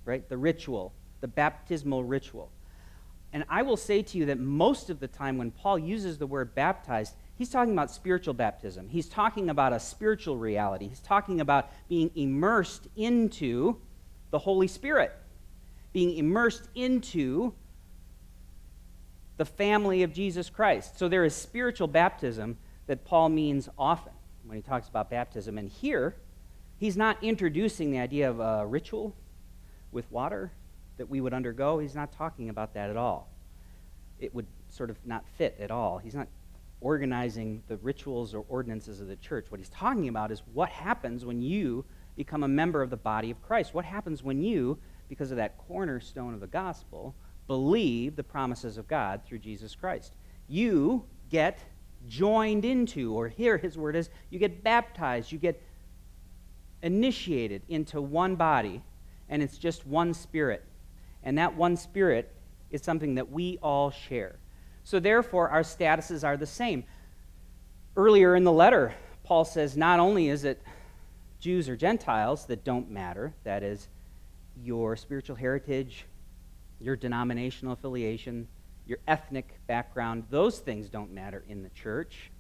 right? 0.06 0.28
The 0.30 0.38
ritual, 0.38 0.94
the 1.22 1.28
baptismal 1.28 2.04
ritual. 2.04 2.52
And 3.38 3.46
I 3.50 3.62
will 3.62 3.78
say 3.78 4.02
to 4.02 4.18
you 4.18 4.26
that 4.26 4.40
most 4.40 4.90
of 4.90 5.00
the 5.00 5.08
time 5.08 5.38
when 5.38 5.52
Paul 5.52 5.78
uses 5.78 6.18
the 6.18 6.26
word 6.26 6.56
baptized, 6.56 7.14
he's 7.36 7.52
talking 7.52 7.72
about 7.72 7.92
spiritual 7.92 8.34
baptism. 8.34 8.90
He's 8.90 9.08
talking 9.08 9.52
about 9.52 9.74
a 9.74 9.80
spiritual 9.80 10.38
reality. 10.38 10.88
He's 10.88 11.02
talking 11.02 11.40
about 11.40 11.70
being 11.88 12.10
immersed 12.16 12.88
into 12.96 13.78
the 14.32 14.40
Holy 14.40 14.68
Spirit, 14.68 15.12
being 15.94 16.18
immersed 16.18 16.68
into 16.74 17.54
the 19.38 19.46
family 19.46 20.02
of 20.02 20.14
Jesus 20.14 20.50
Christ. 20.50 20.98
So 20.98 21.08
there 21.08 21.24
is 21.24 21.36
spiritual 21.36 21.88
baptism 21.88 22.58
that 22.88 23.06
Paul 23.06 23.30
means 23.30 23.70
often 23.78 24.14
when 24.48 24.56
he 24.56 24.64
talks 24.64 24.90
about 24.90 25.12
baptism. 25.12 25.60
And 25.60 25.70
here, 25.70 26.16
he's 26.80 26.98
not 26.98 27.24
introducing 27.24 27.92
the 27.92 28.00
idea 28.00 28.32
of 28.32 28.40
a 28.40 28.66
ritual 28.66 29.16
with 29.92 30.12
water 30.12 30.54
that 30.98 31.10
we 31.10 31.22
would 31.22 31.34
undergo. 31.34 31.80
He's 31.80 31.96
not 31.96 32.12
talking 32.12 32.50
about 32.50 32.74
that 32.74 32.90
at 32.90 32.98
all. 32.98 33.30
It 34.20 34.34
would 34.34 34.48
sort 34.70 34.90
of 34.90 34.98
not 35.06 35.24
fit 35.38 35.58
at 35.60 35.72
all. 35.72 35.98
He's 35.98 36.16
not 36.16 36.28
organizing 36.82 37.64
the 37.68 37.78
rituals 37.78 38.34
or 38.34 38.46
ordinances 38.50 39.02
of 39.02 39.08
the 39.08 39.16
church. 39.16 39.48
What 39.50 39.60
he's 39.60 39.70
talking 39.70 40.10
about 40.10 40.32
is 40.32 40.44
what 40.54 40.70
happens 40.70 41.26
when 41.26 41.42
you 41.42 41.86
become 42.16 42.44
a 42.44 42.48
member 42.48 42.82
of 42.82 42.90
the 42.90 42.98
body 42.98 43.32
of 43.32 43.42
Christ. 43.42 43.74
What 43.74 43.86
happens 43.86 44.24
when 44.24 44.42
you, 44.42 44.78
because 45.10 45.32
of 45.32 45.38
that 45.38 45.58
cornerstone 45.68 46.34
of 46.34 46.40
the 46.40 46.48
gospel, 46.48 47.16
believe 47.48 48.16
the 48.16 48.24
promises 48.24 48.78
of 48.78 48.88
God 48.88 49.22
through 49.26 49.40
Jesus 49.40 49.76
Christ. 49.76 50.14
You 50.48 51.06
get 51.30 51.60
joined 52.08 52.66
into, 52.66 53.14
or 53.14 53.28
here 53.28 53.58
his 53.58 53.78
word 53.78 53.96
is, 53.96 54.10
you 54.30 54.40
get 54.40 54.64
baptized, 54.64 55.32
you 55.32 55.38
get 55.38 55.62
initiated 56.82 57.64
into 57.70 58.02
one 58.02 58.36
body, 58.36 58.84
and 59.30 59.42
it's 59.42 59.58
just 59.58 59.86
one 59.88 60.14
spirit. 60.14 60.64
And 61.24 61.38
that 61.38 61.56
one 61.56 61.78
spirit 61.78 62.34
is 62.72 62.82
something 62.82 63.16
that 63.16 63.32
we 63.32 63.60
all 63.62 63.92
share. 63.92 64.36
So, 64.84 65.00
therefore, 65.00 65.50
our 65.50 65.64
statuses 65.64 66.24
are 66.24 66.38
the 66.38 66.46
same. 66.46 66.84
Earlier 67.96 68.36
in 68.36 68.44
the 68.44 68.52
letter, 68.52 68.94
Paul 69.24 69.44
says 69.44 69.76
not 69.76 70.00
only 70.00 70.30
is 70.30 70.46
it 70.46 70.62
Jews 71.40 71.68
or 71.68 71.76
Gentiles 71.76 72.46
that 72.46 72.64
don't 72.64 72.90
matter, 72.90 73.34
that 73.44 73.64
is, 73.64 73.90
your 74.64 74.96
spiritual 74.96 75.36
heritage, 75.36 76.06
your 76.80 76.96
denominational 76.96 77.74
affiliation, 77.74 78.48
your 78.86 79.00
ethnic 79.08 79.60
background, 79.68 80.24
those 80.30 80.60
things 80.60 80.90
don't 80.90 81.12
matter 81.12 81.44
in 81.48 81.64
the 81.64 81.70
church. 81.70 82.32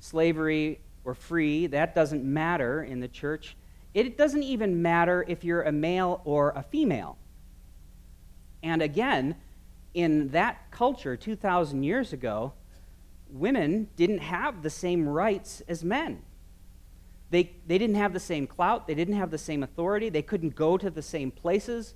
Slavery 0.00 0.80
or 1.04 1.14
free, 1.14 1.66
that 1.66 1.94
doesn't 1.94 2.24
matter 2.24 2.82
in 2.82 3.00
the 3.00 3.08
church. 3.08 3.56
It 3.92 4.16
doesn't 4.16 4.42
even 4.42 4.82
matter 4.82 5.24
if 5.26 5.44
you're 5.44 5.62
a 5.62 5.72
male 5.72 6.20
or 6.24 6.50
a 6.50 6.62
female. 6.62 7.18
And 8.64 8.80
again, 8.80 9.36
in 9.92 10.30
that 10.30 10.70
culture 10.70 11.16
2,000 11.16 11.82
years 11.84 12.12
ago, 12.14 12.54
women 13.28 13.88
didn't 13.94 14.20
have 14.20 14.62
the 14.62 14.70
same 14.70 15.06
rights 15.06 15.62
as 15.68 15.84
men. 15.84 16.22
They, 17.30 17.52
they 17.66 17.78
didn't 17.78 17.96
have 17.96 18.14
the 18.14 18.20
same 18.20 18.46
clout, 18.46 18.86
they 18.86 18.94
didn't 18.94 19.16
have 19.16 19.30
the 19.30 19.38
same 19.38 19.62
authority, 19.62 20.08
they 20.08 20.22
couldn't 20.22 20.56
go 20.56 20.78
to 20.78 20.88
the 20.88 21.02
same 21.02 21.30
places. 21.30 21.94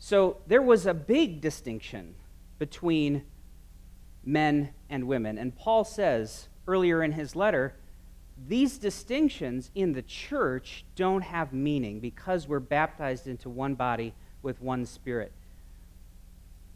So 0.00 0.38
there 0.48 0.62
was 0.62 0.84
a 0.84 0.94
big 0.94 1.40
distinction 1.40 2.16
between 2.58 3.24
men 4.24 4.70
and 4.90 5.06
women. 5.06 5.38
And 5.38 5.54
Paul 5.54 5.84
says 5.84 6.48
earlier 6.66 7.04
in 7.04 7.12
his 7.12 7.36
letter, 7.36 7.74
these 8.48 8.78
distinctions 8.78 9.70
in 9.76 9.92
the 9.92 10.02
church 10.02 10.84
don't 10.96 11.22
have 11.22 11.52
meaning 11.52 12.00
because 12.00 12.48
we're 12.48 12.60
baptized 12.60 13.28
into 13.28 13.48
one 13.48 13.74
body 13.74 14.14
with 14.42 14.60
one 14.60 14.84
spirit. 14.84 15.32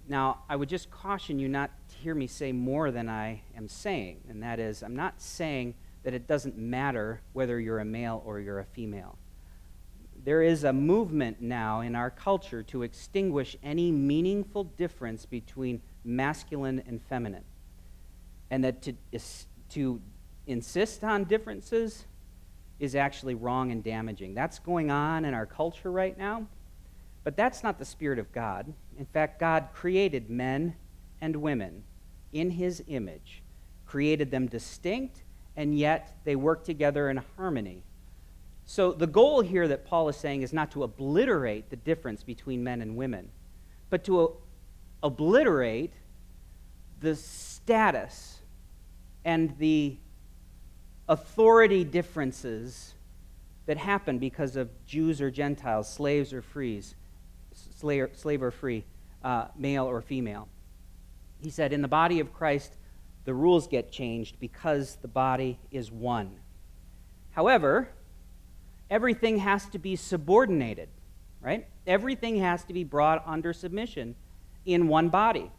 Now, 0.09 0.41
I 0.49 0.57
would 0.57 0.69
just 0.69 0.91
caution 0.91 1.39
you 1.39 1.49
not 1.49 1.71
to 1.91 1.97
hear 1.97 2.15
me 2.15 2.27
say 2.27 2.53
more 2.53 2.91
than 2.91 3.09
I 3.09 3.43
am 3.57 3.69
saying, 3.69 4.23
and 4.29 4.43
that 4.43 4.59
is, 4.59 4.83
I'm 4.83 4.97
not 4.97 5.21
saying 5.21 5.75
that 6.03 6.13
it 6.13 6.27
doesn't 6.27 6.59
matter 6.59 7.23
whether 7.33 7.61
you're 7.61 7.79
a 7.79 7.85
male 7.85 8.23
or 8.27 8.41
you're 8.41 8.59
a 8.59 8.65
female 8.65 9.17
there 10.25 10.43
is 10.43 10.65
a 10.65 10.73
movement 10.73 11.41
now 11.41 11.81
in 11.81 11.97
our 11.97 12.11
culture 12.11 12.63
to 12.63 12.83
extinguish 12.83 13.57
any 13.63 13.91
meaningful 13.91 14.65
difference 14.65 15.27
between 15.27 15.81
masculine 16.05 16.83
and 16.87 17.03
feminine. 17.03 17.45
And 18.51 18.63
that 18.65 18.83
to, 18.83 18.95
to 19.71 20.01
insist 20.47 21.03
on 21.03 21.25
differences 21.25 22.07
is 22.79 22.95
actually 22.95 23.35
wrong 23.35 23.73
and 23.73 23.83
damaging. 23.83 24.35
That's 24.35 24.59
going 24.59 24.91
on 24.91 25.25
in 25.25 25.35
our 25.35 25.47
culture 25.47 25.91
right 25.91 26.17
now, 26.17 26.47
but 27.25 27.37
that's 27.37 27.63
not 27.63 27.79
the 27.79 27.85
Spirit 27.85 28.19
of 28.19 28.31
God. 28.33 28.73
In 28.99 29.07
fact, 29.07 29.41
God 29.41 29.69
created 29.75 30.31
men 30.31 30.77
and 31.21 31.37
women 31.37 31.85
in 32.33 32.51
His 32.51 32.83
image, 32.89 33.43
created 33.87 34.31
them 34.31 34.47
distinct, 34.47 35.23
and 35.57 35.79
yet 35.79 36.17
they 36.25 36.37
work 36.37 36.65
together 36.65 37.11
in 37.11 37.19
harmony. 37.37 37.83
So 38.65 38.93
the 38.93 39.07
goal 39.07 39.41
here 39.41 39.69
that 39.69 39.85
Paul 39.85 40.09
is 40.09 40.17
saying 40.17 40.43
is 40.43 40.53
not 40.53 40.71
to 40.73 40.85
obliterate 40.85 41.71
the 41.71 41.77
difference 41.77 42.23
between 42.23 42.65
men 42.65 42.81
and 42.81 42.97
women, 42.97 43.31
but 43.91 44.05
to 44.05 44.37
obliterate 45.03 45.93
the 47.01 47.17
status 47.17 48.39
and 49.25 49.57
the 49.59 49.97
authority 51.09 51.85
differences 51.85 52.95
that 53.67 53.77
happen 53.77 54.19
because 54.19 54.57
of 54.57 54.71
Jews 54.87 55.21
or 55.21 55.31
Gentiles, 55.31 55.93
slaves 55.93 56.33
or 56.33 56.43
frees, 56.43 56.95
slave, 57.83 58.43
or 58.43 58.51
free, 58.51 58.85
uh, 59.23 59.47
male 59.57 59.85
or 59.85 60.01
female. 60.01 60.49
He 61.41 61.51
said, 61.51 61.73
in 61.73 61.83
the 61.83 61.89
body 61.89 62.21
of 62.21 62.33
Christ, 62.33 62.73
the 63.25 63.35
rules 63.35 63.67
get 63.67 63.93
changed 63.93 64.39
because 64.41 64.97
the 65.03 65.09
body 65.09 65.59
is 65.71 65.91
one. 65.91 66.31
However, 67.33 67.89
everything 68.91 69.39
has 69.39 69.67
to 69.71 69.79
be 69.79 69.97
subordinated, 69.97 70.89
right? 71.41 71.67
Everything 71.87 72.37
has 72.39 72.65
to 72.65 72.73
be 72.73 72.85
brought 72.85 73.23
under 73.27 73.53
submission 73.53 74.15
in 74.65 74.89
one 74.89 75.09
body. 75.09 75.51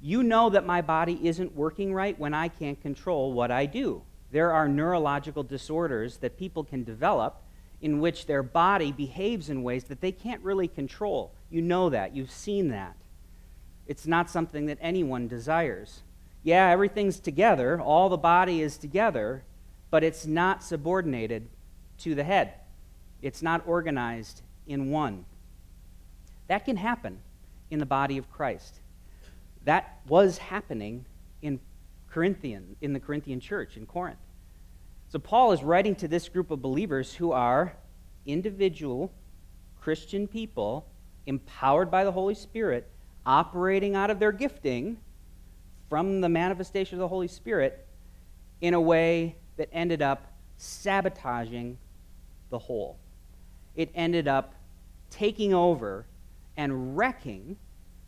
You 0.00 0.22
know 0.22 0.50
that 0.50 0.66
my 0.66 0.82
body 0.82 1.18
isn't 1.22 1.54
working 1.54 1.94
right 1.94 2.18
when 2.18 2.34
I 2.34 2.48
can't 2.48 2.80
control 2.80 3.32
what 3.32 3.50
I 3.50 3.66
do. 3.66 4.02
There 4.30 4.52
are 4.52 4.68
neurological 4.68 5.42
disorders 5.42 6.18
that 6.18 6.36
people 6.36 6.62
can 6.64 6.84
develop 6.84 7.42
in 7.80 8.00
which 8.00 8.26
their 8.26 8.42
body 8.42 8.92
behaves 8.92 9.50
in 9.50 9.62
ways 9.62 9.84
that 9.84 10.00
they 10.00 10.12
can't 10.12 10.42
really 10.42 10.68
control. 10.68 11.32
You 11.50 11.62
know 11.62 11.90
that. 11.90 12.14
You've 12.14 12.30
seen 12.30 12.68
that. 12.68 12.96
It's 13.86 14.06
not 14.06 14.30
something 14.30 14.66
that 14.66 14.78
anyone 14.80 15.28
desires. 15.28 16.02
Yeah, 16.42 16.68
everything's 16.68 17.20
together, 17.20 17.80
all 17.80 18.08
the 18.08 18.16
body 18.16 18.62
is 18.62 18.78
together, 18.78 19.42
but 19.90 20.04
it's 20.04 20.26
not 20.26 20.62
subordinated 20.62 21.48
to 21.98 22.14
the 22.14 22.24
head. 22.24 22.54
It's 23.22 23.42
not 23.42 23.66
organized 23.66 24.42
in 24.66 24.90
one. 24.90 25.24
That 26.48 26.64
can 26.64 26.76
happen 26.76 27.18
in 27.70 27.78
the 27.78 27.86
body 27.86 28.18
of 28.18 28.30
Christ. 28.30 28.80
That 29.64 30.00
was 30.06 30.38
happening 30.38 31.06
in 31.42 31.60
Corinthian 32.08 32.76
in 32.80 32.92
the 32.92 33.00
Corinthian 33.00 33.40
church 33.40 33.76
in 33.76 33.86
Corinth. 33.86 34.18
So 35.08 35.18
Paul 35.18 35.52
is 35.52 35.62
writing 35.62 35.94
to 35.96 36.08
this 36.08 36.28
group 36.28 36.50
of 36.50 36.60
believers 36.60 37.14
who 37.14 37.32
are 37.32 37.76
individual 38.26 39.12
Christian 39.80 40.26
people 40.26 40.86
empowered 41.26 41.90
by 41.90 42.04
the 42.04 42.12
Holy 42.12 42.34
Spirit 42.34 42.88
operating 43.24 43.94
out 43.94 44.10
of 44.10 44.18
their 44.18 44.32
gifting 44.32 44.98
from 45.88 46.20
the 46.20 46.28
manifestation 46.28 46.96
of 46.96 47.00
the 47.00 47.08
Holy 47.08 47.28
Spirit 47.28 47.86
in 48.60 48.74
a 48.74 48.80
way 48.80 49.36
that 49.56 49.68
ended 49.72 50.02
up 50.02 50.32
sabotaging 50.58 51.78
the 52.50 52.58
whole. 52.58 52.98
It 53.74 53.90
ended 53.94 54.26
up 54.26 54.54
taking 55.10 55.54
over 55.54 56.06
and 56.56 56.96
wrecking 56.96 57.56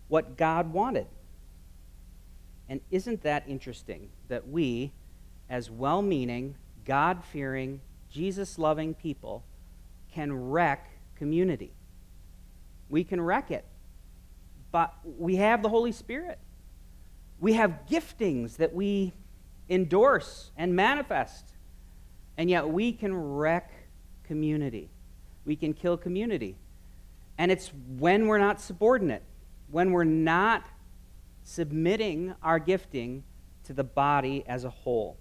what 0.09 0.37
God 0.37 0.73
wanted. 0.73 1.07
And 2.69 2.81
isn't 2.91 3.23
that 3.23 3.45
interesting 3.47 4.09
that 4.29 4.49
we, 4.49 4.93
as 5.49 5.71
well 5.71 6.03
meaning, 6.03 6.55
God 6.89 7.23
fearing, 7.23 7.81
Jesus 8.11 8.59
loving 8.59 8.95
people, 8.95 9.45
can 10.11 10.33
wreck 10.33 10.89
community? 11.17 11.71
We 12.89 13.05
can 13.05 13.21
wreck 13.21 13.51
it. 13.51 13.67
But 14.73 14.95
we 15.05 15.37
have 15.37 15.63
the 15.63 15.69
Holy 15.69 15.93
Spirit. 15.93 16.39
We 17.41 17.53
have 17.53 17.81
giftings 17.89 18.57
that 18.57 18.75
we 18.75 19.13
endorse 19.69 20.51
and 20.57 20.75
manifest. 20.75 21.45
And 22.39 22.49
yet 22.49 22.69
we 22.69 22.93
can 22.93 23.15
wreck 23.15 23.71
community. 24.25 24.89
We 25.45 25.57
can 25.57 25.75
kill 25.75 25.99
community. 25.99 26.57
And 27.37 27.53
it's 27.53 27.71
when 27.99 28.27
we're 28.29 28.39
not 28.39 28.63
subordinate, 28.63 29.23
when 29.71 29.93
we're 29.93 30.05
not 30.05 30.65
submitting 31.45 32.35
our 32.43 32.59
gifting 32.59 33.25
to 33.65 33.75
the 33.75 33.85
body 33.85 34.43
as 34.47 34.65
a 34.65 34.71
whole. 34.71 35.19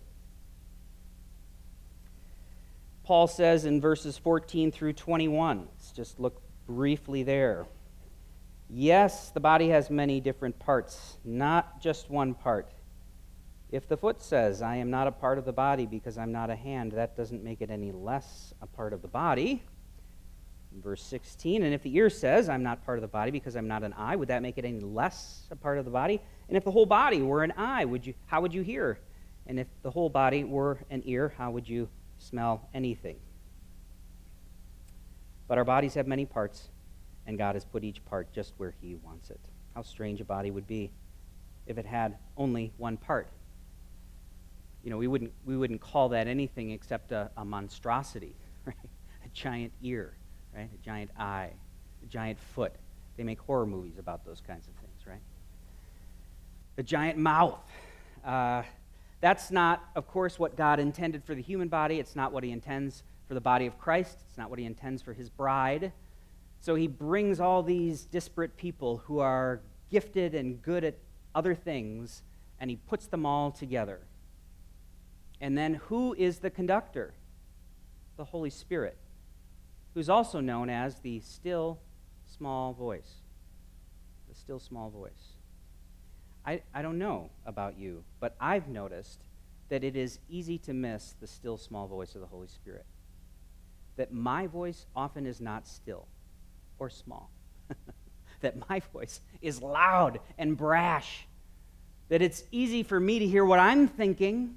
Paul 3.07 3.27
says 3.27 3.63
in 3.63 3.79
verses 3.79 4.17
14 4.17 4.69
through 4.69 4.91
21, 4.91 5.59
let's 5.59 5.93
just 5.93 6.19
look 6.19 6.41
briefly 6.65 7.23
there. 7.23 7.65
Yes, 8.69 9.29
the 9.29 9.39
body 9.39 9.69
has 9.69 9.89
many 9.89 10.19
different 10.19 10.59
parts, 10.59 11.15
not 11.23 11.79
just 11.79 12.09
one 12.09 12.33
part. 12.33 12.69
If 13.71 13.87
the 13.87 13.95
foot 13.95 14.21
says, 14.21 14.61
I 14.61 14.75
am 14.75 14.89
not 14.89 15.07
a 15.07 15.13
part 15.13 15.37
of 15.37 15.45
the 15.45 15.53
body 15.53 15.85
because 15.85 16.17
I'm 16.17 16.33
not 16.33 16.49
a 16.49 16.55
hand, 16.57 16.91
that 16.91 17.15
doesn't 17.15 17.41
make 17.45 17.61
it 17.61 17.71
any 17.71 17.93
less 17.93 18.53
a 18.61 18.67
part 18.67 18.91
of 18.91 19.01
the 19.01 19.07
body. 19.07 19.63
Verse 20.73 21.01
16, 21.03 21.63
and 21.63 21.73
if 21.73 21.83
the 21.83 21.95
ear 21.95 22.09
says, 22.09 22.49
I'm 22.49 22.61
not 22.61 22.83
part 22.83 22.97
of 22.97 23.03
the 23.03 23.07
body 23.07 23.31
because 23.31 23.55
I'm 23.55 23.69
not 23.69 23.83
an 23.83 23.93
eye, 23.93 24.17
would 24.17 24.27
that 24.27 24.41
make 24.41 24.57
it 24.57 24.65
any 24.65 24.81
less 24.81 25.47
a 25.49 25.55
part 25.55 25.77
of 25.77 25.85
the 25.85 25.91
body? 25.91 26.21
And 26.49 26.57
if 26.57 26.65
the 26.65 26.71
whole 26.71 26.85
body 26.85 27.21
were 27.21 27.41
an 27.45 27.53
eye, 27.55 27.85
would 27.85 28.05
you, 28.05 28.15
how 28.25 28.41
would 28.41 28.53
you 28.53 28.63
hear? 28.63 28.99
And 29.45 29.61
if 29.61 29.67
the 29.81 29.91
whole 29.91 30.09
body 30.09 30.43
were 30.43 30.79
an 30.89 31.03
ear, 31.05 31.33
how 31.37 31.51
would 31.51 31.69
you 31.69 31.87
smell 32.17 32.67
anything? 32.73 33.17
But 35.47 35.57
our 35.57 35.63
bodies 35.63 35.93
have 35.93 36.07
many 36.07 36.25
parts, 36.25 36.69
and 37.25 37.37
God 37.37 37.55
has 37.55 37.65
put 37.65 37.83
each 37.83 38.03
part 38.05 38.31
just 38.33 38.53
where 38.57 38.73
He 38.81 38.95
wants 38.95 39.29
it. 39.29 39.39
How 39.75 39.81
strange 39.81 40.19
a 40.21 40.25
body 40.25 40.51
would 40.51 40.67
be 40.67 40.91
if 41.65 41.77
it 41.77 41.85
had 41.85 42.17
only 42.35 42.73
one 42.77 42.97
part. 42.97 43.29
You 44.83 44.89
know, 44.89 44.97
we 44.97 45.07
wouldn't, 45.07 45.33
we 45.45 45.57
wouldn't 45.57 45.81
call 45.81 46.09
that 46.09 46.27
anything 46.27 46.71
except 46.71 47.11
a, 47.11 47.29
a 47.37 47.45
monstrosity, 47.45 48.35
right? 48.65 48.75
A 49.25 49.29
giant 49.29 49.73
ear 49.81 50.13
right? 50.57 50.69
A 50.73 50.85
giant 50.85 51.11
eye, 51.17 51.51
a 52.03 52.05
giant 52.07 52.39
foot. 52.39 52.73
They 53.15 53.23
make 53.23 53.39
horror 53.39 53.65
movies 53.65 53.97
about 53.97 54.25
those 54.25 54.41
kinds 54.41 54.67
of 54.67 54.73
things, 54.75 55.05
right? 55.05 55.21
A 56.77 56.83
giant 56.83 57.17
mouth. 57.17 57.59
Uh, 58.25 58.63
that's 59.19 59.51
not, 59.51 59.83
of 59.95 60.07
course, 60.07 60.37
what 60.37 60.55
God 60.55 60.79
intended 60.79 61.23
for 61.23 61.35
the 61.35 61.41
human 61.41 61.67
body. 61.67 61.99
It's 61.99 62.15
not 62.15 62.31
what 62.31 62.43
He 62.43 62.51
intends 62.51 63.03
for 63.27 63.33
the 63.33 63.41
body 63.41 63.65
of 63.65 63.77
Christ. 63.77 64.19
It's 64.27 64.37
not 64.37 64.49
what 64.49 64.59
He 64.59 64.65
intends 64.65 65.01
for 65.01 65.13
His 65.13 65.29
bride. 65.29 65.91
So 66.59 66.75
He 66.75 66.87
brings 66.87 67.39
all 67.39 67.63
these 67.63 68.05
disparate 68.05 68.57
people 68.57 68.97
who 69.05 69.19
are 69.19 69.61
gifted 69.89 70.35
and 70.35 70.61
good 70.61 70.83
at 70.83 70.97
other 71.33 71.55
things, 71.55 72.23
and 72.59 72.69
He 72.69 72.75
puts 72.75 73.07
them 73.07 73.25
all 73.25 73.51
together. 73.51 74.01
And 75.41 75.57
then 75.57 75.75
who 75.75 76.15
is 76.17 76.39
the 76.39 76.49
conductor? 76.49 77.13
The 78.17 78.25
Holy 78.25 78.49
Spirit 78.49 78.97
who's 79.97 80.09
also 80.09 80.39
known 80.39 80.69
as 80.69 80.99
the 80.99 81.19
still 81.21 81.79
small 82.27 82.71
voice. 82.71 83.15
The 84.29 84.35
still 84.35 84.59
small 84.59 84.91
voice. 84.91 85.33
I, 86.47 86.61
I 86.73 86.81
don't 86.81 86.97
know 86.97 87.29
about 87.45 87.77
you, 87.77 88.05
but 88.21 88.33
I've 88.39 88.69
noticed 88.69 89.19
that 89.67 89.83
it 89.83 89.97
is 89.97 90.19
easy 90.29 90.57
to 90.59 90.73
miss 90.73 91.13
the 91.19 91.27
still 91.27 91.57
small 91.57 91.87
voice 91.87 92.15
of 92.15 92.21
the 92.21 92.27
Holy 92.27 92.47
Spirit. 92.47 92.85
That 93.97 94.13
my 94.13 94.47
voice 94.47 94.85
often 94.95 95.25
is 95.25 95.41
not 95.41 95.67
still 95.67 96.07
or 96.79 96.89
small. 96.89 97.29
that 98.41 98.69
my 98.69 98.81
voice 98.93 99.19
is 99.41 99.61
loud 99.61 100.21
and 100.37 100.55
brash. 100.55 101.27
That 102.07 102.21
it's 102.21 102.43
easy 102.53 102.81
for 102.81 102.97
me 102.97 103.19
to 103.19 103.27
hear 103.27 103.43
what 103.43 103.59
I'm 103.59 103.89
thinking. 103.89 104.55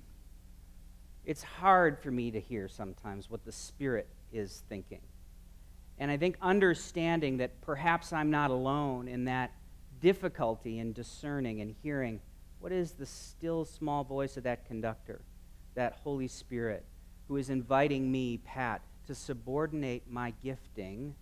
It's 1.24 1.42
hard 1.42 1.98
for 1.98 2.12
me 2.12 2.30
to 2.30 2.40
hear 2.40 2.68
sometimes 2.68 3.28
what 3.28 3.44
the 3.44 3.52
Spirit 3.52 4.06
is 4.32 4.62
thinking. 4.68 5.00
And 5.98 6.08
I 6.08 6.16
think 6.16 6.36
understanding 6.40 7.38
that 7.38 7.60
perhaps 7.62 8.12
I'm 8.12 8.30
not 8.30 8.52
alone 8.52 9.08
in 9.08 9.24
that 9.24 9.50
difficulty 10.00 10.78
in 10.78 10.92
discerning 10.92 11.60
and 11.60 11.74
hearing 11.82 12.20
what 12.58 12.72
is 12.72 12.92
the 12.92 13.06
still 13.06 13.64
small 13.64 14.04
voice 14.04 14.36
of 14.36 14.44
that 14.44 14.66
conductor, 14.66 15.20
that 15.74 15.94
Holy 16.04 16.28
Spirit, 16.28 16.84
who 17.28 17.36
is 17.36 17.50
inviting 17.50 18.10
me, 18.10 18.38
Pat, 18.38 18.82
to 19.06 19.14
subordinate 19.14 20.02
my 20.10 20.32
gifting 20.42 21.14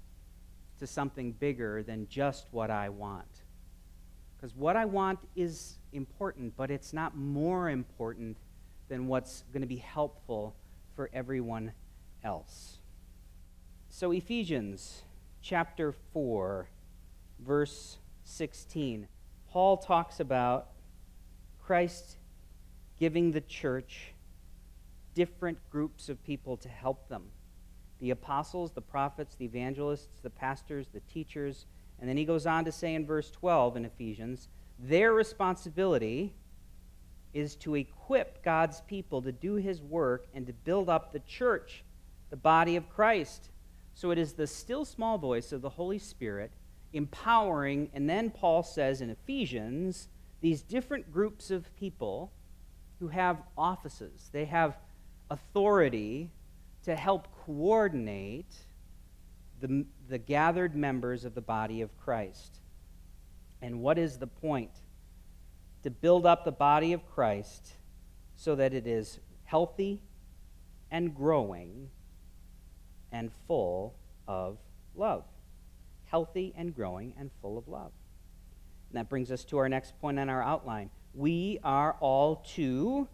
to 0.78 0.86
something 0.86 1.32
bigger 1.32 1.82
than 1.82 2.08
just 2.08 2.46
what 2.50 2.70
I 2.70 2.88
want. 2.88 3.42
Because 4.36 4.54
what 4.54 4.76
I 4.76 4.84
want 4.84 5.18
is 5.34 5.78
important, 5.92 6.56
but 6.56 6.70
it's 6.70 6.92
not 6.92 7.16
more 7.16 7.70
important 7.70 8.36
than 8.88 9.06
what's 9.06 9.44
going 9.52 9.62
to 9.62 9.68
be 9.68 9.76
helpful 9.76 10.54
for 10.94 11.10
everyone 11.12 11.72
else. 12.24 12.78
So, 13.90 14.12
Ephesians 14.12 15.02
chapter 15.42 15.92
4, 16.12 16.68
verse 17.40 17.98
16, 18.28 19.08
Paul 19.50 19.78
talks 19.78 20.20
about 20.20 20.68
Christ 21.60 22.18
giving 22.98 23.32
the 23.32 23.40
church 23.40 24.12
different 25.14 25.58
groups 25.70 26.08
of 26.08 26.22
people 26.24 26.56
to 26.58 26.68
help 26.68 27.08
them 27.08 27.24
the 28.00 28.10
apostles, 28.10 28.70
the 28.72 28.80
prophets, 28.80 29.34
the 29.34 29.44
evangelists, 29.44 30.20
the 30.22 30.30
pastors, 30.30 30.86
the 30.92 31.00
teachers. 31.12 31.66
And 31.98 32.08
then 32.08 32.16
he 32.16 32.24
goes 32.24 32.46
on 32.46 32.64
to 32.64 32.70
say 32.70 32.94
in 32.94 33.04
verse 33.04 33.30
12 33.30 33.76
in 33.76 33.84
Ephesians, 33.84 34.48
their 34.78 35.12
responsibility 35.12 36.32
is 37.34 37.56
to 37.56 37.74
equip 37.74 38.44
God's 38.44 38.82
people 38.82 39.20
to 39.22 39.32
do 39.32 39.54
his 39.54 39.82
work 39.82 40.26
and 40.32 40.46
to 40.46 40.52
build 40.52 40.88
up 40.88 41.12
the 41.12 41.20
church, 41.20 41.82
the 42.30 42.36
body 42.36 42.76
of 42.76 42.88
Christ. 42.88 43.50
So 43.94 44.12
it 44.12 44.18
is 44.18 44.34
the 44.34 44.46
still 44.46 44.84
small 44.84 45.18
voice 45.18 45.50
of 45.50 45.60
the 45.60 45.70
Holy 45.70 45.98
Spirit 45.98 46.52
empowering, 46.92 47.90
and 47.92 48.08
then 48.08 48.30
Paul 48.30 48.62
says 48.62 49.00
in 49.00 49.10
Ephesians, 49.10 50.08
these 50.40 50.62
different 50.62 51.12
groups 51.12 51.50
of 51.50 51.74
people 51.76 52.32
who 53.00 53.08
have 53.08 53.42
offices. 53.56 54.30
They 54.32 54.44
have 54.46 54.76
authority 55.30 56.30
to 56.84 56.96
help 56.96 57.28
coordinate 57.44 58.56
the, 59.60 59.84
the 60.08 60.18
gathered 60.18 60.74
members 60.74 61.24
of 61.24 61.34
the 61.34 61.40
body 61.40 61.80
of 61.80 61.96
Christ. 61.98 62.60
And 63.60 63.80
what 63.80 63.98
is 63.98 64.18
the 64.18 64.26
point? 64.26 64.70
To 65.82 65.90
build 65.90 66.26
up 66.26 66.44
the 66.44 66.52
body 66.52 66.92
of 66.92 67.06
Christ 67.06 67.74
so 68.36 68.54
that 68.54 68.72
it 68.72 68.86
is 68.86 69.18
healthy 69.44 70.00
and 70.90 71.14
growing 71.14 71.90
and 73.10 73.30
full 73.46 73.94
of 74.26 74.58
love. 74.94 75.24
Healthy 76.10 76.54
and 76.56 76.74
growing 76.74 77.14
and 77.18 77.30
full 77.40 77.58
of 77.58 77.68
love. 77.68 77.92
And 78.90 78.98
that 78.98 79.08
brings 79.08 79.30
us 79.30 79.44
to 79.46 79.58
our 79.58 79.68
next 79.68 79.98
point 80.00 80.18
on 80.18 80.28
our 80.28 80.42
outline. 80.42 80.90
We 81.14 81.58
are 81.62 81.96
all 82.00 82.36
to 82.54 83.08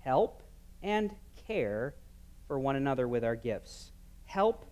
help 0.00 0.42
and 0.82 1.14
care 1.46 1.94
for 2.46 2.58
one 2.58 2.76
another 2.76 3.08
with 3.08 3.24
our 3.24 3.36
gifts. 3.36 3.92
Help 4.24 4.66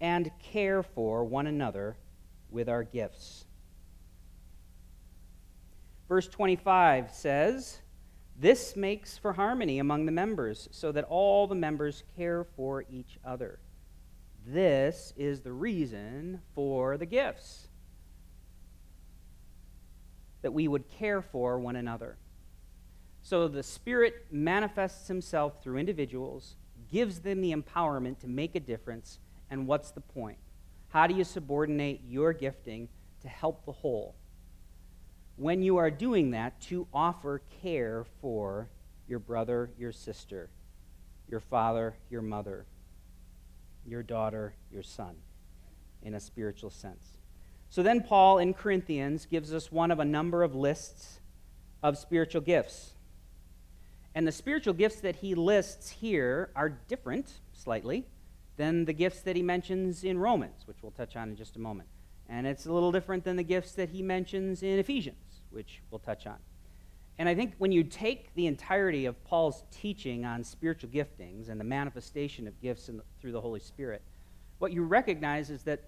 and 0.00 0.30
care 0.38 0.82
for 0.82 1.24
one 1.24 1.46
another 1.46 1.96
with 2.50 2.68
our 2.68 2.82
gifts. 2.82 3.44
Verse 6.08 6.26
25 6.28 7.12
says, 7.12 7.80
This 8.36 8.74
makes 8.76 9.18
for 9.18 9.32
harmony 9.32 9.78
among 9.78 10.06
the 10.06 10.12
members, 10.12 10.68
so 10.72 10.90
that 10.92 11.04
all 11.04 11.46
the 11.46 11.54
members 11.54 12.02
care 12.16 12.44
for 12.56 12.84
each 12.90 13.18
other. 13.24 13.58
This 14.90 15.12
is 15.16 15.42
the 15.42 15.52
reason 15.52 16.40
for 16.52 16.96
the 16.96 17.06
gifts 17.06 17.68
that 20.42 20.52
we 20.52 20.66
would 20.66 20.90
care 20.90 21.22
for 21.22 21.60
one 21.60 21.76
another. 21.76 22.16
So 23.22 23.46
the 23.46 23.62
Spirit 23.62 24.26
manifests 24.32 25.06
Himself 25.06 25.62
through 25.62 25.78
individuals, 25.78 26.56
gives 26.90 27.20
them 27.20 27.40
the 27.40 27.54
empowerment 27.54 28.18
to 28.18 28.26
make 28.26 28.56
a 28.56 28.60
difference, 28.60 29.20
and 29.48 29.68
what's 29.68 29.92
the 29.92 30.00
point? 30.00 30.38
How 30.88 31.06
do 31.06 31.14
you 31.14 31.22
subordinate 31.22 32.00
your 32.08 32.32
gifting 32.32 32.88
to 33.20 33.28
help 33.28 33.64
the 33.64 33.70
whole? 33.70 34.16
When 35.36 35.62
you 35.62 35.76
are 35.76 35.92
doing 35.92 36.32
that, 36.32 36.60
to 36.62 36.88
offer 36.92 37.42
care 37.62 38.06
for 38.20 38.68
your 39.06 39.20
brother, 39.20 39.70
your 39.78 39.92
sister, 39.92 40.50
your 41.28 41.38
father, 41.38 41.94
your 42.10 42.22
mother, 42.22 42.66
your 43.86 44.02
daughter, 44.02 44.54
your 44.70 44.82
son, 44.82 45.16
in 46.02 46.14
a 46.14 46.20
spiritual 46.20 46.70
sense. 46.70 47.16
So 47.68 47.82
then, 47.82 48.02
Paul 48.02 48.38
in 48.38 48.54
Corinthians 48.54 49.26
gives 49.26 49.54
us 49.54 49.70
one 49.70 49.90
of 49.90 50.00
a 50.00 50.04
number 50.04 50.42
of 50.42 50.54
lists 50.54 51.20
of 51.82 51.96
spiritual 51.96 52.40
gifts. 52.40 52.94
And 54.14 54.26
the 54.26 54.32
spiritual 54.32 54.74
gifts 54.74 55.00
that 55.00 55.16
he 55.16 55.34
lists 55.34 55.88
here 55.88 56.50
are 56.56 56.68
different, 56.68 57.32
slightly, 57.52 58.06
than 58.56 58.84
the 58.84 58.92
gifts 58.92 59.20
that 59.22 59.36
he 59.36 59.42
mentions 59.42 60.02
in 60.02 60.18
Romans, 60.18 60.66
which 60.66 60.78
we'll 60.82 60.90
touch 60.92 61.16
on 61.16 61.30
in 61.30 61.36
just 61.36 61.56
a 61.56 61.60
moment. 61.60 61.88
And 62.28 62.46
it's 62.46 62.66
a 62.66 62.72
little 62.72 62.92
different 62.92 63.24
than 63.24 63.36
the 63.36 63.44
gifts 63.44 63.72
that 63.72 63.90
he 63.90 64.02
mentions 64.02 64.62
in 64.62 64.78
Ephesians, 64.78 65.42
which 65.50 65.80
we'll 65.90 66.00
touch 66.00 66.26
on. 66.26 66.36
And 67.20 67.28
I 67.28 67.34
think 67.34 67.52
when 67.58 67.70
you 67.70 67.84
take 67.84 68.34
the 68.34 68.46
entirety 68.46 69.04
of 69.04 69.22
Paul's 69.24 69.62
teaching 69.70 70.24
on 70.24 70.42
spiritual 70.42 70.88
giftings 70.88 71.50
and 71.50 71.60
the 71.60 71.64
manifestation 71.64 72.48
of 72.48 72.58
gifts 72.62 72.86
the, 72.86 73.02
through 73.20 73.32
the 73.32 73.40
Holy 73.42 73.60
Spirit, 73.60 74.00
what 74.58 74.72
you 74.72 74.84
recognize 74.84 75.50
is 75.50 75.62
that 75.64 75.82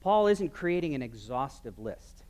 Paul 0.00 0.28
isn't 0.28 0.54
creating 0.54 0.94
an 0.94 1.02
exhaustive 1.02 1.78
list. 1.78 2.24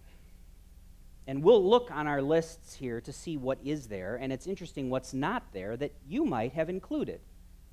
And 1.28 1.44
we'll 1.44 1.64
look 1.64 1.92
on 1.92 2.08
our 2.08 2.20
lists 2.20 2.74
here 2.74 3.00
to 3.00 3.12
see 3.12 3.36
what 3.36 3.60
is 3.64 3.86
there, 3.86 4.16
and 4.16 4.32
it's 4.32 4.48
interesting 4.48 4.90
what's 4.90 5.14
not 5.14 5.44
there 5.52 5.76
that 5.76 5.92
you 6.08 6.24
might 6.24 6.54
have 6.54 6.68
included 6.68 7.20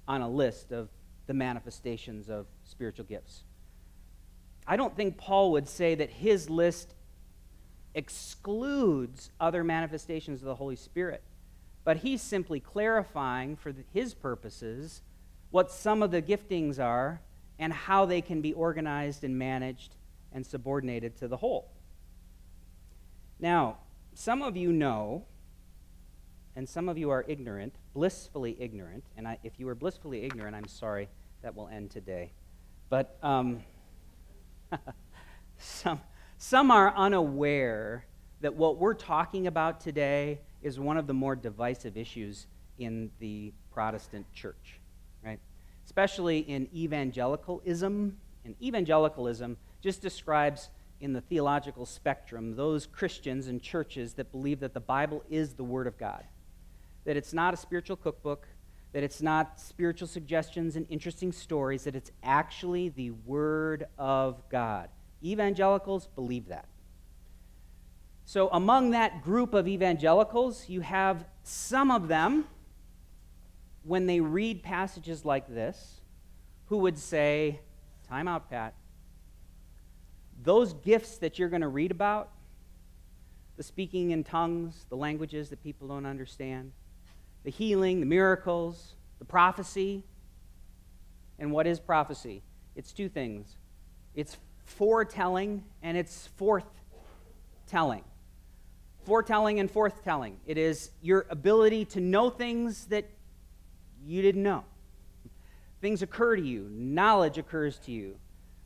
on 0.07 0.21
a 0.21 0.29
list 0.29 0.71
of 0.71 0.89
the 1.25 1.33
manifestations 1.33 2.29
of 2.29 2.45
spiritual 2.65 3.05
gifts. 3.05 3.45
I 4.67 4.75
don't 4.75 4.95
think 4.95 5.17
Paul 5.17 5.53
would 5.53 5.67
say 5.67 5.95
that 5.95 6.11
his 6.11 6.51
list 6.51 6.93
excludes 7.99 9.29
other 9.41 9.61
manifestations 9.61 10.41
of 10.41 10.45
the 10.45 10.55
Holy 10.55 10.77
Spirit, 10.77 11.21
but 11.83 11.97
he's 11.97 12.21
simply 12.21 12.61
clarifying 12.61 13.57
for 13.57 13.73
his 13.93 14.13
purposes 14.13 15.01
what 15.51 15.69
some 15.69 16.01
of 16.01 16.09
the 16.09 16.21
giftings 16.21 16.79
are 16.79 17.19
and 17.59 17.73
how 17.73 18.05
they 18.05 18.21
can 18.21 18.39
be 18.39 18.53
organized 18.53 19.25
and 19.25 19.37
managed 19.37 19.95
and 20.31 20.45
subordinated 20.45 21.17
to 21.17 21.27
the 21.27 21.35
whole. 21.35 21.69
Now, 23.37 23.79
some 24.13 24.41
of 24.41 24.55
you 24.55 24.71
know, 24.71 25.25
and 26.55 26.69
some 26.69 26.87
of 26.87 26.97
you 26.97 27.09
are 27.09 27.25
ignorant, 27.27 27.73
blissfully 27.93 28.55
ignorant, 28.61 29.03
and 29.17 29.27
I, 29.27 29.39
if 29.43 29.59
you 29.59 29.67
are 29.67 29.75
blissfully 29.75 30.23
ignorant, 30.23 30.55
I'm 30.55 30.67
sorry, 30.67 31.09
that 31.41 31.53
will 31.53 31.67
end 31.67 31.91
today. 31.91 32.31
But 32.87 33.17
um, 33.21 33.61
some, 35.57 35.99
some 36.39 36.71
are 36.71 36.93
unaware 36.95 38.05
that 38.39 38.55
what 38.55 38.77
we're 38.77 38.93
talking 38.93 39.45
about 39.45 39.81
today 39.81 40.39
is 40.61 40.79
one 40.79 40.95
of 40.95 41.05
the 41.05 41.13
more 41.13 41.35
divisive 41.35 41.97
issues 41.97 42.47
in 42.77 43.11
the 43.19 43.51
Protestant 43.73 44.25
church, 44.31 44.79
right? 45.21 45.39
Especially 45.85 46.39
in 46.39 46.69
evangelicalism. 46.73 48.17
And 48.45 48.55
evangelicalism 48.61 49.57
just 49.81 50.01
describes 50.01 50.69
in 51.01 51.11
the 51.11 51.19
theological 51.19 51.85
spectrum 51.85 52.55
those 52.55 52.87
Christians 52.87 53.47
and 53.47 53.61
churches 53.61 54.13
that 54.13 54.31
believe 54.31 54.61
that 54.61 54.73
the 54.73 54.79
Bible 54.79 55.25
is 55.29 55.55
the 55.55 55.65
Word 55.65 55.87
of 55.87 55.97
God, 55.97 56.23
that 57.03 57.17
it's 57.17 57.33
not 57.33 57.53
a 57.53 57.57
spiritual 57.57 57.97
cookbook, 57.97 58.47
that 58.93 59.03
it's 59.03 59.21
not 59.21 59.59
spiritual 59.59 60.07
suggestions 60.07 60.77
and 60.77 60.85
interesting 60.89 61.33
stories, 61.33 61.83
that 61.83 61.97
it's 61.97 62.11
actually 62.23 62.87
the 62.87 63.11
Word 63.11 63.87
of 63.97 64.41
God. 64.49 64.87
Evangelicals 65.23 66.07
believe 66.15 66.47
that. 66.47 66.65
So, 68.25 68.49
among 68.51 68.91
that 68.91 69.23
group 69.23 69.53
of 69.53 69.67
evangelicals, 69.67 70.69
you 70.69 70.81
have 70.81 71.25
some 71.43 71.89
of 71.89 72.07
them, 72.07 72.45
when 73.83 74.05
they 74.05 74.19
read 74.19 74.61
passages 74.61 75.25
like 75.25 75.47
this, 75.47 76.01
who 76.67 76.77
would 76.77 76.97
say, 76.97 77.59
Time 78.07 78.27
out, 78.27 78.49
Pat 78.49 78.73
those 80.43 80.73
gifts 80.73 81.17
that 81.17 81.37
you're 81.37 81.49
going 81.49 81.61
to 81.61 81.67
read 81.67 81.91
about, 81.91 82.29
the 83.57 83.63
speaking 83.63 84.11
in 84.11 84.23
tongues, 84.23 84.85
the 84.89 84.95
languages 84.95 85.49
that 85.49 85.61
people 85.61 85.87
don't 85.87 86.05
understand, 86.05 86.71
the 87.43 87.51
healing, 87.51 87.99
the 87.99 88.05
miracles, 88.05 88.95
the 89.19 89.25
prophecy. 89.25 90.03
And 91.37 91.51
what 91.51 91.67
is 91.67 91.79
prophecy? 91.79 92.41
It's 92.75 92.91
two 92.93 93.09
things 93.09 93.55
it's 94.15 94.37
foretelling 94.69 95.63
and 95.81 95.97
it's 95.97 96.29
forthtelling. 96.39 98.03
Foretelling 99.05 99.59
and 99.59 99.71
forthtelling. 99.71 100.35
It 100.45 100.57
is 100.57 100.91
your 101.01 101.25
ability 101.29 101.85
to 101.85 101.99
know 101.99 102.29
things 102.29 102.85
that 102.85 103.09
you 104.05 104.21
didn't 104.21 104.43
know. 104.43 104.63
Things 105.81 106.01
occur 106.01 106.35
to 106.35 106.41
you, 106.41 106.67
knowledge 106.71 107.37
occurs 107.37 107.79
to 107.79 107.91
you, 107.91 108.17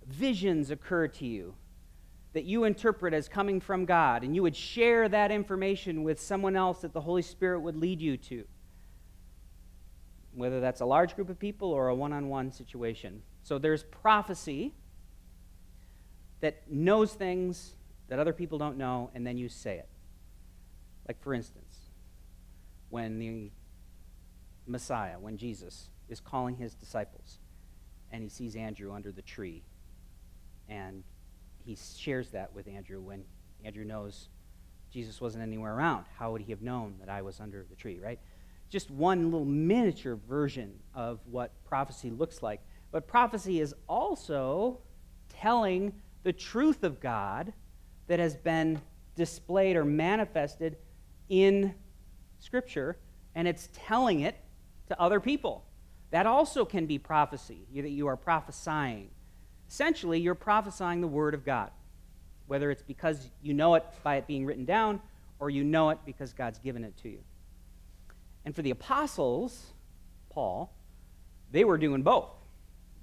visions 0.08 0.72
occur 0.72 1.08
to 1.08 1.26
you, 1.26 1.54
that 2.34 2.44
you 2.44 2.63
interpret 2.63 3.13
as 3.13 3.30
coming 3.30 3.60
from 3.60 3.86
God, 3.86 4.24
and 4.24 4.36
you 4.36 4.42
would 4.42 4.56
share 4.56 5.08
that 5.08 5.32
information 5.32 6.04
with 6.04 6.20
someone 6.20 6.56
else 6.56 6.82
that 6.82 6.92
the 6.92 7.02
Holy 7.02 7.22
Spirit 7.22 7.60
would 7.60 7.76
lead 7.76 8.02
you 8.02 8.18
to. 8.18 8.44
Whether 10.34 10.60
that's 10.60 10.82
a 10.82 10.86
large 10.86 11.16
group 11.16 11.30
of 11.30 11.38
people 11.38 11.72
or 11.72 11.89
a 11.89 11.96
one 11.96 12.12
on 12.12 12.28
one 12.28 12.52
situation. 12.52 13.22
So 13.44 13.60
there's 13.60 13.84
prophecy 13.84 14.74
that 16.43 16.69
knows 16.69 17.13
things 17.13 17.71
that 18.10 18.19
other 18.19 18.34
people 18.34 18.58
don't 18.58 18.77
know, 18.77 19.10
and 19.15 19.25
then 19.25 19.38
you 19.38 19.47
say 19.47 19.77
it. 19.77 19.88
Like, 21.08 21.21
for 21.23 21.34
instance, 21.34 21.73
when 22.89 23.17
the 23.17 23.49
Messiah, 24.67 25.17
when 25.17 25.38
Jesus 25.38 25.88
is 26.10 26.19
calling 26.19 26.58
his 26.58 26.73
disciples, 26.75 27.39
and 28.12 28.21
he 28.21 28.27
sees 28.27 28.58
Andrew 28.58 28.91
under 28.91 29.10
the 29.10 29.21
tree, 29.21 29.63
and 30.67 31.06
he 31.65 31.77
shares 31.95 32.32
that 32.32 32.53
with 32.53 32.67
Andrew 32.67 32.99
when 32.99 33.23
Andrew 33.63 33.86
knows 33.86 34.27
Jesus 34.91 35.21
wasn't 35.21 35.43
anywhere 35.43 35.73
around. 35.73 36.03
How 36.17 36.34
would 36.34 36.41
he 36.41 36.51
have 36.51 36.62
known 36.62 36.95
that 36.99 37.08
I 37.08 37.21
was 37.21 37.39
under 37.39 37.65
the 37.69 37.75
tree, 37.77 38.00
right? 38.04 38.19
Just 38.69 38.91
one 38.91 39.31
little 39.31 39.46
miniature 39.46 40.17
version 40.27 40.73
of 40.94 41.21
what 41.25 41.54
prophecy 41.63 42.10
looks 42.10 42.44
like. 42.44 42.60
But 42.91 43.08
prophecy 43.08 43.62
is 43.62 43.73
also 43.87 44.81
telling 45.29 45.94
the 46.24 46.34
truth 46.34 46.84
of 46.84 47.00
God 47.00 47.54
that 48.08 48.19
has 48.19 48.36
been 48.36 48.82
displayed 49.15 49.76
or 49.76 49.86
manifested 49.86 50.78
in 51.30 51.74
Scripture, 52.40 52.98
and 53.36 53.48
it's 53.48 53.69
telling 53.74 54.21
it 54.21 54.36
to 54.88 55.00
other 55.00 55.19
people. 55.19 55.65
That 56.12 56.26
also 56.26 56.65
can 56.65 56.86
be 56.86 56.98
prophecy, 56.98 57.65
that 57.74 57.90
you 57.90 58.08
are 58.08 58.17
prophesying 58.17 59.10
essentially 59.74 60.19
you're 60.19 60.36
prophesying 60.36 61.02
the 61.02 61.08
Word 61.08 61.34
of 61.34 61.44
God, 61.44 61.71
whether 62.46 62.69
it's 62.69 62.84
because 62.84 63.30
you 63.42 63.56
know 63.56 63.74
it 63.74 63.84
by 64.04 64.17
it 64.17 64.28
being 64.28 64.46
written 64.46 64.65
down 64.65 65.02
or 65.40 65.50
you 65.50 65.63
know 65.63 65.90
it 65.90 65.98
because 66.06 66.32
God's 66.32 66.60
given 66.60 66.84
it 66.84 66.96
to 66.98 67.10
you. 67.10 67.19
And 68.46 68.56
for 68.56 68.62
the 68.62 68.69
apostles, 68.69 69.74
Paul, 70.30 70.71
they 71.52 71.63
were 71.63 71.80
doing 71.80 72.04
both. 72.04 72.30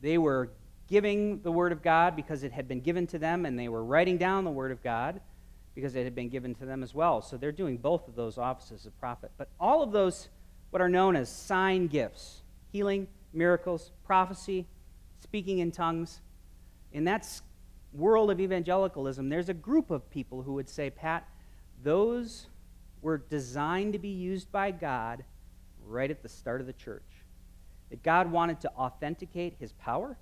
They 0.00 0.16
were 0.16 0.50
giving 0.90 1.40
the 1.42 1.52
Word 1.52 1.70
of 1.72 1.82
God 1.82 2.16
because 2.16 2.42
it 2.42 2.52
had 2.52 2.66
been 2.66 2.80
given 2.80 3.06
to 3.06 3.18
them, 3.18 3.46
and 3.46 3.58
they 3.58 3.68
were 3.68 3.84
writing 3.84 4.18
down 4.18 4.44
the 4.44 4.50
Word 4.50 4.72
of 4.72 4.82
God 4.82 5.20
because 5.74 5.94
it 5.94 6.02
had 6.02 6.14
been 6.14 6.28
given 6.28 6.54
to 6.56 6.66
them 6.66 6.82
as 6.82 6.92
well. 6.92 7.22
So 7.22 7.36
they're 7.36 7.52
doing 7.52 7.76
both 7.76 8.08
of 8.08 8.16
those 8.16 8.36
offices 8.36 8.86
of 8.86 8.98
prophet. 8.98 9.30
But 9.38 9.48
all 9.60 9.82
of 9.82 9.92
those, 9.92 10.28
what 10.70 10.82
are 10.82 10.88
known 10.88 11.14
as 11.16 11.28
sign 11.28 11.86
gifts 11.86 12.42
healing, 12.72 13.08
miracles, 13.32 13.90
prophecy, 14.04 14.66
speaking 15.20 15.58
in 15.58 15.72
tongues 15.72 16.20
in 16.92 17.04
that 17.04 17.26
world 17.92 18.30
of 18.30 18.40
evangelicalism, 18.40 19.28
there's 19.28 19.48
a 19.48 19.54
group 19.54 19.90
of 19.90 20.08
people 20.10 20.42
who 20.42 20.54
would 20.54 20.68
say, 20.68 20.90
Pat, 20.90 21.26
those 21.82 22.46
were 23.02 23.18
designed 23.18 23.92
to 23.92 23.98
be 23.98 24.08
used 24.08 24.50
by 24.52 24.70
God 24.70 25.24
right 25.86 26.10
at 26.10 26.22
the 26.22 26.28
start 26.28 26.60
of 26.60 26.66
the 26.66 26.72
church. 26.72 27.02
That 27.90 28.02
God 28.02 28.30
wanted 28.30 28.60
to 28.60 28.70
authenticate 28.76 29.56
his 29.58 29.72
power 29.72 30.16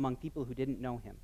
among 0.00 0.16
people 0.16 0.44
who 0.44 0.54
didn't 0.54 0.80
know 0.80 0.96
him. 1.04 1.16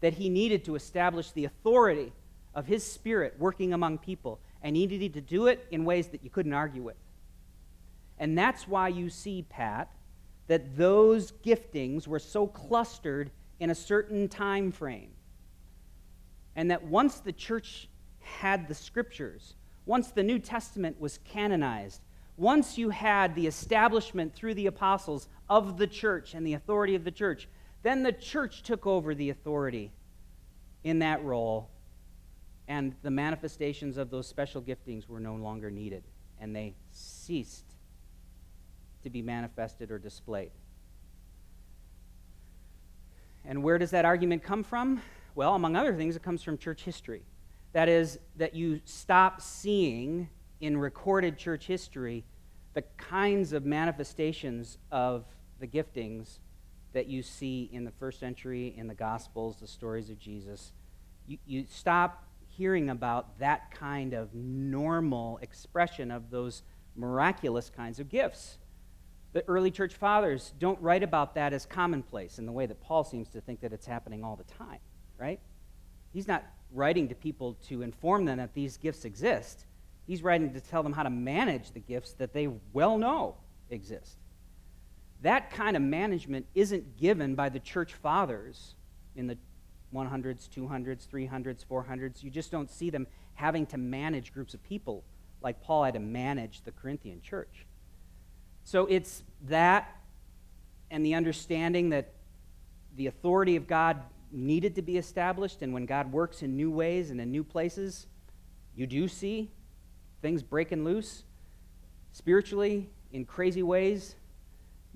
That 0.00 0.14
he 0.14 0.28
needed 0.28 0.64
to 0.64 0.76
establish 0.76 1.32
the 1.32 1.44
authority 1.44 2.12
of 2.54 2.66
his 2.66 2.86
spirit 2.86 3.34
working 3.38 3.72
among 3.72 3.98
people, 3.98 4.40
and 4.62 4.76
he 4.76 4.86
needed 4.86 5.14
to 5.14 5.20
do 5.20 5.48
it 5.48 5.66
in 5.72 5.84
ways 5.84 6.06
that 6.08 6.22
you 6.22 6.30
couldn't 6.30 6.52
argue 6.52 6.82
with. 6.82 6.96
And 8.18 8.38
that's 8.38 8.68
why 8.68 8.88
you 8.88 9.10
see, 9.10 9.42
Pat, 9.42 9.90
that 10.46 10.76
those 10.76 11.32
giftings 11.44 12.06
were 12.06 12.20
so 12.20 12.46
clustered 12.46 13.30
in 13.58 13.70
a 13.70 13.74
certain 13.74 14.28
time 14.28 14.70
frame. 14.70 15.10
And 16.54 16.70
that 16.70 16.84
once 16.84 17.18
the 17.18 17.32
church 17.32 17.88
had 18.20 18.68
the 18.68 18.74
scriptures, 18.74 19.54
once 19.84 20.12
the 20.12 20.22
New 20.22 20.38
Testament 20.38 21.00
was 21.00 21.18
canonized, 21.24 22.00
once 22.36 22.78
you 22.78 22.90
had 22.90 23.34
the 23.34 23.46
establishment 23.46 24.34
through 24.34 24.54
the 24.54 24.66
apostles 24.66 25.28
of 25.48 25.76
the 25.78 25.86
church 25.86 26.34
and 26.34 26.46
the 26.46 26.54
authority 26.54 26.94
of 26.94 27.04
the 27.04 27.10
church, 27.10 27.48
then 27.84 28.02
the 28.02 28.12
church 28.12 28.62
took 28.62 28.86
over 28.86 29.14
the 29.14 29.30
authority 29.30 29.92
in 30.82 30.98
that 31.00 31.22
role, 31.22 31.68
and 32.66 32.94
the 33.02 33.10
manifestations 33.10 33.98
of 33.98 34.10
those 34.10 34.26
special 34.26 34.62
giftings 34.62 35.06
were 35.06 35.20
no 35.20 35.34
longer 35.34 35.70
needed, 35.70 36.02
and 36.40 36.56
they 36.56 36.74
ceased 36.90 37.74
to 39.02 39.10
be 39.10 39.20
manifested 39.20 39.90
or 39.90 39.98
displayed. 39.98 40.50
And 43.44 43.62
where 43.62 43.76
does 43.76 43.90
that 43.90 44.06
argument 44.06 44.42
come 44.42 44.62
from? 44.62 45.02
Well, 45.34 45.54
among 45.54 45.76
other 45.76 45.94
things, 45.94 46.16
it 46.16 46.22
comes 46.22 46.42
from 46.42 46.56
church 46.56 46.84
history. 46.84 47.22
That 47.74 47.90
is, 47.90 48.18
that 48.36 48.54
you 48.54 48.80
stop 48.86 49.42
seeing 49.42 50.30
in 50.60 50.78
recorded 50.78 51.36
church 51.36 51.66
history 51.66 52.24
the 52.72 52.82
kinds 52.96 53.52
of 53.52 53.66
manifestations 53.66 54.78
of 54.90 55.26
the 55.60 55.66
giftings 55.66 56.38
that 56.94 57.06
you 57.06 57.22
see 57.22 57.68
in 57.72 57.84
the 57.84 57.90
first 57.90 58.18
century, 58.18 58.74
in 58.76 58.86
the 58.86 58.94
Gospels, 58.94 59.56
the 59.60 59.66
stories 59.66 60.08
of 60.10 60.18
Jesus. 60.18 60.72
You, 61.26 61.38
you 61.44 61.66
stop 61.68 62.24
hearing 62.48 62.88
about 62.88 63.38
that 63.40 63.70
kind 63.72 64.14
of 64.14 64.32
normal 64.32 65.38
expression 65.42 66.10
of 66.10 66.30
those 66.30 66.62
miraculous 66.96 67.68
kinds 67.68 67.98
of 67.98 68.08
gifts. 68.08 68.58
The 69.32 69.44
early 69.48 69.72
church 69.72 69.94
fathers 69.94 70.54
don't 70.60 70.80
write 70.80 71.02
about 71.02 71.34
that 71.34 71.52
as 71.52 71.66
commonplace 71.66 72.38
in 72.38 72.46
the 72.46 72.52
way 72.52 72.66
that 72.66 72.80
Paul 72.80 73.02
seems 73.02 73.28
to 73.30 73.40
think 73.40 73.60
that 73.60 73.72
it's 73.72 73.86
happening 73.86 74.22
all 74.22 74.36
the 74.36 74.44
time, 74.44 74.78
right? 75.18 75.40
He's 76.12 76.28
not 76.28 76.44
writing 76.72 77.08
to 77.08 77.16
people 77.16 77.54
to 77.68 77.82
inform 77.82 78.24
them 78.24 78.38
that 78.38 78.54
these 78.54 78.76
gifts 78.76 79.04
exist. 79.04 79.66
He's 80.06 80.22
writing 80.22 80.52
to 80.52 80.60
tell 80.60 80.84
them 80.84 80.92
how 80.92 81.02
to 81.02 81.10
manage 81.10 81.72
the 81.72 81.80
gifts 81.80 82.12
that 82.14 82.32
they 82.32 82.48
well 82.72 82.96
know 82.98 83.36
exist. 83.70 84.18
That 85.24 85.50
kind 85.50 85.74
of 85.74 85.80
management 85.80 86.44
isn't 86.54 86.98
given 86.98 87.34
by 87.34 87.48
the 87.48 87.58
church 87.58 87.94
fathers 87.94 88.74
in 89.16 89.26
the 89.26 89.38
100s, 89.94 90.50
200s, 90.50 91.08
300s, 91.08 91.64
400s. 91.64 92.22
You 92.22 92.28
just 92.28 92.50
don't 92.50 92.70
see 92.70 92.90
them 92.90 93.06
having 93.32 93.64
to 93.68 93.78
manage 93.78 94.34
groups 94.34 94.52
of 94.52 94.62
people 94.62 95.02
like 95.40 95.62
Paul 95.62 95.84
had 95.84 95.94
to 95.94 96.00
manage 96.00 96.60
the 96.60 96.72
Corinthian 96.72 97.22
church. 97.22 97.64
So 98.64 98.84
it's 98.84 99.22
that 99.48 99.96
and 100.90 101.06
the 101.06 101.14
understanding 101.14 101.88
that 101.88 102.12
the 102.96 103.06
authority 103.06 103.56
of 103.56 103.66
God 103.66 104.02
needed 104.30 104.74
to 104.74 104.82
be 104.82 104.98
established, 104.98 105.62
and 105.62 105.72
when 105.72 105.86
God 105.86 106.12
works 106.12 106.42
in 106.42 106.54
new 106.54 106.70
ways 106.70 107.08
and 107.08 107.18
in 107.18 107.30
new 107.30 107.44
places, 107.44 108.08
you 108.76 108.86
do 108.86 109.08
see 109.08 109.50
things 110.20 110.42
breaking 110.42 110.84
loose 110.84 111.24
spiritually 112.12 112.90
in 113.10 113.24
crazy 113.24 113.62
ways 113.62 114.16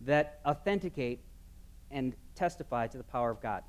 that 0.04 0.40
authenticate 0.46 1.20
and 1.90 2.14
testify 2.34 2.86
to 2.86 2.98
the 2.98 3.04
power 3.04 3.30
of 3.30 3.40
God. 3.40 3.62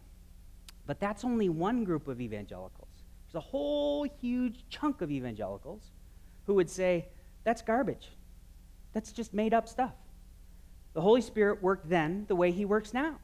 But 0.86 1.00
that's 1.00 1.24
only 1.24 1.50
one 1.50 1.84
group 1.84 2.08
of 2.08 2.20
evangelicals. 2.20 2.90
There's 3.26 3.44
a 3.44 3.48
whole 3.48 4.08
huge 4.22 4.66
chunk 4.70 5.02
of 5.02 5.12
evangelicals 5.12 5.92
who 6.46 6.56
would 6.56 6.70
say, 6.70 7.08
that's 7.44 7.62
garbage. 7.62 8.10
That's 8.94 9.12
just 9.12 9.34
made 9.34 9.54
up 9.54 9.68
stuff. 9.68 9.94
The 10.94 11.02
Holy 11.02 11.22
Spirit 11.22 11.62
worked 11.62 11.88
then 11.90 12.26
the 12.28 12.36
way 12.36 12.52
he 12.52 12.66
works 12.66 12.94
now. 12.94 13.20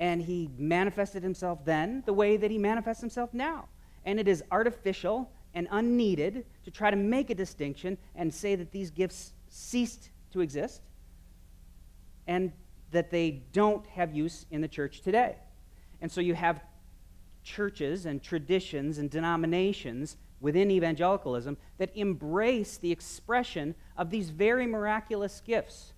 And 0.00 0.20
he 0.20 0.50
manifested 0.58 1.22
himself 1.22 1.64
then 1.64 2.02
the 2.06 2.12
way 2.12 2.36
that 2.36 2.50
he 2.50 2.58
manifests 2.58 3.00
himself 3.00 3.32
now. 3.32 3.68
And 4.04 4.18
it 4.18 4.26
is 4.26 4.42
artificial 4.50 5.30
and 5.54 5.68
unneeded 5.70 6.44
to 6.64 6.70
try 6.70 6.90
to 6.90 6.96
make 6.96 7.30
a 7.30 7.34
distinction 7.34 7.98
and 8.16 8.32
say 8.32 8.54
that 8.56 8.72
these 8.72 8.90
gifts 8.90 9.32
ceased 9.48 10.10
to 10.32 10.40
exist 10.40 10.82
and 12.26 12.52
that 12.90 13.10
they 13.10 13.42
don't 13.52 13.86
have 13.86 14.14
use 14.14 14.46
in 14.50 14.60
the 14.60 14.68
church 14.68 15.00
today. 15.00 15.36
And 16.00 16.10
so 16.10 16.20
you 16.20 16.34
have 16.34 16.62
churches 17.42 18.06
and 18.06 18.22
traditions 18.22 18.98
and 18.98 19.10
denominations 19.10 20.16
within 20.40 20.70
evangelicalism 20.70 21.56
that 21.78 21.94
embrace 21.94 22.78
the 22.78 22.90
expression 22.90 23.74
of 23.96 24.10
these 24.10 24.30
very 24.30 24.66
miraculous 24.66 25.40
gifts 25.40 25.92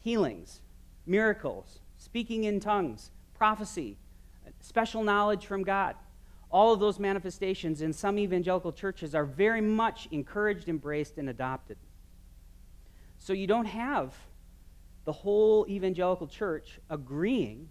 healings, 0.00 0.60
miracles, 1.04 1.80
speaking 1.96 2.44
in 2.44 2.60
tongues, 2.60 3.10
prophecy, 3.34 3.98
special 4.60 5.02
knowledge 5.02 5.46
from 5.46 5.64
God. 5.64 5.96
All 6.48 6.72
of 6.72 6.78
those 6.78 7.00
manifestations 7.00 7.82
in 7.82 7.92
some 7.92 8.16
evangelical 8.16 8.70
churches 8.70 9.16
are 9.16 9.24
very 9.24 9.60
much 9.60 10.06
encouraged, 10.12 10.68
embraced, 10.68 11.18
and 11.18 11.28
adopted. 11.28 11.76
So 13.18 13.32
you 13.32 13.48
don't 13.48 13.66
have 13.66 14.14
the 15.06 15.12
whole 15.12 15.64
evangelical 15.68 16.26
church 16.26 16.80
agreeing 16.90 17.68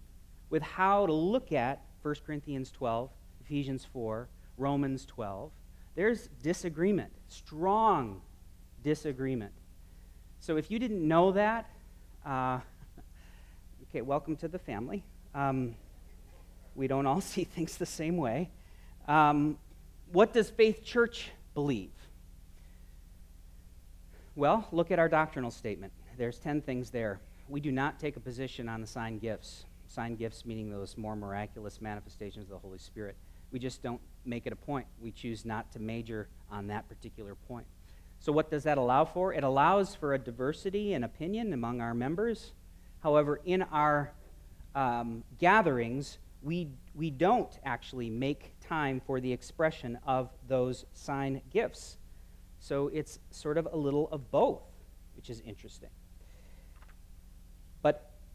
with 0.48 0.62
how 0.62 1.06
to 1.06 1.12
look 1.12 1.52
at 1.52 1.82
1 2.02 2.14
Corinthians 2.26 2.70
12, 2.70 3.10
Ephesians 3.42 3.86
4, 3.92 4.28
Romans 4.56 5.04
12, 5.04 5.52
there's 5.94 6.28
disagreement, 6.42 7.12
strong 7.28 8.22
disagreement. 8.82 9.52
So 10.40 10.56
if 10.56 10.70
you 10.70 10.78
didn't 10.78 11.06
know 11.06 11.32
that, 11.32 11.68
uh, 12.24 12.60
okay, 13.90 14.00
welcome 14.00 14.36
to 14.36 14.48
the 14.48 14.58
family. 14.58 15.04
Um, 15.34 15.74
we 16.74 16.86
don't 16.86 17.06
all 17.06 17.20
see 17.34 17.44
things 17.44 17.76
the 17.76 17.86
same 17.86 18.16
way. 18.16 18.50
Um, 19.06 19.58
what 20.10 20.32
does 20.32 20.48
Faith 20.48 20.84
Church 20.84 21.30
believe? 21.52 21.90
Well, 24.34 24.66
look 24.72 24.90
at 24.90 24.98
our 24.98 25.08
doctrinal 25.08 25.50
statement. 25.50 25.92
There's 26.16 26.38
10 26.38 26.62
things 26.62 26.90
there. 26.90 27.20
We 27.48 27.60
do 27.60 27.70
not 27.70 28.00
take 28.00 28.16
a 28.16 28.20
position 28.20 28.68
on 28.68 28.80
the 28.80 28.86
sign 28.86 29.18
gifts. 29.18 29.66
Sign 29.86 30.16
gifts 30.16 30.44
meaning 30.44 30.70
those 30.70 30.96
more 30.96 31.14
miraculous 31.14 31.80
manifestations 31.80 32.44
of 32.44 32.50
the 32.50 32.58
Holy 32.58 32.78
Spirit. 32.78 33.16
We 33.52 33.58
just 33.58 33.82
don't 33.82 34.00
make 34.24 34.46
it 34.46 34.52
a 34.52 34.56
point. 34.56 34.86
We 35.00 35.12
choose 35.12 35.44
not 35.44 35.70
to 35.72 35.78
major 35.78 36.28
on 36.50 36.66
that 36.68 36.88
particular 36.88 37.34
point. 37.34 37.66
So, 38.18 38.32
what 38.32 38.50
does 38.50 38.64
that 38.64 38.78
allow 38.78 39.04
for? 39.04 39.32
It 39.32 39.44
allows 39.44 39.94
for 39.94 40.14
a 40.14 40.18
diversity 40.18 40.94
in 40.94 41.04
opinion 41.04 41.52
among 41.52 41.80
our 41.80 41.94
members. 41.94 42.52
However, 43.00 43.40
in 43.44 43.62
our 43.62 44.12
um, 44.74 45.22
gatherings, 45.38 46.18
we, 46.42 46.68
we 46.94 47.10
don't 47.10 47.56
actually 47.64 48.10
make 48.10 48.54
time 48.60 49.00
for 49.06 49.20
the 49.20 49.32
expression 49.32 49.98
of 50.06 50.30
those 50.48 50.86
sign 50.94 51.42
gifts. 51.52 51.98
So, 52.58 52.88
it's 52.88 53.18
sort 53.30 53.58
of 53.58 53.68
a 53.70 53.76
little 53.76 54.08
of 54.08 54.30
both, 54.30 54.62
which 55.14 55.30
is 55.30 55.40
interesting. 55.40 55.90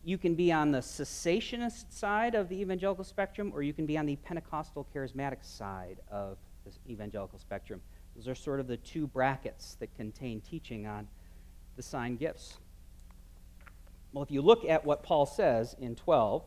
You 0.04 0.18
can 0.18 0.34
be 0.34 0.52
on 0.52 0.72
the 0.72 0.80
cessationist 0.80 1.93
side 1.93 2.34
of 2.34 2.49
the 2.49 2.60
evangelical 2.60 3.04
spectrum, 3.04 3.52
or 3.54 3.62
you 3.62 3.74
can 3.74 3.86
be 3.86 3.97
on 3.97 4.06
the 4.06 4.16
Pentecostal 4.16 4.88
charismatic 4.95 5.43
side 5.43 5.99
of 6.10 6.38
the 6.66 6.72
evangelical 6.91 7.38
spectrum. 7.38 7.82
Those 8.16 8.28
are 8.28 8.36
sort 8.36 8.60
of 8.60 8.68
the 8.68 8.78
two 8.78 9.08
brackets 9.08 9.76
that 9.80 9.95
contain 9.95 10.41
teaching 10.41 10.88
on 10.88 11.08
the 11.76 11.84
sign 11.84 12.16
gifts. 12.16 12.58
Well, 14.12 14.24
if 14.24 14.32
you 14.32 14.41
look 14.41 14.66
at 14.66 14.84
what 14.84 15.04
Paul 15.04 15.26
says 15.26 15.76
in 15.80 15.95
12, 15.95 16.43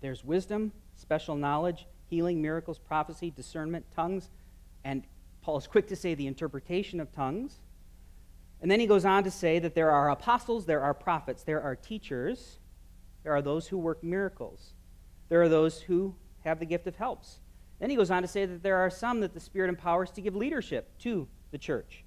there's 0.00 0.24
wisdom, 0.24 0.72
special 0.96 1.34
knowledge, 1.34 1.86
healing, 2.08 2.40
miracles, 2.40 2.78
prophecy, 2.78 3.30
discernment, 3.30 3.84
tongues, 3.94 4.30
and 4.84 5.02
Paul 5.42 5.58
is 5.58 5.66
quick 5.66 5.86
to 5.88 5.96
say 5.96 6.14
the 6.14 6.26
interpretation 6.26 7.00
of 7.00 7.12
tongues. 7.12 7.60
And 8.62 8.70
then 8.70 8.80
he 8.80 8.86
goes 8.86 9.04
on 9.04 9.24
to 9.24 9.30
say 9.30 9.58
that 9.58 9.74
there 9.74 9.90
are 9.90 10.10
apostles, 10.10 10.66
there 10.66 10.82
are 10.82 10.92
prophets, 10.92 11.42
there 11.42 11.62
are 11.62 11.74
teachers, 11.74 12.58
there 13.22 13.32
are 13.32 13.42
those 13.42 13.68
who 13.68 13.78
work 13.78 14.02
miracles, 14.04 14.74
there 15.28 15.40
are 15.42 15.48
those 15.48 15.80
who 15.80 16.14
have 16.44 16.58
the 16.58 16.66
gift 16.66 16.86
of 16.86 16.96
helps. 16.96 17.40
Then 17.78 17.88
he 17.90 17.96
goes 17.96 18.10
on 18.10 18.22
to 18.22 18.28
say 18.28 18.44
that 18.44 18.62
there 18.62 18.76
are 18.76 18.90
some 18.90 19.20
that 19.20 19.32
the 19.32 19.40
Spirit 19.40 19.68
empowers 19.68 20.10
to 20.12 20.20
give 20.20 20.36
leadership 20.36 20.98
to 21.00 21.26
the 21.50 21.58
church. 21.58 22.04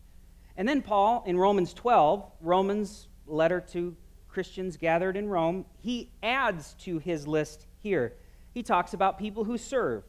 And 0.55 0.67
then 0.67 0.83
Paul, 0.83 1.23
in 1.25 1.37
Romans 1.37 1.73
12, 1.73 2.23
Romans 2.41 3.07
letter 3.25 3.59
to 3.71 3.95
Christians 4.27 4.77
gathered 4.77 5.17
in 5.17 5.29
Rome, 5.29 5.65
he 5.79 6.11
adds 6.21 6.75
to 6.81 6.99
his 6.99 7.27
list 7.27 7.67
here. 7.81 8.13
he 8.53 8.63
talks 8.63 8.93
about 8.93 9.17
people 9.17 9.43
who 9.43 9.57
serve. 9.57 10.03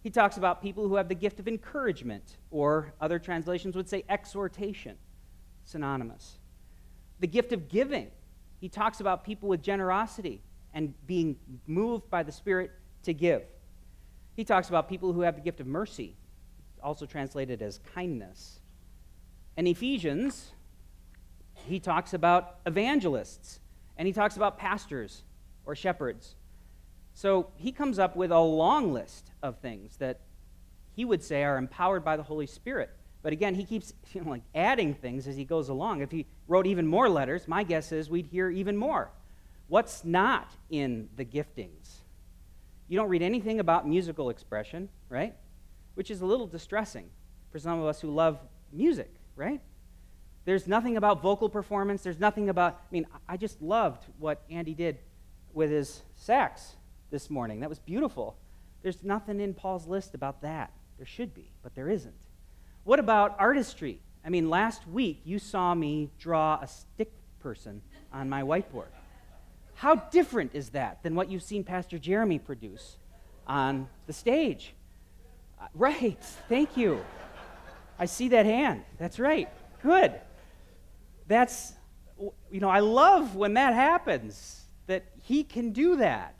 He 0.00 0.10
talks 0.10 0.36
about 0.36 0.62
people 0.62 0.88
who 0.88 0.96
have 0.96 1.08
the 1.08 1.14
gift 1.14 1.40
of 1.40 1.48
encouragement, 1.48 2.36
or 2.50 2.92
other 3.00 3.18
translations 3.18 3.76
would 3.76 3.88
say 3.88 4.04
exhortation, 4.08 4.96
synonymous. 5.68 6.38
The 7.20 7.26
gift 7.26 7.52
of 7.52 7.68
giving. 7.68 8.08
He 8.60 8.68
talks 8.68 9.00
about 9.00 9.24
people 9.24 9.48
with 9.48 9.62
generosity 9.62 10.40
and 10.74 10.94
being 11.06 11.36
moved 11.66 12.10
by 12.10 12.22
the 12.22 12.32
Spirit 12.32 12.70
to 13.04 13.12
give. 13.12 13.42
He 14.34 14.44
talks 14.44 14.68
about 14.68 14.88
people 14.88 15.12
who 15.12 15.20
have 15.22 15.36
the 15.36 15.40
gift 15.40 15.60
of 15.60 15.66
mercy, 15.66 16.16
also 16.82 17.06
translated 17.06 17.60
as 17.62 17.80
kindness. 17.94 18.60
In 19.56 19.66
Ephesians, 19.66 20.52
he 21.66 21.80
talks 21.80 22.14
about 22.14 22.56
evangelists, 22.66 23.60
and 23.96 24.06
he 24.06 24.12
talks 24.12 24.36
about 24.36 24.58
pastors 24.58 25.22
or 25.66 25.74
shepherds. 25.74 26.36
So 27.14 27.48
he 27.56 27.72
comes 27.72 27.98
up 27.98 28.14
with 28.14 28.30
a 28.30 28.38
long 28.38 28.92
list 28.92 29.32
of 29.42 29.58
things 29.58 29.96
that 29.96 30.20
he 30.94 31.04
would 31.04 31.22
say 31.22 31.42
are 31.42 31.58
empowered 31.58 32.04
by 32.04 32.16
the 32.16 32.22
Holy 32.22 32.46
Spirit. 32.46 32.90
But 33.22 33.32
again, 33.32 33.54
he 33.54 33.64
keeps 33.64 33.92
you 34.12 34.22
know, 34.22 34.30
like 34.30 34.42
adding 34.54 34.94
things 34.94 35.26
as 35.26 35.36
he 35.36 35.44
goes 35.44 35.68
along. 35.68 36.00
If 36.00 36.10
he 36.10 36.26
wrote 36.46 36.66
even 36.66 36.86
more 36.86 37.08
letters, 37.08 37.48
my 37.48 37.62
guess 37.62 37.92
is 37.92 38.10
we'd 38.10 38.26
hear 38.26 38.50
even 38.50 38.76
more. 38.76 39.10
What's 39.68 40.04
not 40.04 40.50
in 40.70 41.08
the 41.16 41.24
giftings? 41.24 41.98
You 42.88 42.96
don't 42.96 43.10
read 43.10 43.22
anything 43.22 43.60
about 43.60 43.86
musical 43.86 44.30
expression, 44.30 44.88
right? 45.10 45.34
Which 45.94 46.10
is 46.10 46.22
a 46.22 46.26
little 46.26 46.46
distressing 46.46 47.10
for 47.50 47.58
some 47.58 47.78
of 47.78 47.86
us 47.86 48.00
who 48.00 48.10
love 48.10 48.38
music, 48.72 49.12
right? 49.36 49.60
There's 50.46 50.66
nothing 50.66 50.96
about 50.96 51.20
vocal 51.20 51.50
performance. 51.50 52.02
There's 52.02 52.18
nothing 52.18 52.48
about, 52.48 52.80
I 52.80 52.92
mean, 52.92 53.06
I 53.28 53.36
just 53.36 53.60
loved 53.60 54.04
what 54.18 54.42
Andy 54.50 54.72
did 54.72 54.98
with 55.52 55.70
his 55.70 56.02
sax 56.16 56.76
this 57.10 57.28
morning. 57.28 57.60
That 57.60 57.68
was 57.68 57.78
beautiful. 57.78 58.38
There's 58.82 59.02
nothing 59.02 59.40
in 59.40 59.52
Paul's 59.52 59.86
list 59.86 60.14
about 60.14 60.40
that. 60.40 60.72
There 60.96 61.06
should 61.06 61.34
be, 61.34 61.50
but 61.62 61.74
there 61.74 61.90
isn't. 61.90 62.27
What 62.88 63.00
about 63.00 63.36
artistry? 63.38 64.00
I 64.24 64.30
mean, 64.30 64.48
last 64.48 64.88
week 64.88 65.20
you 65.26 65.38
saw 65.38 65.74
me 65.74 66.08
draw 66.18 66.58
a 66.62 66.66
stick 66.66 67.12
person 67.38 67.82
on 68.14 68.30
my 68.30 68.40
whiteboard. 68.40 68.88
How 69.74 69.96
different 69.96 70.52
is 70.54 70.70
that 70.70 71.02
than 71.02 71.14
what 71.14 71.30
you've 71.30 71.42
seen 71.42 71.64
Pastor 71.64 71.98
Jeremy 71.98 72.38
produce 72.38 72.96
on 73.46 73.90
the 74.06 74.14
stage? 74.14 74.72
Uh, 75.60 75.66
right, 75.74 76.18
thank 76.48 76.78
you. 76.78 77.04
I 77.98 78.06
see 78.06 78.28
that 78.28 78.46
hand. 78.46 78.84
That's 78.96 79.18
right. 79.18 79.50
Good. 79.82 80.14
That's, 81.26 81.74
you 82.50 82.60
know, 82.60 82.70
I 82.70 82.80
love 82.80 83.36
when 83.36 83.52
that 83.52 83.74
happens, 83.74 84.62
that 84.86 85.04
he 85.24 85.44
can 85.44 85.72
do 85.72 85.96
that. 85.96 86.36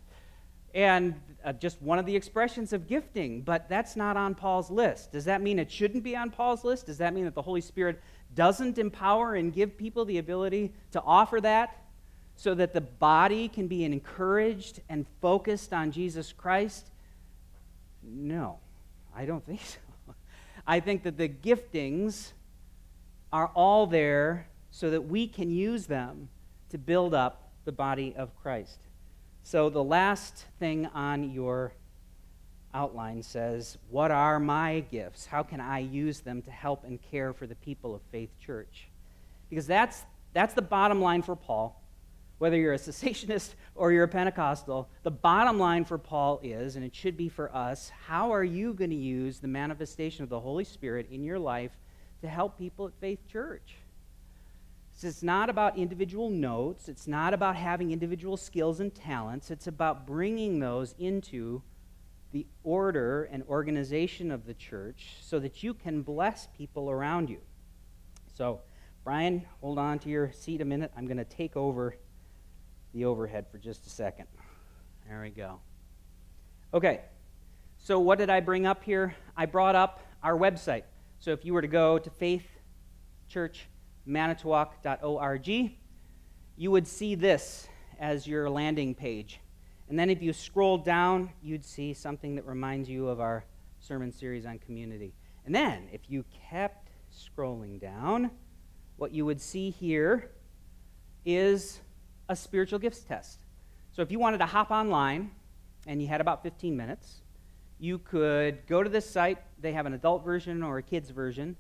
And 0.73 1.21
uh, 1.49 1.53
just 1.55 1.81
one 1.83 1.99
of 1.99 2.07
the 2.07 2.15
expressions 2.15 2.73
of 2.73 2.87
gifting, 2.87 3.43
but 3.43 3.69
that's 3.69 3.97
not 3.97 4.17
on 4.17 4.35
Paul's 4.35 4.71
list. 4.71 5.13
Does 5.13 5.25
that 5.25 5.43
mean 5.43 5.59
it 5.59 5.71
shouldn't 5.71 6.05
be 6.05 6.15
on 6.17 6.31
Paul's 6.31 6.65
list? 6.65 6.87
Does 6.87 6.99
that 6.99 7.15
mean 7.15 7.25
that 7.25 7.35
the 7.35 7.43
Holy 7.43 7.61
Spirit 7.61 8.01
doesn't 8.35 8.79
empower 8.79 9.35
and 9.35 9.53
give 9.53 9.77
people 9.77 10.05
the 10.05 10.19
ability 10.19 10.73
to 10.93 11.03
offer 11.03 11.41
that? 11.41 11.77
so 12.39 12.55
that 12.55 12.73
the 12.73 12.81
body 12.81 13.49
can 13.49 13.67
be 13.67 13.85
encouraged 13.85 14.81
and 14.89 15.05
focused 15.21 15.73
on 15.73 15.91
Jesus 15.91 16.33
Christ? 16.33 16.93
No, 18.01 18.61
I 19.15 19.27
don't 19.27 19.45
think 19.45 19.61
so. 19.61 19.79
I 20.67 20.79
think 20.79 21.03
that 21.03 21.19
the 21.19 21.29
giftings 21.29 22.31
are 23.33 23.49
all 23.57 23.89
there 23.89 24.47
so 24.71 24.89
that 24.91 25.03
we 25.03 25.27
can 25.27 25.51
use 25.51 25.87
them 25.87 26.29
to 26.71 26.79
build 26.79 27.13
up 27.13 27.51
the 27.65 27.73
body 27.73 28.15
of 28.17 28.35
Christ. 28.37 28.79
So 29.51 29.71
the 29.71 29.83
last 29.83 30.45
thing 30.59 30.85
on 30.93 31.31
your 31.31 31.73
outline 32.75 33.23
says, 33.23 33.79
What 33.89 34.11
are 34.11 34.39
my 34.39 34.81
gifts? 34.91 35.25
How 35.25 35.43
can 35.43 35.59
I 35.59 35.79
use 35.79 36.21
them 36.21 36.43
to 36.43 36.51
help 36.51 36.85
and 36.85 37.01
care 37.01 37.33
for 37.33 37.47
the 37.47 37.55
people 37.55 37.95
of 37.95 38.03
Faith 38.13 38.29
Church? 38.39 38.91
Because 39.49 39.67
that's, 39.67 40.03
that's 40.35 40.53
the 40.53 40.61
bottom 40.61 41.01
line 41.01 41.23
for 41.23 41.35
Paul 41.35 41.83
whether 42.37 42.59
you're 42.59 42.75
a 42.75 42.79
cessationist 42.79 43.55
or 43.75 43.91
you're 43.91 44.05
a 44.05 44.09
Pentecostal, 44.09 44.89
the 45.03 45.11
bottom 45.11 45.59
line 45.59 45.85
for 45.85 45.97
Paul 45.97 46.39
is, 46.43 46.77
and 46.77 46.85
it 46.85 46.95
should 46.95 47.17
be 47.17 47.29
for 47.29 47.53
us, 47.53 47.91
how 48.07 48.33
are 48.33 48.45
you 48.45 48.75
going 48.75 48.91
to 48.91 48.97
use 48.97 49.41
the 49.41 49.49
manifestation 49.49 50.23
of 50.23 50.29
the 50.29 50.39
Holy 50.39 50.63
Spirit 50.63 51.09
in 51.11 51.25
your 51.25 51.39
life 51.39 51.73
to 52.21 52.29
help 52.29 52.57
people 52.57 52.87
at 52.87 52.93
Faith 53.01 53.27
Church? 53.27 53.75
It's 55.05 55.23
not 55.23 55.49
about 55.49 55.79
individual 55.79 56.29
notes, 56.31 56.89
it's 56.89 57.07
not 57.07 57.33
about 57.33 57.57
having 57.57 57.93
individual 57.93 58.37
skills 58.37 58.81
and 58.81 58.95
talents, 58.95 59.51
it's 59.51 59.67
about 59.67 60.07
bringing 60.07 60.59
those 60.59 60.95
into 60.99 61.63
the 62.33 62.47
order 62.63 63.25
and 63.25 63.43
organization 63.45 64.31
of 64.31 64.45
the 64.45 64.55
church 64.55 65.17
so 65.21 65.39
that 65.39 65.63
you 65.63 65.73
can 65.73 66.03
bless 66.03 66.49
people 66.49 66.91
around 66.91 67.31
you. 67.31 67.39
So, 68.35 68.61
Brian, 69.05 69.47
hold 69.61 69.79
on 69.79 69.99
to 70.01 70.09
your 70.09 70.33
seat 70.33 70.61
a 70.61 70.65
minute. 70.65 70.93
I'm 70.97 71.07
going 71.07 71.17
to 71.17 71.25
take 71.25 71.57
over 71.57 71.97
the 72.93 73.05
overhead 73.05 73.47
for 73.51 73.59
just 73.59 73.87
a 73.87 73.91
second. 73.91 74.27
There 75.09 75.23
we 75.23 75.31
go. 75.31 75.61
Okay, 76.75 77.01
so 77.79 77.99
what 77.99 78.19
did 78.19 78.29
I 78.29 78.41
bring 78.41 78.67
up 78.67 78.85
here? 78.85 79.15
I 79.37 79.47
brought 79.47 79.75
up 79.75 80.01
our 80.23 80.37
website. 80.37 80.83
So 81.21 81.31
if 81.31 81.45
you 81.45 81.55
were 81.55 81.63
to 81.63 81.69
go 81.69 81.99
to 81.99 82.11
faithchurchmanitowoc.org, 84.09 85.73
you 86.57 86.71
would 86.71 86.87
see 86.87 87.15
this 87.15 87.69
as 88.01 88.27
your 88.27 88.49
landing 88.49 88.95
page. 88.95 89.41
And 89.89 89.99
then 89.99 90.11
if 90.11 90.23
you 90.23 90.33
scroll 90.33 90.79
down, 90.79 91.31
you'd 91.43 91.65
see 91.65 91.95
something 91.95 92.35
that 92.37 92.47
reminds 92.47 92.89
you 92.89 93.09
of 93.09 93.21
our 93.21 93.45
sermon 93.81 94.13
series 94.13 94.45
on 94.45 94.59
community. 94.59 95.15
And 95.47 95.55
then 95.55 95.89
if 95.93 96.03
you 96.09 96.25
kept 96.51 96.91
scrolling 97.13 97.81
down, 97.81 98.31
what 98.97 99.13
you 99.13 99.25
would 99.25 99.41
see 99.41 99.71
here 99.71 100.31
is 101.25 101.81
a 102.29 102.37
spiritual 102.37 102.79
gifts 102.79 103.01
test. 103.01 103.39
So 103.93 104.03
if 104.03 104.11
you 104.11 104.19
wanted 104.19 104.39
to 104.39 104.47
hop 104.47 104.71
online 104.71 105.31
and 105.87 106.03
you 106.03 106.09
had 106.09 106.21
about 106.21 106.43
15 106.43 106.77
minutes, 106.77 107.23
you 107.79 107.99
could 107.99 108.67
go 108.67 108.83
to 108.83 108.91
this 108.91 109.09
site. 109.09 109.39
They 109.61 109.73
have 109.73 109.87
an 109.87 109.95
adult 109.95 110.25
version 110.25 110.63
or 110.63 110.79
a 110.79 110.83
kids 110.83 111.11
version, 111.11 111.57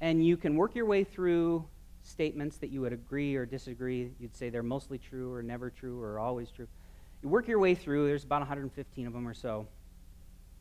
and 0.00 0.24
you 0.24 0.36
can 0.36 0.56
work 0.56 0.74
your 0.74 0.86
way 0.86 1.04
through 1.04 1.66
statements 2.08 2.56
that 2.58 2.70
you 2.70 2.80
would 2.80 2.92
agree 2.92 3.36
or 3.36 3.46
disagree. 3.46 4.12
You'd 4.18 4.34
say 4.34 4.50
they're 4.50 4.62
mostly 4.62 4.98
true 4.98 5.32
or 5.32 5.42
never 5.42 5.70
true 5.70 6.00
or 6.00 6.18
always 6.18 6.50
true. 6.50 6.66
You 7.22 7.28
work 7.28 7.48
your 7.48 7.58
way 7.58 7.74
through, 7.74 8.06
there's 8.06 8.24
about 8.24 8.40
115 8.40 9.06
of 9.06 9.12
them 9.12 9.26
or 9.26 9.34
so. 9.34 9.66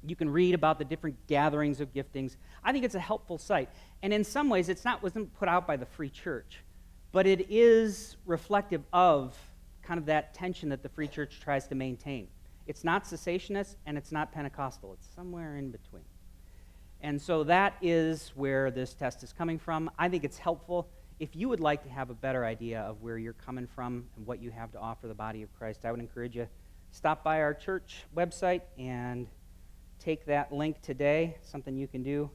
You 0.06 0.16
can 0.16 0.30
read 0.30 0.54
about 0.54 0.80
the 0.80 0.86
different 0.86 1.16
gatherings 1.28 1.82
of 1.82 1.94
giftings. 1.94 2.36
I 2.64 2.72
think 2.72 2.86
it's 2.86 2.96
a 2.96 3.00
helpful 3.00 3.38
site. 3.38 3.70
And 4.04 4.14
in 4.14 4.24
some 4.24 4.50
ways, 4.50 4.70
it's 4.70 4.86
not 4.86 5.02
wasn't 5.02 5.34
put 5.38 5.48
out 5.48 5.66
by 5.66 5.78
the 5.78 5.86
Free 5.86 6.10
Church 6.10 6.64
but 7.12 7.26
it 7.26 7.48
is 7.50 8.18
reflective 8.26 8.84
of 8.94 9.36
kind 9.82 10.00
of 10.00 10.06
that 10.06 10.34
tension 10.34 10.70
that 10.70 10.84
the 10.84 10.90
Free 10.90 11.08
Church 11.08 11.40
tries 11.40 11.68
to 11.68 11.76
maintain. 11.76 12.28
It's 12.68 12.84
not 12.84 13.06
cessationist 13.06 13.76
and 13.86 13.98
it's 13.98 14.12
not 14.12 14.32
Pentecostal, 14.32 14.94
it's 14.94 15.08
somewhere 15.16 15.58
in 15.58 15.72
between. 15.72 16.04
And 17.02 17.22
so 17.22 17.44
that 17.46 17.76
is 17.82 18.34
where 18.36 18.72
this 18.72 18.94
test 18.94 19.24
is 19.24 19.32
coming 19.32 19.60
from. 19.60 19.90
I 19.98 20.10
think 20.10 20.24
it's 20.24 20.38
helpful. 20.38 20.90
If 21.20 21.36
you 21.36 21.50
would 21.50 21.60
like 21.60 21.82
to 21.84 21.90
have 21.90 22.12
a 22.12 22.14
better 22.14 22.46
idea 22.46 22.82
of 22.82 23.02
where 23.02 23.18
you're 23.18 23.34
coming 23.34 23.66
from 23.66 24.06
and 24.16 24.28
what 24.28 24.40
you 24.40 24.52
have 24.52 24.72
to 24.74 24.80
offer 24.80 25.08
the 25.08 25.16
body 25.16 25.42
of 25.42 25.52
Christ, 25.58 25.84
I 25.84 25.90
would 25.90 26.00
encourage 26.00 26.36
you 26.36 26.48
stop 26.92 27.24
by 27.24 27.42
our 27.42 27.56
church 27.56 28.04
website 28.16 28.62
and 28.78 29.28
take 30.00 30.26
that 30.28 30.54
link 30.54 30.80
today, 30.84 31.38
something 31.42 31.76
you 31.76 31.88
can 31.88 32.04
do 32.04 32.30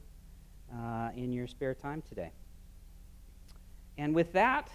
uh, 0.75 1.11
in 1.15 1.33
your 1.33 1.47
spare 1.47 1.75
time 1.75 2.03
today. 2.09 2.33
And 3.99 4.17
with 4.17 4.33
that, 4.33 4.69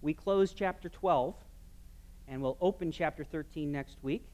we 0.00 0.14
close 0.14 0.52
chapter 0.52 0.88
12, 0.88 1.34
and 2.28 2.40
we'll 2.40 2.58
open 2.60 2.92
chapter 2.92 3.24
13 3.24 3.72
next 3.72 3.96
week. 4.02 4.26